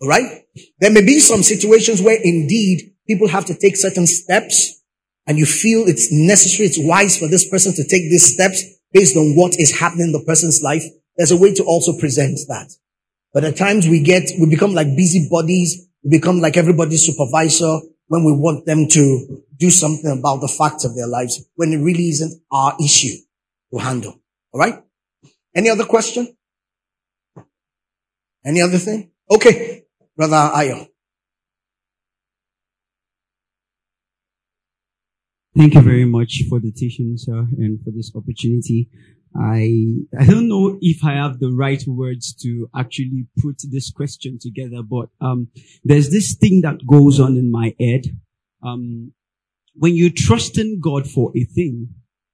All 0.00 0.08
right. 0.08 0.44
There 0.78 0.90
may 0.90 1.04
be 1.04 1.18
some 1.20 1.42
situations 1.42 2.00
where 2.00 2.18
indeed 2.22 2.91
people 3.06 3.28
have 3.28 3.44
to 3.46 3.54
take 3.54 3.76
certain 3.76 4.06
steps 4.06 4.82
and 5.26 5.38
you 5.38 5.46
feel 5.46 5.86
it's 5.86 6.12
necessary, 6.12 6.66
it's 6.66 6.78
wise 6.78 7.18
for 7.18 7.28
this 7.28 7.48
person 7.48 7.72
to 7.74 7.82
take 7.84 8.02
these 8.10 8.34
steps. 8.34 8.62
based 8.92 9.16
on 9.16 9.34
what 9.34 9.58
is 9.58 9.78
happening 9.78 10.06
in 10.06 10.12
the 10.12 10.24
person's 10.26 10.62
life, 10.62 10.84
there's 11.16 11.30
a 11.30 11.36
way 11.36 11.52
to 11.54 11.64
also 11.64 11.98
present 11.98 12.38
that. 12.48 12.70
But 13.32 13.44
at 13.44 13.56
times 13.56 13.88
we 13.88 14.02
get, 14.02 14.30
we 14.38 14.48
become 14.48 14.74
like 14.74 14.94
busybodies. 14.96 15.88
We 16.04 16.10
become 16.18 16.40
like 16.40 16.56
everybody's 16.56 17.06
supervisor 17.06 17.78
when 18.08 18.24
we 18.24 18.32
want 18.32 18.66
them 18.66 18.88
to 18.88 19.42
do 19.56 19.70
something 19.70 20.10
about 20.18 20.40
the 20.40 20.48
facts 20.48 20.84
of 20.84 20.94
their 20.94 21.06
lives 21.06 21.42
when 21.54 21.72
it 21.72 21.78
really 21.78 22.08
isn't 22.08 22.42
our 22.50 22.76
issue 22.82 23.16
to 23.72 23.78
handle. 23.78 24.20
All 24.52 24.60
right. 24.60 24.82
Any 25.54 25.70
other 25.70 25.84
question? 25.84 26.36
Any 28.44 28.60
other 28.60 28.78
thing? 28.78 29.10
Okay. 29.30 29.84
Brother 30.16 30.50
Ayo. 30.54 30.88
Thank 35.54 35.74
you 35.74 35.82
very 35.82 36.06
much 36.06 36.44
for 36.48 36.60
the 36.60 36.72
teaching, 36.72 37.12
sir, 37.18 37.46
and 37.58 37.78
for 37.84 37.90
this 37.90 38.10
opportunity. 38.14 38.88
I, 39.36 39.96
I 40.18 40.24
don't 40.24 40.48
know 40.48 40.78
if 40.80 41.04
I 41.04 41.12
have 41.12 41.40
the 41.40 41.52
right 41.52 41.82
words 41.86 42.34
to 42.42 42.70
actually 42.74 43.26
put 43.38 43.56
this 43.70 43.90
question 43.90 44.38
together, 44.40 44.82
but, 44.82 45.10
um, 45.20 45.48
there's 45.84 46.10
this 46.10 46.34
thing 46.34 46.62
that 46.62 46.86
goes 46.86 47.20
on 47.20 47.36
in 47.36 47.50
my 47.50 47.74
head. 47.78 48.18
Um, 48.62 49.12
when 49.74 49.94
you 49.94 50.08
trust 50.08 50.56
in 50.56 50.80
God 50.80 51.06
for 51.06 51.32
a 51.36 51.44
thing, 51.44 51.88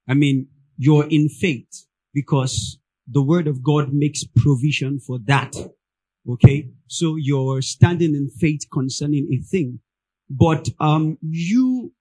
I 0.09 0.14
mean, 0.14 0.47
you're 0.77 1.09
in 1.09 1.29
faith 1.29 1.87
because 2.14 2.79
the 3.11 3.23
word 3.23 3.49
of 3.49 3.64
God 3.64 3.93
makes 3.93 4.23
provision 4.23 5.01
for 5.01 5.19
that. 5.25 5.57
Okay. 6.29 6.71
So 6.87 7.16
you're 7.16 7.62
standing 7.62 8.14
in 8.14 8.31
faith 8.31 8.61
concerning 8.73 9.29
a 9.33 9.43
thing, 9.43 9.81
but, 10.31 10.69
um, 10.79 11.19
you 11.21 11.93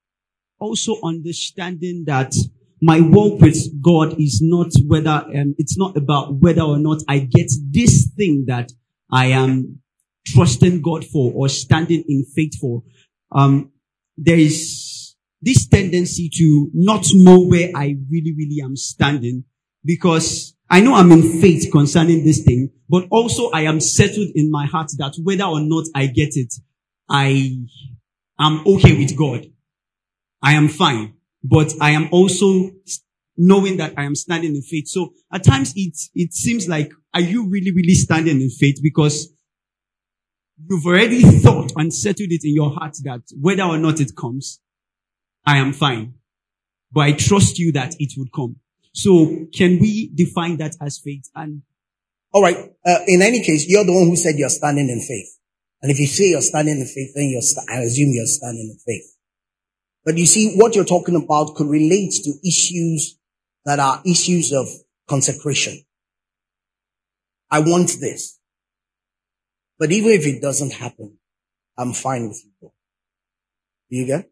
also 0.60 0.95
understanding 1.03 2.03
that 2.08 2.34
my 2.82 3.01
walk 3.01 3.41
with 3.41 3.82
God 3.82 4.20
is 4.20 4.39
not 4.41 4.72
whether, 4.86 5.10
um, 5.10 5.55
it's 5.58 5.78
not 5.78 5.97
about 5.97 6.36
whether 6.36 6.62
or 6.62 6.78
not 6.78 7.01
I 7.08 7.20
get 7.20 7.51
this 7.72 8.12
thing 8.16 8.45
that 8.47 8.72
I 9.12 9.28
am 9.28 9.80
trusting 10.28 10.82
God 10.82 11.05
for 11.05 11.32
or 11.34 11.49
standing 11.49 12.03
in 12.08 12.26
faith 12.36 12.60
for. 12.60 12.84
Um, 13.32 13.72
there 14.18 14.38
is 14.38 15.16
this 15.41 15.68
tendency 15.68 16.30
to 16.36 16.70
not 16.74 17.05
know 17.14 17.39
where 17.39 17.70
I 17.76 17.95
really, 18.10 18.34
really 18.38 18.60
am 18.64 18.76
standing 18.76 19.45
because 19.86 20.55
I 20.70 20.82
know 20.82 20.95
I'm 20.95 21.12
in 21.12 21.41
faith 21.41 21.72
concerning 21.72 22.26
this 22.26 22.43
thing, 22.43 22.72
but 22.89 23.08
also 23.10 23.49
I 23.51 23.62
am 23.62 23.80
settled 23.80 24.30
in 24.36 24.51
my 24.51 24.66
heart 24.66 24.91
that 24.97 25.16
whether 25.24 25.45
or 25.45 25.62
not 25.62 25.86
I 25.95 26.08
get 26.08 26.36
it, 26.36 26.53
I 27.10 27.58
am 28.39 28.64
okay 28.68 28.97
with 28.97 29.16
God. 29.16 29.45
I 30.48 30.54
am 30.54 30.68
fine 30.70 31.06
but 31.43 31.74
I 31.80 31.91
am 31.91 32.10
also 32.12 32.72
knowing 33.38 33.78
that 33.78 33.93
I 33.98 34.04
am 34.04 34.16
standing 34.16 34.56
in 34.56 34.62
faith. 34.62 34.88
So 34.88 35.14
at 35.32 35.43
times 35.43 35.74
it, 35.76 35.98
it 36.14 36.34
seems 36.34 36.68
like, 36.68 36.91
are 37.14 37.22
you 37.22 37.50
really, 37.50 37.72
really 37.72 37.93
standing 37.93 38.41
in 38.41 38.50
faith? 38.50 38.80
Because 38.82 39.30
you've 40.68 40.86
already 40.86 41.22
thought 41.43 41.72
and 41.76 41.93
settled 41.93 42.32
it 42.32 42.41
in 42.43 42.54
your 42.54 42.72
heart 42.72 42.98
that 43.04 43.22
whether 43.39 43.64
or 43.64 43.78
not 43.78 44.00
it 44.00 44.16
comes, 44.16 44.60
I 45.45 45.58
am 45.58 45.72
fine. 45.72 46.16
But 46.91 47.02
I 47.02 47.12
trust 47.14 47.60
you 47.60 47.72
that 47.74 47.95
it 48.00 48.14
would 48.18 48.32
come. 48.34 48.58
So 48.93 49.48
can 49.54 49.80
we 49.80 50.12
define 50.14 50.58
that 50.58 50.76
as 50.82 51.00
faith? 51.04 51.30
And 51.36 51.62
all 52.34 52.41
right. 52.41 52.58
Uh, 52.86 53.00
in 53.08 53.22
any 53.22 53.41
case, 53.43 53.68
you're 53.68 53.86
the 53.86 53.93
one 53.93 54.08
who 54.08 54.16
said 54.16 54.36
you're 54.36 54.50
standing 54.50 54.89
in 54.89 55.00
faith. 55.00 55.38
And 55.82 55.91
if 55.91 56.00
you 56.00 56.08
say 56.08 56.30
you're 56.30 56.41
standing 56.41 56.80
in 56.80 56.88
faith, 56.88 57.12
then 57.16 57.30
you're, 57.30 57.41
st- 57.41 57.70
I 57.70 57.82
assume 57.82 58.10
you're 58.12 58.26
standing 58.26 58.74
in 58.74 58.80
faith. 58.80 59.16
But 60.08 60.18
you 60.18 60.26
see, 60.26 60.53
what 60.55 60.74
you're 60.74 60.86
talking 60.86 61.18
about 61.18 61.55
could 61.55 61.68
relate 61.68 62.14
to 62.24 62.34
issues 62.47 63.20
that 63.66 63.78
are 63.80 64.01
issues 64.05 64.53
of 64.53 64.66
consecration. 65.05 65.84
I 67.51 67.60
want 67.60 67.97
this. 67.99 68.39
But 69.78 69.91
even 69.91 70.12
if 70.12 70.26
it 70.26 70.41
doesn't 70.41 70.72
happen, 70.72 71.18
I'm 71.78 71.91
fine 71.91 72.30
with 72.30 72.41
you. 72.41 72.72
Do 73.89 73.97
you 73.97 74.05
get? 74.05 74.32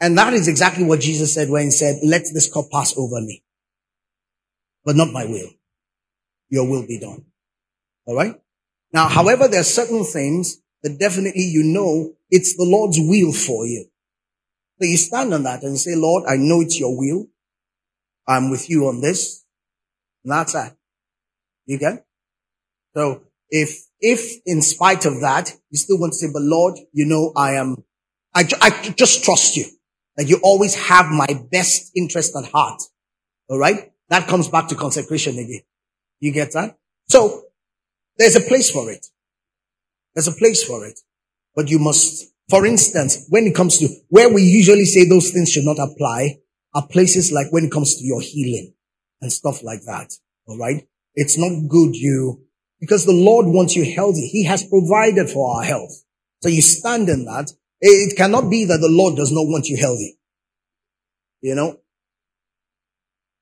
And 0.00 0.18
that 0.18 0.34
is 0.34 0.48
exactly 0.48 0.82
what 0.82 0.98
Jesus 0.98 1.32
said 1.32 1.48
when 1.48 1.66
he 1.66 1.70
said, 1.70 2.00
let 2.02 2.22
this 2.34 2.52
cup 2.52 2.64
pass 2.72 2.92
over 2.98 3.20
me. 3.20 3.44
But 4.84 4.96
not 4.96 5.12
my 5.12 5.26
will. 5.26 5.50
Your 6.48 6.68
will 6.68 6.84
be 6.88 6.98
done. 6.98 7.24
All 8.04 8.16
right? 8.16 8.34
Now, 8.92 9.06
however, 9.06 9.46
there 9.46 9.60
are 9.60 9.62
certain 9.62 10.02
things 10.02 10.56
that 10.82 10.98
definitely 10.98 11.44
you 11.44 11.62
know 11.62 12.14
it's 12.32 12.56
the 12.56 12.64
Lord's 12.64 12.98
will 12.98 13.32
for 13.32 13.64
you. 13.64 13.88
You 14.80 14.96
stand 14.96 15.34
on 15.34 15.42
that 15.42 15.62
and 15.62 15.78
say, 15.78 15.94
Lord, 15.96 16.24
I 16.28 16.36
know 16.36 16.60
it's 16.60 16.78
your 16.78 16.96
will. 16.96 17.26
I'm 18.26 18.50
with 18.50 18.70
you 18.70 18.86
on 18.86 19.00
this. 19.00 19.44
And 20.24 20.32
that's 20.32 20.52
that. 20.52 20.76
You 21.66 21.78
get? 21.78 22.06
So 22.94 23.22
if, 23.50 23.84
if 24.00 24.40
in 24.46 24.62
spite 24.62 25.04
of 25.06 25.20
that, 25.20 25.52
you 25.70 25.78
still 25.78 25.98
want 25.98 26.12
to 26.12 26.18
say, 26.18 26.28
but 26.32 26.42
Lord, 26.42 26.78
you 26.92 27.06
know, 27.06 27.32
I 27.36 27.54
am, 27.54 27.82
I, 28.34 28.48
I 28.60 28.70
just 28.90 29.24
trust 29.24 29.56
you 29.56 29.64
that 30.16 30.28
you 30.28 30.40
always 30.42 30.74
have 30.74 31.06
my 31.06 31.26
best 31.50 31.92
interest 31.96 32.36
at 32.36 32.50
heart. 32.50 32.82
All 33.48 33.58
right. 33.58 33.92
That 34.10 34.28
comes 34.28 34.48
back 34.48 34.68
to 34.68 34.74
consecration 34.74 35.38
again. 35.38 35.62
You 36.20 36.32
get 36.32 36.52
that? 36.52 36.76
So 37.08 37.44
there's 38.18 38.36
a 38.36 38.40
place 38.40 38.70
for 38.70 38.90
it. 38.90 39.06
There's 40.14 40.28
a 40.28 40.32
place 40.32 40.64
for 40.64 40.84
it, 40.84 40.98
but 41.54 41.70
you 41.70 41.78
must 41.78 42.32
for 42.48 42.64
instance, 42.64 43.26
when 43.28 43.46
it 43.46 43.54
comes 43.54 43.78
to 43.78 43.88
where 44.08 44.32
we 44.32 44.42
usually 44.42 44.84
say 44.84 45.06
those 45.06 45.30
things 45.30 45.52
should 45.52 45.64
not 45.64 45.78
apply 45.78 46.38
are 46.74 46.86
places 46.86 47.30
like 47.32 47.52
when 47.52 47.64
it 47.64 47.72
comes 47.72 47.96
to 47.96 48.04
your 48.04 48.20
healing 48.20 48.74
and 49.20 49.32
stuff 49.32 49.62
like 49.62 49.82
that. 49.86 50.12
All 50.46 50.58
right. 50.58 50.86
It's 51.14 51.36
not 51.36 51.68
good 51.68 51.94
you, 51.94 52.44
because 52.80 53.04
the 53.04 53.12
Lord 53.12 53.46
wants 53.46 53.74
you 53.74 53.84
healthy. 53.84 54.28
He 54.28 54.44
has 54.44 54.64
provided 54.64 55.28
for 55.28 55.56
our 55.56 55.62
health. 55.64 56.04
So 56.42 56.48
you 56.48 56.62
stand 56.62 57.08
in 57.08 57.24
that. 57.24 57.50
It 57.80 58.16
cannot 58.16 58.50
be 58.50 58.64
that 58.64 58.78
the 58.78 58.88
Lord 58.88 59.16
does 59.16 59.32
not 59.32 59.42
want 59.42 59.66
you 59.66 59.76
healthy. 59.76 60.18
You 61.40 61.54
know? 61.54 61.80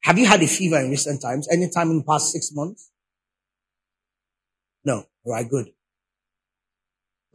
Have 0.03 0.19
you 0.19 0.27
had 0.27 0.43
a 0.43 0.47
fever 0.47 0.79
in 0.81 0.91
recent 0.91 1.21
times? 1.21 1.49
Any 1.51 1.69
time 1.69 1.91
in 1.91 1.99
the 1.99 2.05
past 2.05 2.33
six 2.33 2.51
months? 2.53 2.91
No. 4.85 5.05
All 5.25 5.33
right. 5.33 5.49
Good. 5.49 5.71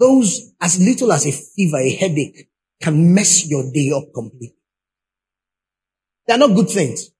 Those 0.01 0.53
as 0.59 0.79
little 0.79 1.11
as 1.11 1.27
a 1.27 1.31
fever, 1.31 1.77
a 1.77 1.91
headache 1.91 2.49
can 2.81 3.13
mess 3.13 3.45
your 3.47 3.71
day 3.71 3.91
up 3.95 4.11
completely. 4.15 4.57
They're 6.25 6.39
not 6.39 6.55
good 6.55 6.69
things. 6.69 7.11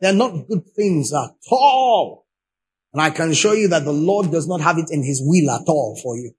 They're 0.00 0.12
not 0.12 0.46
good 0.46 0.64
things 0.76 1.12
at 1.12 1.34
all. 1.50 2.26
And 2.92 3.02
I 3.02 3.10
can 3.10 3.32
show 3.32 3.52
you 3.52 3.66
that 3.68 3.84
the 3.84 3.92
Lord 3.92 4.30
does 4.30 4.46
not 4.46 4.60
have 4.60 4.78
it 4.78 4.90
in 4.92 5.02
his 5.02 5.20
will 5.24 5.50
at 5.50 5.66
all 5.66 5.98
for 6.00 6.16
you. 6.16 6.30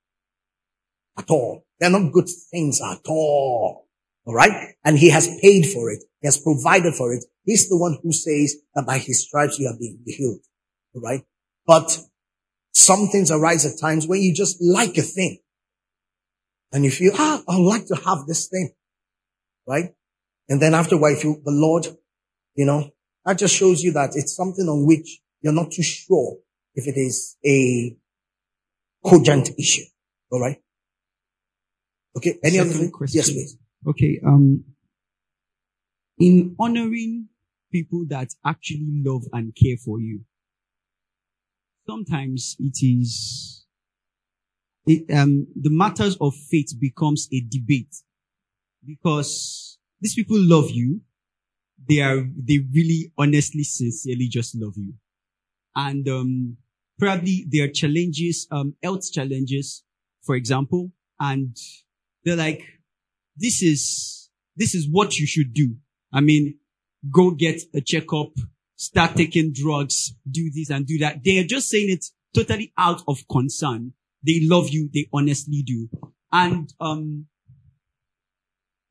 At 1.17 1.29
all. 1.29 1.65
They're 1.77 1.89
not 1.89 2.13
good 2.13 2.29
things 2.49 2.79
at 2.81 3.01
all. 3.09 3.85
All 4.23 4.33
right. 4.33 4.75
And 4.85 4.97
he 4.97 5.09
has 5.09 5.27
paid 5.41 5.65
for 5.65 5.91
it. 5.91 6.05
He 6.21 6.27
has 6.27 6.37
provided 6.37 6.93
for 6.95 7.13
it. 7.13 7.25
He's 7.43 7.67
the 7.67 7.77
one 7.77 7.99
who 8.01 8.13
says 8.13 8.55
that 8.75 8.85
by 8.85 8.99
his 8.99 9.25
stripes 9.25 9.59
you 9.59 9.67
have 9.67 9.79
been 9.79 9.99
healed. 10.05 10.39
All 10.95 11.01
right. 11.01 11.23
But 11.65 11.99
some 12.77 13.07
things 13.07 13.31
arise 13.31 13.65
at 13.65 13.79
times 13.79 14.07
when 14.07 14.21
you 14.21 14.33
just 14.33 14.61
like 14.61 14.97
a 14.97 15.01
thing. 15.01 15.39
And 16.71 16.85
you 16.85 16.91
feel, 16.91 17.11
ah, 17.15 17.41
I'd 17.49 17.59
like 17.59 17.87
to 17.87 17.95
have 17.95 18.27
this 18.27 18.47
thing. 18.47 18.71
Right? 19.65 19.95
And 20.47 20.61
then 20.61 20.73
after 20.73 20.95
a 20.95 20.97
while, 20.97 21.11
you 21.11 21.41
the 21.43 21.51
Lord, 21.51 21.87
you 22.55 22.65
know, 22.65 22.91
that 23.25 23.39
just 23.39 23.55
shows 23.55 23.81
you 23.81 23.93
that 23.93 24.11
it's 24.15 24.35
something 24.35 24.67
on 24.67 24.85
which 24.85 25.19
you're 25.41 25.53
not 25.53 25.71
too 25.71 25.83
sure 25.83 26.37
if 26.75 26.87
it 26.87 26.97
is 26.97 27.35
a 27.45 27.95
cogent 29.03 29.49
issue. 29.57 29.83
All 30.31 30.39
right. 30.39 30.61
Okay. 32.15 32.37
Any 32.43 32.57
Second 32.57 32.69
other 32.69 32.79
thing? 32.79 32.91
Question. 32.91 33.17
Yes, 33.17 33.31
please. 33.31 33.57
Okay. 33.87 34.19
Um, 34.25 34.63
in 36.19 36.55
honoring 36.59 37.29
people 37.71 38.05
that 38.09 38.29
actually 38.45 39.01
love 39.03 39.23
and 39.33 39.55
care 39.55 39.77
for 39.83 39.99
you, 39.99 40.21
sometimes 41.87 42.55
it 42.59 42.77
is, 42.81 43.65
it, 44.85 45.11
um, 45.15 45.47
the 45.55 45.69
matters 45.69 46.17
of 46.19 46.33
faith 46.35 46.73
becomes 46.79 47.27
a 47.33 47.41
debate 47.49 47.95
because 48.85 49.77
these 50.01 50.15
people 50.15 50.37
love 50.39 50.69
you. 50.71 51.01
They 51.87 52.01
are, 52.01 52.27
they 52.35 52.59
really 52.73 53.11
honestly, 53.17 53.63
sincerely 53.63 54.27
just 54.27 54.55
love 54.55 54.73
you. 54.75 54.93
And, 55.75 56.07
um, 56.09 56.57
probably 56.99 57.45
are 57.61 57.67
challenges, 57.69 58.47
um, 58.51 58.75
health 58.81 59.11
challenges, 59.11 59.83
for 60.23 60.35
example, 60.35 60.91
and 61.19 61.55
they're 62.23 62.35
like, 62.35 62.63
this 63.35 63.61
is, 63.61 64.29
this 64.55 64.73
is 64.73 64.87
what 64.89 65.17
you 65.17 65.27
should 65.27 65.53
do. 65.53 65.75
I 66.11 66.21
mean, 66.21 66.57
go 67.11 67.31
get 67.31 67.61
a 67.75 67.81
checkup, 67.81 68.31
start 68.77 69.15
taking 69.15 69.51
drugs, 69.51 70.13
do 70.29 70.49
this 70.53 70.69
and 70.69 70.85
do 70.85 70.97
that. 70.99 71.23
They 71.25 71.39
are 71.39 71.43
just 71.43 71.67
saying 71.67 71.89
it 71.89 72.05
totally 72.33 72.71
out 72.77 73.01
of 73.07 73.17
concern. 73.29 73.93
They 74.25 74.39
love 74.43 74.69
you. 74.69 74.89
They 74.93 75.09
honestly 75.11 75.63
do. 75.63 75.89
And, 76.31 76.71
um, 76.79 77.25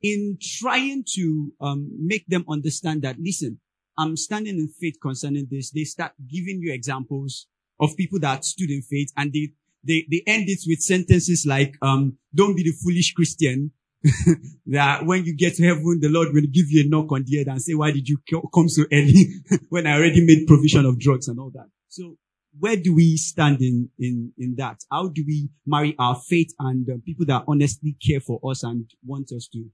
in 0.01 0.37
trying 0.41 1.05
to, 1.15 1.53
um, 1.59 1.89
make 1.97 2.27
them 2.27 2.45
understand 2.47 3.01
that, 3.01 3.17
listen, 3.19 3.59
I'm 3.97 4.15
standing 4.15 4.57
in 4.57 4.67
faith 4.79 4.97
concerning 5.01 5.47
this, 5.49 5.71
they 5.71 5.85
start 5.85 6.11
giving 6.27 6.61
you 6.61 6.71
examples 6.71 7.47
of 7.79 7.97
people 7.97 8.19
that 8.19 8.45
stood 8.45 8.69
in 8.69 8.81
faith 8.83 9.11
and 9.17 9.33
they, 9.33 9.53
they, 9.83 10.05
they 10.11 10.21
end 10.27 10.49
it 10.49 10.59
with 10.67 10.81
sentences 10.81 11.45
like, 11.47 11.75
um, 11.81 12.17
don't 12.35 12.55
be 12.55 12.63
the 12.63 12.73
foolish 12.83 13.13
Christian. 13.13 13.71
that 14.67 15.05
when 15.05 15.25
you 15.25 15.35
get 15.35 15.55
to 15.55 15.65
heaven, 15.65 15.99
the 16.01 16.09
Lord 16.09 16.29
will 16.33 16.47
give 16.51 16.69
you 16.69 16.85
a 16.85 16.87
knock 16.87 17.11
on 17.11 17.23
the 17.25 17.37
head 17.37 17.47
and 17.47 17.61
say, 17.61 17.73
why 17.73 17.91
did 17.91 18.07
you 18.07 18.17
come 18.53 18.69
so 18.69 18.83
early 18.91 19.27
when 19.69 19.87
I 19.87 19.93
already 19.93 20.25
made 20.25 20.47
provision 20.47 20.85
of 20.85 20.99
drugs 20.99 21.27
and 21.27 21.39
all 21.39 21.51
that? 21.51 21.69
So 21.87 22.17
where 22.59 22.75
do 22.75 22.95
we 22.95 23.17
stand 23.17 23.61
in, 23.61 23.89
in, 23.99 24.33
in 24.37 24.55
that? 24.57 24.77
How 24.91 25.09
do 25.09 25.23
we 25.25 25.49
marry 25.65 25.95
our 25.99 26.15
faith 26.15 26.53
and 26.59 26.89
uh, 26.89 26.93
people 27.05 27.25
that 27.27 27.43
honestly 27.47 27.95
care 28.05 28.19
for 28.19 28.39
us 28.49 28.63
and 28.63 28.89
want 29.05 29.31
us 29.31 29.47
to 29.53 29.65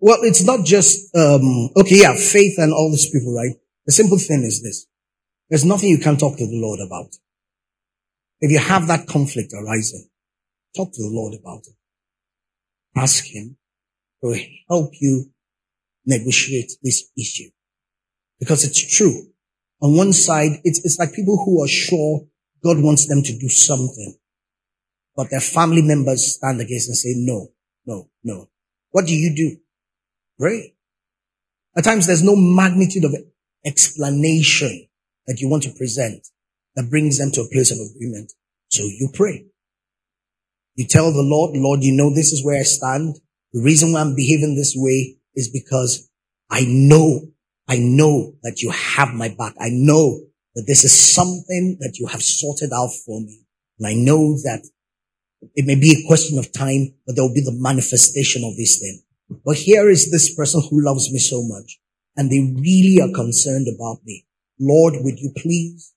well, 0.00 0.18
it's 0.22 0.44
not 0.44 0.64
just, 0.64 1.14
um, 1.16 1.70
okay, 1.76 2.00
yeah, 2.02 2.14
faith 2.14 2.54
and 2.58 2.72
all 2.72 2.90
these 2.90 3.10
people, 3.10 3.34
right? 3.34 3.56
The 3.84 3.92
simple 3.92 4.18
thing 4.18 4.44
is 4.44 4.62
this. 4.62 4.86
There's 5.50 5.64
nothing 5.64 5.88
you 5.88 5.98
can't 5.98 6.20
talk 6.20 6.38
to 6.38 6.46
the 6.46 6.60
Lord 6.60 6.78
about. 6.80 7.08
If 8.40 8.52
you 8.52 8.60
have 8.60 8.86
that 8.86 9.08
conflict 9.08 9.52
arising, 9.52 10.08
talk 10.76 10.92
to 10.92 11.02
the 11.02 11.10
Lord 11.10 11.34
about 11.34 11.62
it. 11.66 11.74
Ask 12.98 13.24
Him 13.26 13.56
to 14.22 14.36
help 14.68 14.92
you 15.00 15.30
negotiate 16.04 16.72
this 16.82 17.10
issue. 17.16 17.50
Because 18.40 18.64
it's 18.64 18.96
true. 18.96 19.28
On 19.80 19.96
one 19.96 20.12
side, 20.12 20.60
it's, 20.64 20.84
it's 20.84 20.98
like 20.98 21.12
people 21.12 21.42
who 21.44 21.62
are 21.62 21.68
sure 21.68 22.26
God 22.62 22.82
wants 22.82 23.06
them 23.06 23.22
to 23.22 23.38
do 23.38 23.48
something, 23.48 24.16
but 25.14 25.30
their 25.30 25.40
family 25.40 25.82
members 25.82 26.34
stand 26.34 26.60
against 26.60 26.88
and 26.88 26.96
say, 26.96 27.14
no, 27.16 27.48
no, 27.86 28.08
no. 28.24 28.48
What 28.90 29.06
do 29.06 29.14
you 29.14 29.34
do? 29.34 29.56
Pray. 30.38 30.74
At 31.76 31.84
times 31.84 32.06
there's 32.06 32.24
no 32.24 32.34
magnitude 32.34 33.04
of 33.04 33.14
explanation 33.64 34.88
that 35.26 35.40
you 35.40 35.48
want 35.48 35.62
to 35.64 35.72
present 35.72 36.26
that 36.74 36.90
brings 36.90 37.18
them 37.18 37.30
to 37.32 37.42
a 37.42 37.48
place 37.48 37.70
of 37.70 37.78
agreement. 37.78 38.32
So 38.70 38.82
you 38.82 39.10
pray. 39.12 39.46
You 40.78 40.86
tell 40.86 41.10
the 41.12 41.22
Lord, 41.22 41.56
Lord, 41.56 41.82
you 41.82 41.92
know 41.92 42.14
this 42.14 42.32
is 42.32 42.44
where 42.44 42.56
I 42.56 42.62
stand. 42.62 43.16
The 43.52 43.60
reason 43.60 43.92
why 43.92 44.00
I'm 44.00 44.14
behaving 44.14 44.54
this 44.54 44.74
way 44.76 45.16
is 45.34 45.50
because 45.50 46.08
I 46.48 46.66
know, 46.68 47.32
I 47.66 47.78
know 47.78 48.34
that 48.44 48.62
you 48.62 48.70
have 48.70 49.12
my 49.12 49.28
back. 49.28 49.54
I 49.60 49.70
know 49.72 50.20
that 50.54 50.68
this 50.68 50.84
is 50.84 51.12
something 51.12 51.78
that 51.80 51.96
you 51.98 52.06
have 52.06 52.22
sorted 52.22 52.70
out 52.72 52.90
for 53.04 53.20
me. 53.20 53.40
And 53.80 53.88
I 53.88 53.94
know 53.94 54.38
that 54.44 54.70
it 55.56 55.66
may 55.66 55.74
be 55.74 55.90
a 55.90 56.06
question 56.06 56.38
of 56.38 56.52
time, 56.52 56.94
but 57.04 57.16
there 57.16 57.24
will 57.24 57.34
be 57.34 57.42
the 57.44 57.58
manifestation 57.58 58.44
of 58.44 58.56
this 58.56 58.78
thing. 58.78 59.02
But 59.44 59.56
here 59.56 59.90
is 59.90 60.12
this 60.12 60.32
person 60.36 60.62
who 60.70 60.84
loves 60.84 61.10
me 61.10 61.18
so 61.18 61.42
much 61.42 61.80
and 62.16 62.30
they 62.30 62.54
really 62.54 63.00
are 63.02 63.12
concerned 63.12 63.66
about 63.66 64.04
me. 64.04 64.26
Lord, 64.60 64.94
would 65.00 65.18
you 65.18 65.32
please 65.36 65.92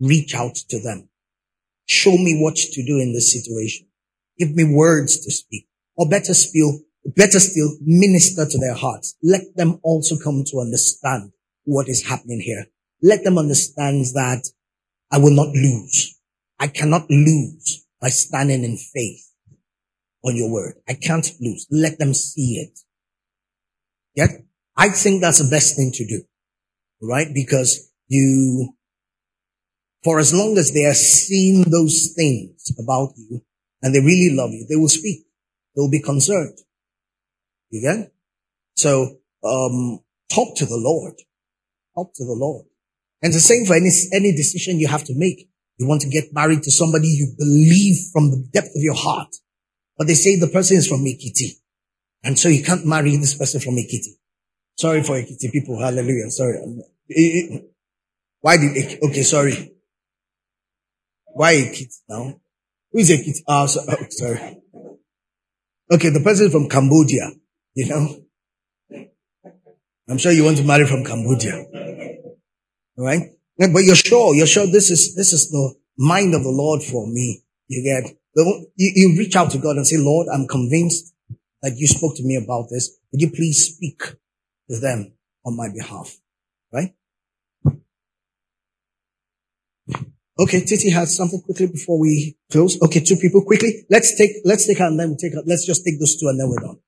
reach 0.00 0.34
out 0.34 0.54
to 0.70 0.80
them? 0.80 1.10
Show 1.84 2.12
me 2.12 2.38
what 2.40 2.56
to 2.56 2.82
do 2.82 2.98
in 2.98 3.12
this 3.12 3.30
situation. 3.30 3.88
Give 4.42 4.56
me 4.56 4.64
words 4.64 5.24
to 5.24 5.30
speak 5.30 5.68
or 5.96 6.08
better 6.08 6.34
still, 6.34 6.80
better 7.06 7.38
still 7.38 7.76
minister 7.80 8.44
to 8.44 8.58
their 8.58 8.74
hearts. 8.74 9.14
Let 9.22 9.42
them 9.54 9.78
also 9.84 10.16
come 10.18 10.42
to 10.50 10.58
understand 10.58 11.30
what 11.62 11.88
is 11.88 12.04
happening 12.04 12.40
here. 12.40 12.66
Let 13.00 13.22
them 13.22 13.38
understand 13.38 14.06
that 14.14 14.48
I 15.12 15.18
will 15.18 15.30
not 15.30 15.54
lose. 15.54 16.18
I 16.58 16.66
cannot 16.66 17.08
lose 17.08 17.86
by 18.00 18.08
standing 18.08 18.64
in 18.64 18.76
faith 18.78 19.30
on 20.24 20.34
your 20.34 20.50
word. 20.50 20.74
I 20.88 20.94
can't 20.94 21.30
lose. 21.40 21.68
Let 21.70 22.00
them 22.00 22.12
see 22.12 22.56
it. 22.56 22.80
Yet, 24.16 24.30
I 24.76 24.88
think 24.88 25.20
that's 25.20 25.38
the 25.38 25.48
best 25.48 25.76
thing 25.76 25.92
to 25.94 26.04
do, 26.04 26.22
right? 27.00 27.28
Because 27.32 27.92
you, 28.08 28.74
for 30.02 30.18
as 30.18 30.34
long 30.34 30.58
as 30.58 30.72
they 30.72 30.84
are 30.84 30.94
seeing 30.94 31.62
those 31.62 32.12
things 32.16 32.72
about 32.76 33.12
you 33.16 33.40
and 33.82 33.94
they 33.94 34.00
really 34.00 34.34
love 34.34 34.50
you, 34.50 34.66
they 34.68 34.76
will 34.76 34.88
speak. 34.88 35.26
They'll 35.74 35.90
be 35.90 36.00
concerned. 36.00 36.58
You 37.70 37.80
get? 37.80 38.12
So, 38.76 39.18
um, 39.44 40.00
talk 40.30 40.56
to 40.56 40.66
the 40.66 40.76
Lord. 40.76 41.14
Talk 41.94 42.12
to 42.14 42.24
the 42.24 42.34
Lord. 42.34 42.66
And 43.22 43.32
the 43.32 43.40
same 43.40 43.64
for 43.66 43.74
any, 43.74 43.90
any 44.12 44.32
decision 44.34 44.78
you 44.78 44.88
have 44.88 45.04
to 45.04 45.14
make. 45.16 45.48
You 45.78 45.86
want 45.86 46.02
to 46.02 46.08
get 46.08 46.32
married 46.32 46.62
to 46.64 46.70
somebody 46.70 47.08
you 47.08 47.34
believe 47.36 47.96
from 48.12 48.30
the 48.30 48.46
depth 48.52 48.68
of 48.76 48.82
your 48.82 48.94
heart 48.94 49.34
but 49.96 50.06
they 50.06 50.14
say 50.14 50.36
the 50.36 50.48
person 50.48 50.78
is 50.78 50.88
from 50.88 51.04
Ekiti. 51.04 51.58
And 52.24 52.38
so 52.38 52.48
you 52.48 52.64
can't 52.64 52.86
marry 52.86 53.16
this 53.16 53.34
person 53.34 53.60
from 53.60 53.74
Ekiti. 53.74 54.18
Sorry 54.76 55.02
for 55.02 55.12
Ekiti 55.12 55.52
people. 55.52 55.78
Hallelujah. 55.78 56.30
Sorry. 56.30 56.58
Why 58.40 58.56
did, 58.56 59.00
okay, 59.04 59.22
sorry. 59.22 59.72
Why 61.26 61.54
Ekiti 61.54 62.00
now? 62.08 62.40
Who 62.92 62.98
is 62.98 63.10
Ekiti? 63.10 63.40
Oh, 63.48 63.52
ah, 63.52 63.66
so, 63.66 63.80
oh, 63.88 64.06
sorry. 64.10 64.58
Okay, 65.90 66.10
the 66.10 66.20
person 66.20 66.50
from 66.50 66.68
Cambodia, 66.68 67.30
you 67.74 67.88
know. 67.88 68.24
I'm 70.08 70.18
sure 70.18 70.32
you 70.32 70.44
want 70.44 70.58
to 70.58 70.64
marry 70.64 70.86
from 70.86 71.04
Cambodia. 71.04 71.64
Alright? 72.98 73.22
But 73.58 73.84
you're 73.84 73.96
sure, 73.96 74.34
you're 74.34 74.46
sure 74.46 74.66
this 74.66 74.90
is, 74.90 75.14
this 75.14 75.32
is 75.32 75.50
the 75.50 75.74
mind 75.96 76.34
of 76.34 76.42
the 76.42 76.50
Lord 76.50 76.82
for 76.82 77.06
me. 77.06 77.42
You 77.68 77.82
get, 77.82 78.14
you, 78.36 78.64
you 78.76 79.18
reach 79.18 79.36
out 79.36 79.50
to 79.52 79.58
God 79.58 79.76
and 79.76 79.86
say, 79.86 79.96
Lord, 79.98 80.28
I'm 80.32 80.46
convinced 80.46 81.14
that 81.62 81.74
you 81.76 81.86
spoke 81.86 82.16
to 82.16 82.24
me 82.24 82.36
about 82.36 82.68
this. 82.70 82.98
Would 83.12 83.22
you 83.22 83.30
please 83.30 83.74
speak 83.74 84.02
to 84.70 84.80
them 84.80 85.12
on 85.46 85.56
my 85.56 85.68
behalf? 85.72 86.16
Right? 86.72 86.94
Okay, 90.38 90.64
Titi 90.64 90.90
has 90.90 91.14
something 91.16 91.40
quickly 91.42 91.66
before 91.66 91.98
we 91.98 92.36
close. 92.50 92.80
Okay, 92.80 93.00
two 93.00 93.16
people 93.16 93.44
quickly. 93.44 93.84
Let's 93.90 94.16
take, 94.16 94.30
let's 94.44 94.66
take 94.66 94.78
her 94.78 94.86
and 94.86 94.98
then 94.98 95.10
we 95.10 95.16
take 95.16 95.34
her. 95.34 95.42
Let's 95.44 95.66
just 95.66 95.84
take 95.84 95.98
those 96.00 96.16
two 96.18 96.26
and 96.28 96.40
then 96.40 96.48
we're 96.48 96.60
done. 96.66 96.78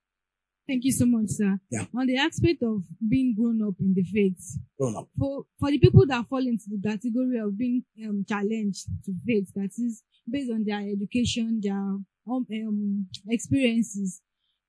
Thank 0.67 0.85
you 0.85 0.93
so 0.93 1.05
much, 1.05 1.29
sir. 1.29 1.59
Yeah. 1.71 1.85
On 1.95 2.07
the 2.07 2.17
aspect 2.17 2.63
of 2.63 2.83
being 3.07 3.35
grown 3.39 3.61
up 3.63 3.75
in 3.81 3.93
the 3.93 4.03
faith, 4.03 4.59
Grown 4.81 4.97
up. 4.97 5.09
for 5.19 5.45
for 5.61 5.71
the 5.71 5.79
people 5.79 6.07
that 6.07 6.27
fall 6.27 6.39
into 6.39 6.65
the 6.71 6.81
category 6.89 7.39
of 7.39 7.57
being 7.59 7.85
um, 8.03 8.25
challenged 8.27 8.87
to 9.05 9.13
faith, 9.27 9.53
that 9.57 9.71
is 9.77 10.03
based 10.29 10.51
on 10.51 10.65
their 10.65 10.81
education, 10.81 11.61
their 11.63 11.75
um, 11.77 12.07
um, 12.27 13.07
experiences, 13.29 14.23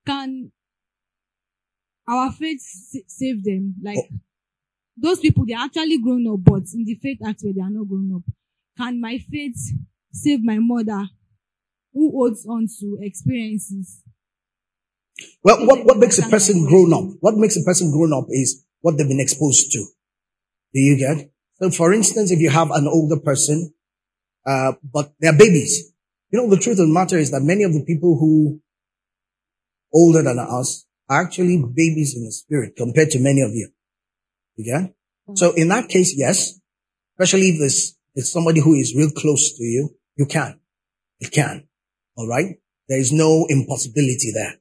can 0.06 0.52
our 2.06 2.30
faith 2.30 2.60
s- 2.60 2.96
save 3.06 3.42
them? 3.42 3.76
Like 3.82 3.96
Oh. 3.96 4.16
those 4.98 5.20
people, 5.20 5.46
they 5.46 5.54
are 5.54 5.64
actually 5.64 5.96
grown 5.98 6.26
up, 6.26 6.44
but 6.44 6.64
in 6.74 6.84
the 6.84 6.96
faith 6.96 7.20
aspect, 7.24 7.54
they 7.56 7.62
are 7.62 7.70
not 7.70 7.88
grown 7.88 8.12
up. 8.16 8.22
Can 8.76 9.00
my 9.00 9.18
faith 9.18 9.56
save 10.12 10.44
my 10.44 10.58
mother, 10.58 11.08
who 11.92 12.10
holds 12.10 12.46
on 12.46 12.66
to 12.80 12.98
experiences? 13.00 14.02
Well, 15.42 15.66
what, 15.66 15.84
what 15.86 15.98
makes 15.98 16.18
a 16.18 16.28
person 16.28 16.66
grown 16.66 16.92
up? 16.92 17.16
What 17.20 17.36
makes 17.36 17.56
a 17.56 17.62
person 17.62 17.90
grown 17.90 18.12
up 18.12 18.26
is 18.30 18.64
what 18.80 18.98
they've 18.98 19.08
been 19.08 19.20
exposed 19.20 19.72
to. 19.72 19.78
Do 20.74 20.80
you 20.80 20.98
get? 20.98 21.30
So 21.60 21.70
for 21.70 21.92
instance, 21.92 22.30
if 22.30 22.40
you 22.40 22.50
have 22.50 22.70
an 22.70 22.86
older 22.86 23.18
person, 23.18 23.72
uh, 24.46 24.72
but 24.82 25.14
they're 25.18 25.36
babies, 25.36 25.92
you 26.30 26.38
know, 26.38 26.50
the 26.50 26.60
truth 26.60 26.78
of 26.78 26.86
the 26.86 26.92
matter 26.92 27.16
is 27.18 27.30
that 27.30 27.40
many 27.40 27.64
of 27.64 27.72
the 27.72 27.84
people 27.84 28.18
who 28.18 28.60
older 29.92 30.22
than 30.22 30.38
us 30.38 30.84
are 31.08 31.22
actually 31.22 31.56
babies 31.56 32.14
in 32.16 32.24
the 32.24 32.32
spirit 32.32 32.76
compared 32.76 33.10
to 33.10 33.18
many 33.20 33.40
of 33.40 33.52
you. 33.52 33.70
You 34.56 34.64
get? 34.64 34.94
So 35.36 35.52
in 35.52 35.68
that 35.68 35.88
case, 35.88 36.14
yes, 36.16 36.60
especially 37.18 37.48
if 37.48 37.58
this 37.58 37.95
is 38.16 38.32
somebody 38.32 38.60
who 38.60 38.74
is 38.74 38.94
real 38.96 39.10
close 39.10 39.56
to 39.56 39.62
you, 39.62 39.90
you 40.16 40.26
can. 40.26 40.58
You 41.20 41.28
can. 41.28 41.68
All 42.16 42.26
right. 42.26 42.56
There 42.88 42.98
is 42.98 43.12
no 43.12 43.46
impossibility 43.48 44.32
there. 44.34 44.54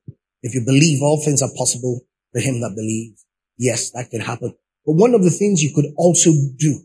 If 0.43 0.53
you 0.53 0.61
believe 0.65 1.01
all 1.01 1.21
things 1.23 1.41
are 1.41 1.49
possible 1.57 2.01
to 2.33 2.41
him 2.41 2.59
that 2.61 2.75
believes, 2.75 3.25
yes, 3.57 3.91
that 3.91 4.09
can 4.11 4.21
happen. 4.21 4.53
But 4.85 4.93
one 4.93 5.15
of 5.15 5.23
the 5.23 5.31
things 5.31 5.63
you 5.63 5.73
could 5.73 5.91
also 5.95 6.31
do, 6.57 6.81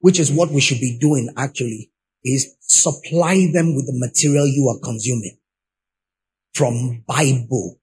which 0.00 0.18
is 0.18 0.32
what 0.32 0.50
we 0.50 0.60
should 0.60 0.80
be 0.80 0.98
doing 1.00 1.32
actually, 1.36 1.92
is 2.24 2.56
supply 2.60 3.48
them 3.52 3.76
with 3.76 3.86
the 3.86 3.96
material 3.96 4.46
you 4.46 4.68
are 4.68 4.82
consuming 4.82 5.38
from 6.54 7.04
Bible, 7.06 7.78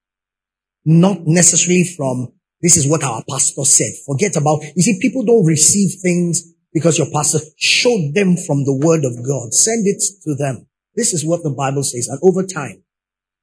not 0.86 1.26
necessarily 1.26 1.84
from 1.84 2.34
this 2.62 2.78
is 2.78 2.88
what 2.88 3.04
our 3.04 3.24
pastor 3.28 3.66
said. 3.66 3.92
Forget 4.06 4.36
about, 4.36 4.62
you 4.76 4.84
see, 4.84 5.00
people 5.02 5.24
don't 5.24 5.46
receive 5.46 6.00
things 6.02 6.51
because 6.74 6.98
your 6.98 7.08
pastor 7.12 7.40
showed 7.58 8.14
them 8.14 8.36
from 8.38 8.64
the 8.64 8.74
word 8.74 9.04
of 9.06 9.16
God. 9.26 9.54
Send 9.54 9.88
it 9.88 10.02
to 10.24 10.36
them. 10.36 10.68
This 10.96 11.14
is 11.14 11.26
what 11.26 11.44
the 11.44 11.50
Bible 11.50 11.84
says. 11.84 12.08
And 12.08 12.20
over 12.24 12.46
time, 12.46 12.84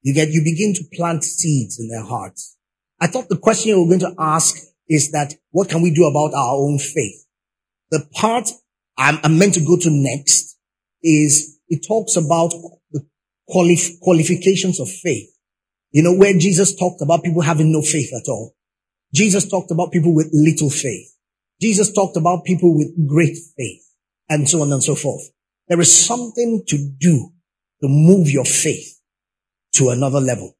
you 0.03 0.15
get, 0.15 0.29
you 0.31 0.43
begin 0.43 0.75
to 0.75 0.85
plant 0.93 1.25
seeds 1.25 1.79
in 1.79 1.89
their 1.89 2.05
hearts. 2.05 2.57
I 3.01 3.07
thought 3.07 3.29
the 3.29 3.37
question 3.37 3.71
you 3.71 3.83
were 3.83 3.89
going 3.89 4.15
to 4.15 4.15
ask 4.19 4.57
is 4.89 5.11
that 5.13 5.35
what 5.51 5.69
can 5.69 5.83
we 5.83 5.91
do 5.91 6.07
about 6.07 6.35
our 6.35 6.55
own 6.55 6.79
faith? 6.79 7.27
The 7.91 8.07
part 8.13 8.51
I'm, 8.97 9.19
I'm 9.23 9.39
meant 9.39 9.55
to 9.55 9.61
go 9.65 9.77
to 9.77 9.91
next 9.91 10.59
is 11.03 11.59
it 11.69 11.87
talks 11.87 12.17
about 12.17 12.53
the 12.91 13.07
qualif- 13.49 14.01
qualifications 14.01 14.81
of 14.81 14.89
faith. 14.89 15.29
You 15.91 16.03
know, 16.03 16.15
where 16.15 16.37
Jesus 16.37 16.75
talked 16.75 17.01
about 17.01 17.23
people 17.23 17.43
having 17.43 17.73
no 17.73 17.81
faith 17.81 18.11
at 18.15 18.29
all. 18.29 18.55
Jesus 19.15 19.49
talked 19.49 19.71
about 19.71 19.93
people 19.93 20.15
with 20.15 20.29
little 20.33 20.69
faith. 20.69 21.15
Jesus 21.61 21.93
talked 21.93 22.17
about 22.17 22.45
people 22.45 22.77
with 22.77 23.09
great 23.09 23.37
faith 23.57 23.83
and 24.29 24.49
so 24.49 24.63
on 24.63 24.73
and 24.73 24.83
so 24.83 24.95
forth. 24.95 25.23
There 25.67 25.81
is 25.81 25.95
something 25.95 26.63
to 26.69 26.91
do 26.99 27.31
to 27.83 27.89
move 27.89 28.31
your 28.31 28.45
faith 28.45 29.01
to 29.75 29.91
another 29.91 30.21
level. 30.21 30.57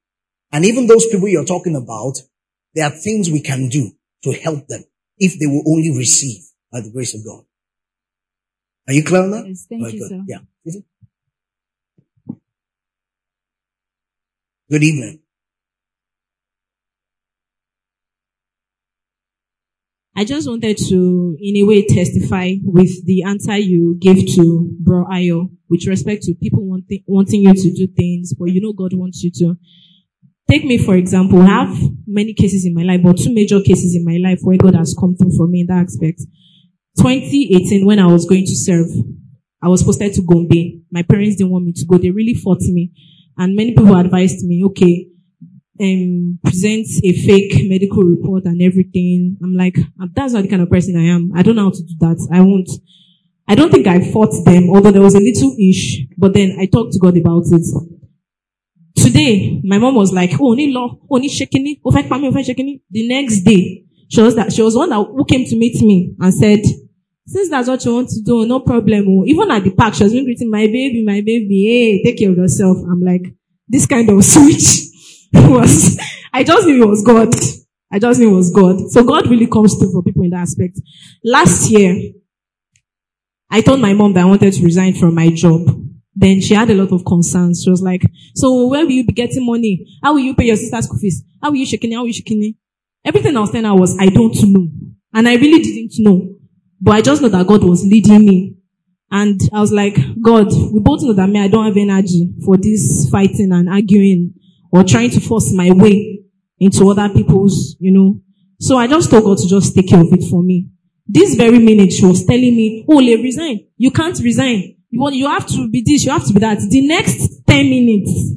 And 0.53 0.65
even 0.65 0.87
those 0.87 1.07
people 1.07 1.29
you're 1.29 1.45
talking 1.45 1.77
about, 1.77 2.19
there 2.75 2.87
are 2.87 2.91
things 2.91 3.31
we 3.31 3.41
can 3.41 3.69
do 3.69 3.93
to 4.25 4.33
help 4.33 4.67
them 4.67 4.85
if 5.19 5.39
they 5.39 5.47
will 5.47 5.63
only 5.67 5.97
receive 5.97 6.43
by 6.73 6.81
the 6.81 6.91
grace 6.91 7.15
of 7.15 7.25
God. 7.25 7.45
Are 8.89 8.95
you 8.95 9.05
clear 9.05 9.23
on 9.23 9.31
that? 9.33 9.47
Yes, 9.47 9.67
thank 9.69 9.83
Very 9.83 9.95
you, 9.95 10.01
good. 10.01 10.09
sir. 10.09 10.25
Yeah. 10.27 10.39
Good 14.71 14.83
evening. 14.83 15.21
I 20.19 20.25
just 20.25 20.49
wanted 20.49 20.77
to, 20.89 21.37
in 21.39 21.63
a 21.63 21.63
way, 21.63 21.87
testify 21.87 22.55
with 22.65 23.07
the 23.07 23.23
answer 23.23 23.57
you 23.57 23.97
gave 24.01 24.27
to 24.35 24.69
Bro 24.81 25.05
Ayo 25.05 25.49
with 25.71 25.87
respect 25.87 26.25
to 26.25 26.35
people 26.35 26.67
wanting, 26.67 27.05
wanting 27.07 27.43
you 27.43 27.55
to 27.55 27.73
do 27.73 27.87
things, 27.87 28.35
but 28.35 28.47
you 28.47 28.61
know 28.61 28.73
God 28.73 28.95
wants 28.95 29.23
you 29.23 29.31
to. 29.37 29.57
Take 30.51 30.65
me, 30.65 30.77
for 30.77 30.97
example, 30.97 31.41
I 31.43 31.47
have 31.47 31.79
many 32.05 32.35
cases 32.35 32.67
in 32.67 32.75
my 32.75 32.83
life, 32.83 33.01
but 33.05 33.17
two 33.17 33.33
major 33.33 33.61
cases 33.61 33.95
in 33.95 34.05
my 34.05 34.19
life 34.21 34.41
where 34.43 34.57
God 34.57 34.75
has 34.75 34.93
come 34.99 35.15
through 35.15 35.37
for 35.37 35.47
me 35.47 35.61
in 35.61 35.69
that 35.69 35.85
aspect. 35.85 36.23
2018, 36.97 37.87
when 37.87 38.01
I 38.01 38.07
was 38.07 38.27
going 38.27 38.45
to 38.45 38.57
serve, 38.57 38.89
I 39.63 39.69
was 39.69 39.85
posted 39.85 40.15
to 40.15 40.23
Gombe. 40.23 40.83
My 40.91 41.03
parents 41.03 41.37
didn't 41.37 41.53
want 41.53 41.65
me 41.65 41.75
to 41.75 41.87
go. 41.87 41.97
They 41.97 42.11
really 42.11 42.35
fought 42.35 42.63
me. 42.63 42.91
And 43.37 43.55
many 43.55 43.73
people 43.73 43.95
advised 43.95 44.45
me, 44.45 44.65
okay, 44.65 45.07
um, 45.81 46.39
presents 46.43 47.01
a 47.05 47.13
fake 47.13 47.55
medical 47.69 48.03
report 48.03 48.45
and 48.45 48.61
everything. 48.63 49.37
I'm 49.43 49.55
like, 49.55 49.77
that's 50.15 50.33
not 50.33 50.43
the 50.43 50.49
kind 50.49 50.63
of 50.63 50.71
person 50.71 50.97
I 50.97 51.05
am. 51.15 51.33
I 51.35 51.43
don't 51.43 51.57
know 51.57 51.65
how 51.65 51.71
to 51.71 51.83
do 51.83 51.95
that. 52.01 52.29
I 52.33 52.41
won't. 52.41 52.69
I 53.47 53.55
don't 53.55 53.71
think 53.71 53.87
I 53.87 54.01
fought 54.13 54.45
them, 54.45 54.69
although 54.69 54.91
there 54.91 55.03
was 55.03 55.15
a 55.15 55.21
little 55.21 55.57
ish, 55.59 56.05
but 56.19 56.35
then 56.35 56.57
I 56.61 56.67
talked 56.67 56.93
to 56.93 56.99
God 56.99 57.17
about 57.17 57.45
it. 57.47 57.67
Today, 58.95 59.63
my 59.65 59.79
mom 59.79 59.95
was 59.95 60.13
like, 60.13 60.33
oh, 60.39 60.53
ni 60.53 60.71
law, 60.73 60.99
oh, 61.11 61.17
ni 61.17 61.29
shekini, 61.31 61.81
oh, 61.85 61.91
fake 61.91 62.07
mami, 62.11 62.29
oh, 62.29 62.33
shekini. 62.33 62.83
The 62.91 63.09
next 63.09 63.41
day, 63.41 63.85
she 64.09 64.21
was 64.21 64.35
that, 64.35 64.53
she 64.53 64.61
was 64.61 64.77
one 64.77 64.91
that, 64.91 65.03
who 65.03 65.25
came 65.25 65.47
to 65.47 65.57
meet 65.57 65.81
me 65.81 66.15
and 66.21 66.35
said, 66.35 66.61
since 67.27 67.49
that's 67.49 67.69
what 67.69 67.83
you 67.85 67.95
want 67.95 68.09
to 68.09 68.21
do, 68.23 68.47
no 68.47 68.61
problem. 68.61 69.07
oh." 69.09 69.25
Even 69.25 69.51
at 69.51 69.65
the 69.65 69.71
park, 69.71 69.95
she 69.95 70.05
was 70.05 70.13
been 70.13 70.25
greeting 70.25 70.51
my 70.51 70.67
baby, 70.67 71.03
my 71.05 71.21
baby, 71.21 71.65
hey, 71.65 72.03
take 72.03 72.19
care 72.19 72.31
of 72.31 72.37
yourself. 72.37 72.77
I'm 72.79 73.01
like, 73.01 73.35
this 73.67 73.87
kind 73.87 74.09
of 74.11 74.25
switch 74.27 74.88
was, 75.51 75.99
I 76.33 76.45
just 76.45 76.67
knew 76.67 76.83
it 76.83 76.87
was 76.87 77.03
God. 77.05 77.35
I 77.91 77.99
just 77.99 78.21
knew 78.21 78.33
it 78.33 78.37
was 78.37 78.51
God. 78.51 78.91
So 78.91 79.03
God 79.05 79.29
really 79.29 79.47
comes 79.47 79.75
through 79.77 79.93
for 79.93 80.03
people 80.03 80.25
in 80.25 80.31
that 80.31 80.41
aspect. 80.41 80.79
Last 81.25 81.71
year, 81.71 82.13
I 83.51 83.61
told 83.63 83.81
my 83.81 83.95
mom 83.95 84.13
that 84.13 84.23
I 84.23 84.27
wanted 84.27 84.53
to 84.53 84.65
resign 84.65 84.95
from 84.95 85.15
my 85.15 85.31
job. 85.31 85.63
Then 86.15 86.41
she 86.41 86.55
had 86.55 86.69
a 86.71 86.75
lot 86.75 86.93
of 86.93 87.05
concerns. 87.05 87.63
She 87.63 87.71
was 87.71 87.81
like, 87.81 88.03
so 88.35 88.67
where 88.67 88.85
will 88.85 88.93
you 88.93 89.07
be 89.07 89.13
getting 89.13 89.47
money? 89.47 89.87
How 90.03 90.13
will 90.13 90.21
you 90.21 90.35
pay 90.35 90.47
your 90.47 90.57
sister's 90.57 90.85
school 90.85 90.99
fees? 90.99 91.23
How 91.43 91.51
will 91.51 91.57
you 91.57 91.67
shaking 91.67 91.93
it? 91.93 91.95
How 91.95 92.01
will 92.01 92.09
you 92.09 92.13
shaking 92.13 92.43
it? 92.43 92.57
Everything 93.05 93.37
I 93.37 93.41
was 93.41 93.51
telling 93.51 93.65
her 93.65 93.75
was, 93.75 93.97
I 93.99 94.07
don't 94.07 94.35
know. 94.43 94.69
And 95.15 95.29
I 95.29 95.37
really 95.37 95.63
didn't 95.63 95.93
know. 95.99 96.35
But 96.81 96.97
I 96.97 97.01
just 97.01 97.23
know 97.23 97.29
that 97.29 97.47
God 97.47 97.65
was 97.65 97.85
leading 97.85 98.27
me. 98.27 98.57
And 99.11 99.41
I 99.55 99.61
was 99.61 99.73
like, 99.73 99.97
God, 100.21 100.49
we 100.73 100.81
both 100.81 101.03
know 101.03 101.15
that 101.15 101.29
me, 101.29 101.41
I 101.41 101.49
don't 101.49 101.65
have 101.65 101.77
energy 101.77 102.35
for 102.45 102.57
this 102.59 103.09
fighting 103.11 103.53
and 103.53 103.69
arguing 103.69 104.35
or 104.71 104.85
trying 104.85 105.11
to 105.11 105.21
force 105.21 105.53
my 105.53 105.71
way 105.73 106.21
into 106.59 106.89
other 106.91 107.09
people's, 107.13 107.77
you 107.79 107.93
know. 107.93 108.21
So 108.61 108.77
I 108.77 108.87
just 108.87 109.11
told 109.11 109.25
God 109.25 109.39
to 109.39 109.49
just 109.49 109.75
take 109.75 109.89
care 109.89 110.01
of 110.01 110.13
it 110.13 110.25
for 110.29 110.43
me. 110.43 110.69
This 111.07 111.35
very 111.37 111.59
minute, 111.59 111.93
she 111.93 112.05
was 112.05 112.25
telling 112.25 112.55
me, 112.55 112.85
oh, 112.89 112.97
le, 112.97 113.23
resign. 113.23 113.67
You 113.77 113.91
can't 113.91 114.19
resign. 114.19 114.77
You 114.91 115.01
want, 115.01 115.15
you 115.15 115.27
have 115.27 115.47
to 115.47 115.69
be 115.71 115.83
this, 115.85 116.05
you 116.05 116.11
have 116.11 116.27
to 116.27 116.33
be 116.33 116.41
that. 116.41 116.59
The 116.59 116.87
next 116.87 117.47
10 117.47 117.71
minutes, 117.71 118.33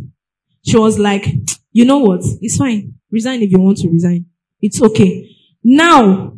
she 0.66 0.78
was 0.78 1.00
like, 1.00 1.28
you 1.72 1.86
know 1.86 2.00
what? 2.00 2.22
It's 2.42 2.58
fine. 2.58 2.94
Resign 3.10 3.42
if 3.42 3.52
you 3.52 3.60
want 3.60 3.78
to 3.80 3.90
resign. 3.90 4.26
It's 4.62 4.82
okay. 4.82 5.36
Now, 5.64 6.38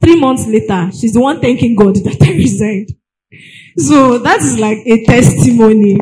three 0.00 0.18
months 0.18 0.46
later, 0.46 0.90
she's 0.92 1.12
the 1.12 1.20
one 1.20 1.40
thanking 1.40 1.76
God 1.76 1.94
that 2.04 2.18
I 2.22 2.32
resigned. 2.32 2.90
So 3.76 4.18
that 4.18 4.40
is 4.40 4.58
like 4.58 4.78
a 4.86 5.04
testimony 5.04 5.96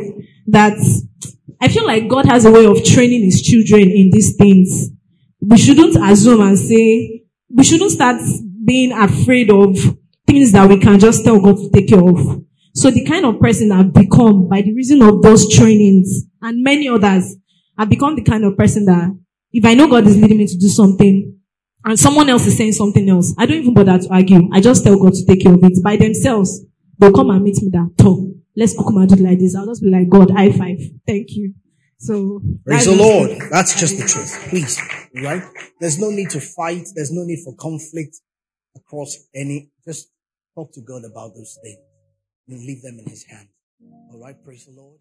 that 0.46 0.78
I 1.60 1.68
feel 1.68 1.86
like 1.86 2.08
God 2.08 2.26
has 2.26 2.44
a 2.44 2.50
way 2.52 2.66
of 2.66 2.84
training 2.84 3.24
his 3.24 3.42
children 3.42 3.82
in 3.82 4.10
these 4.10 4.36
things. 4.36 4.90
We 5.40 5.58
shouldn't 5.58 5.96
assume 5.96 6.40
and 6.40 6.58
say, 6.58 7.24
we 7.54 7.64
shouldn't 7.64 7.90
start 7.90 8.20
being 8.64 8.92
afraid 8.92 9.50
of 9.50 9.76
things 10.26 10.52
that 10.52 10.68
we 10.68 10.78
can 10.78 10.98
just 10.98 11.24
tell 11.24 11.40
God 11.40 11.56
to 11.56 11.70
take 11.70 11.88
care 11.88 12.00
of. 12.06 12.44
So 12.74 12.90
the 12.90 13.04
kind 13.04 13.24
of 13.24 13.40
person 13.40 13.72
I've 13.72 13.92
become 13.92 14.48
by 14.48 14.62
the 14.62 14.74
reason 14.74 15.02
of 15.02 15.22
those 15.22 15.52
trainings 15.52 16.26
and 16.42 16.62
many 16.62 16.88
others, 16.88 17.34
I've 17.76 17.90
become 17.90 18.14
the 18.14 18.22
kind 18.22 18.44
of 18.44 18.56
person 18.56 18.84
that 18.84 19.18
if 19.52 19.64
I 19.64 19.74
know 19.74 19.88
God 19.88 20.06
is 20.06 20.16
leading 20.16 20.38
me 20.38 20.46
to 20.46 20.56
do 20.56 20.68
something 20.68 21.38
and 21.84 21.98
someone 21.98 22.28
else 22.28 22.46
is 22.46 22.56
saying 22.56 22.74
something 22.74 23.08
else, 23.08 23.34
I 23.38 23.46
don't 23.46 23.58
even 23.58 23.74
bother 23.74 23.98
to 23.98 24.08
argue. 24.12 24.48
I 24.52 24.60
just 24.60 24.84
tell 24.84 24.98
God 24.98 25.14
to 25.14 25.26
take 25.26 25.42
care 25.42 25.54
of 25.54 25.64
it 25.64 25.82
by 25.82 25.96
themselves. 25.96 26.60
They'll 26.98 27.12
come 27.12 27.30
and 27.30 27.42
meet 27.42 27.56
me 27.62 27.70
that, 27.72 27.94
Tom, 27.96 28.37
let's 28.58 28.76
come 28.76 28.96
and 28.98 29.08
do 29.08 29.14
it 29.14 29.20
like 29.20 29.38
this. 29.38 29.54
I'll 29.54 29.66
just 29.66 29.82
be 29.82 29.90
like, 29.90 30.08
God, 30.08 30.30
high 30.30 30.50
five. 30.50 30.78
Thank 31.06 31.28
you. 31.36 31.54
So. 31.98 32.42
Praise 32.66 32.84
the 32.84 32.96
Lord. 32.96 33.30
it. 33.30 33.42
That's 33.50 33.78
just 33.78 33.98
the 33.98 34.06
truth. 34.06 34.48
Please. 34.50 34.80
Right? 35.14 35.42
There's 35.80 35.98
no 35.98 36.10
need 36.10 36.30
to 36.30 36.40
fight. 36.40 36.86
There's 36.94 37.12
no 37.12 37.22
need 37.24 37.38
for 37.44 37.54
conflict 37.54 38.16
across 38.76 39.16
any. 39.34 39.70
Just 39.84 40.10
talk 40.54 40.72
to 40.74 40.80
God 40.80 41.02
about 41.04 41.34
those 41.34 41.56
things 41.62 41.78
and 42.48 42.58
leave 42.66 42.82
them 42.82 42.98
in 42.98 43.08
his 43.08 43.24
hand. 43.24 43.48
All 44.12 44.20
right. 44.20 44.36
Praise 44.44 44.66
the 44.66 44.72
Lord. 44.72 44.98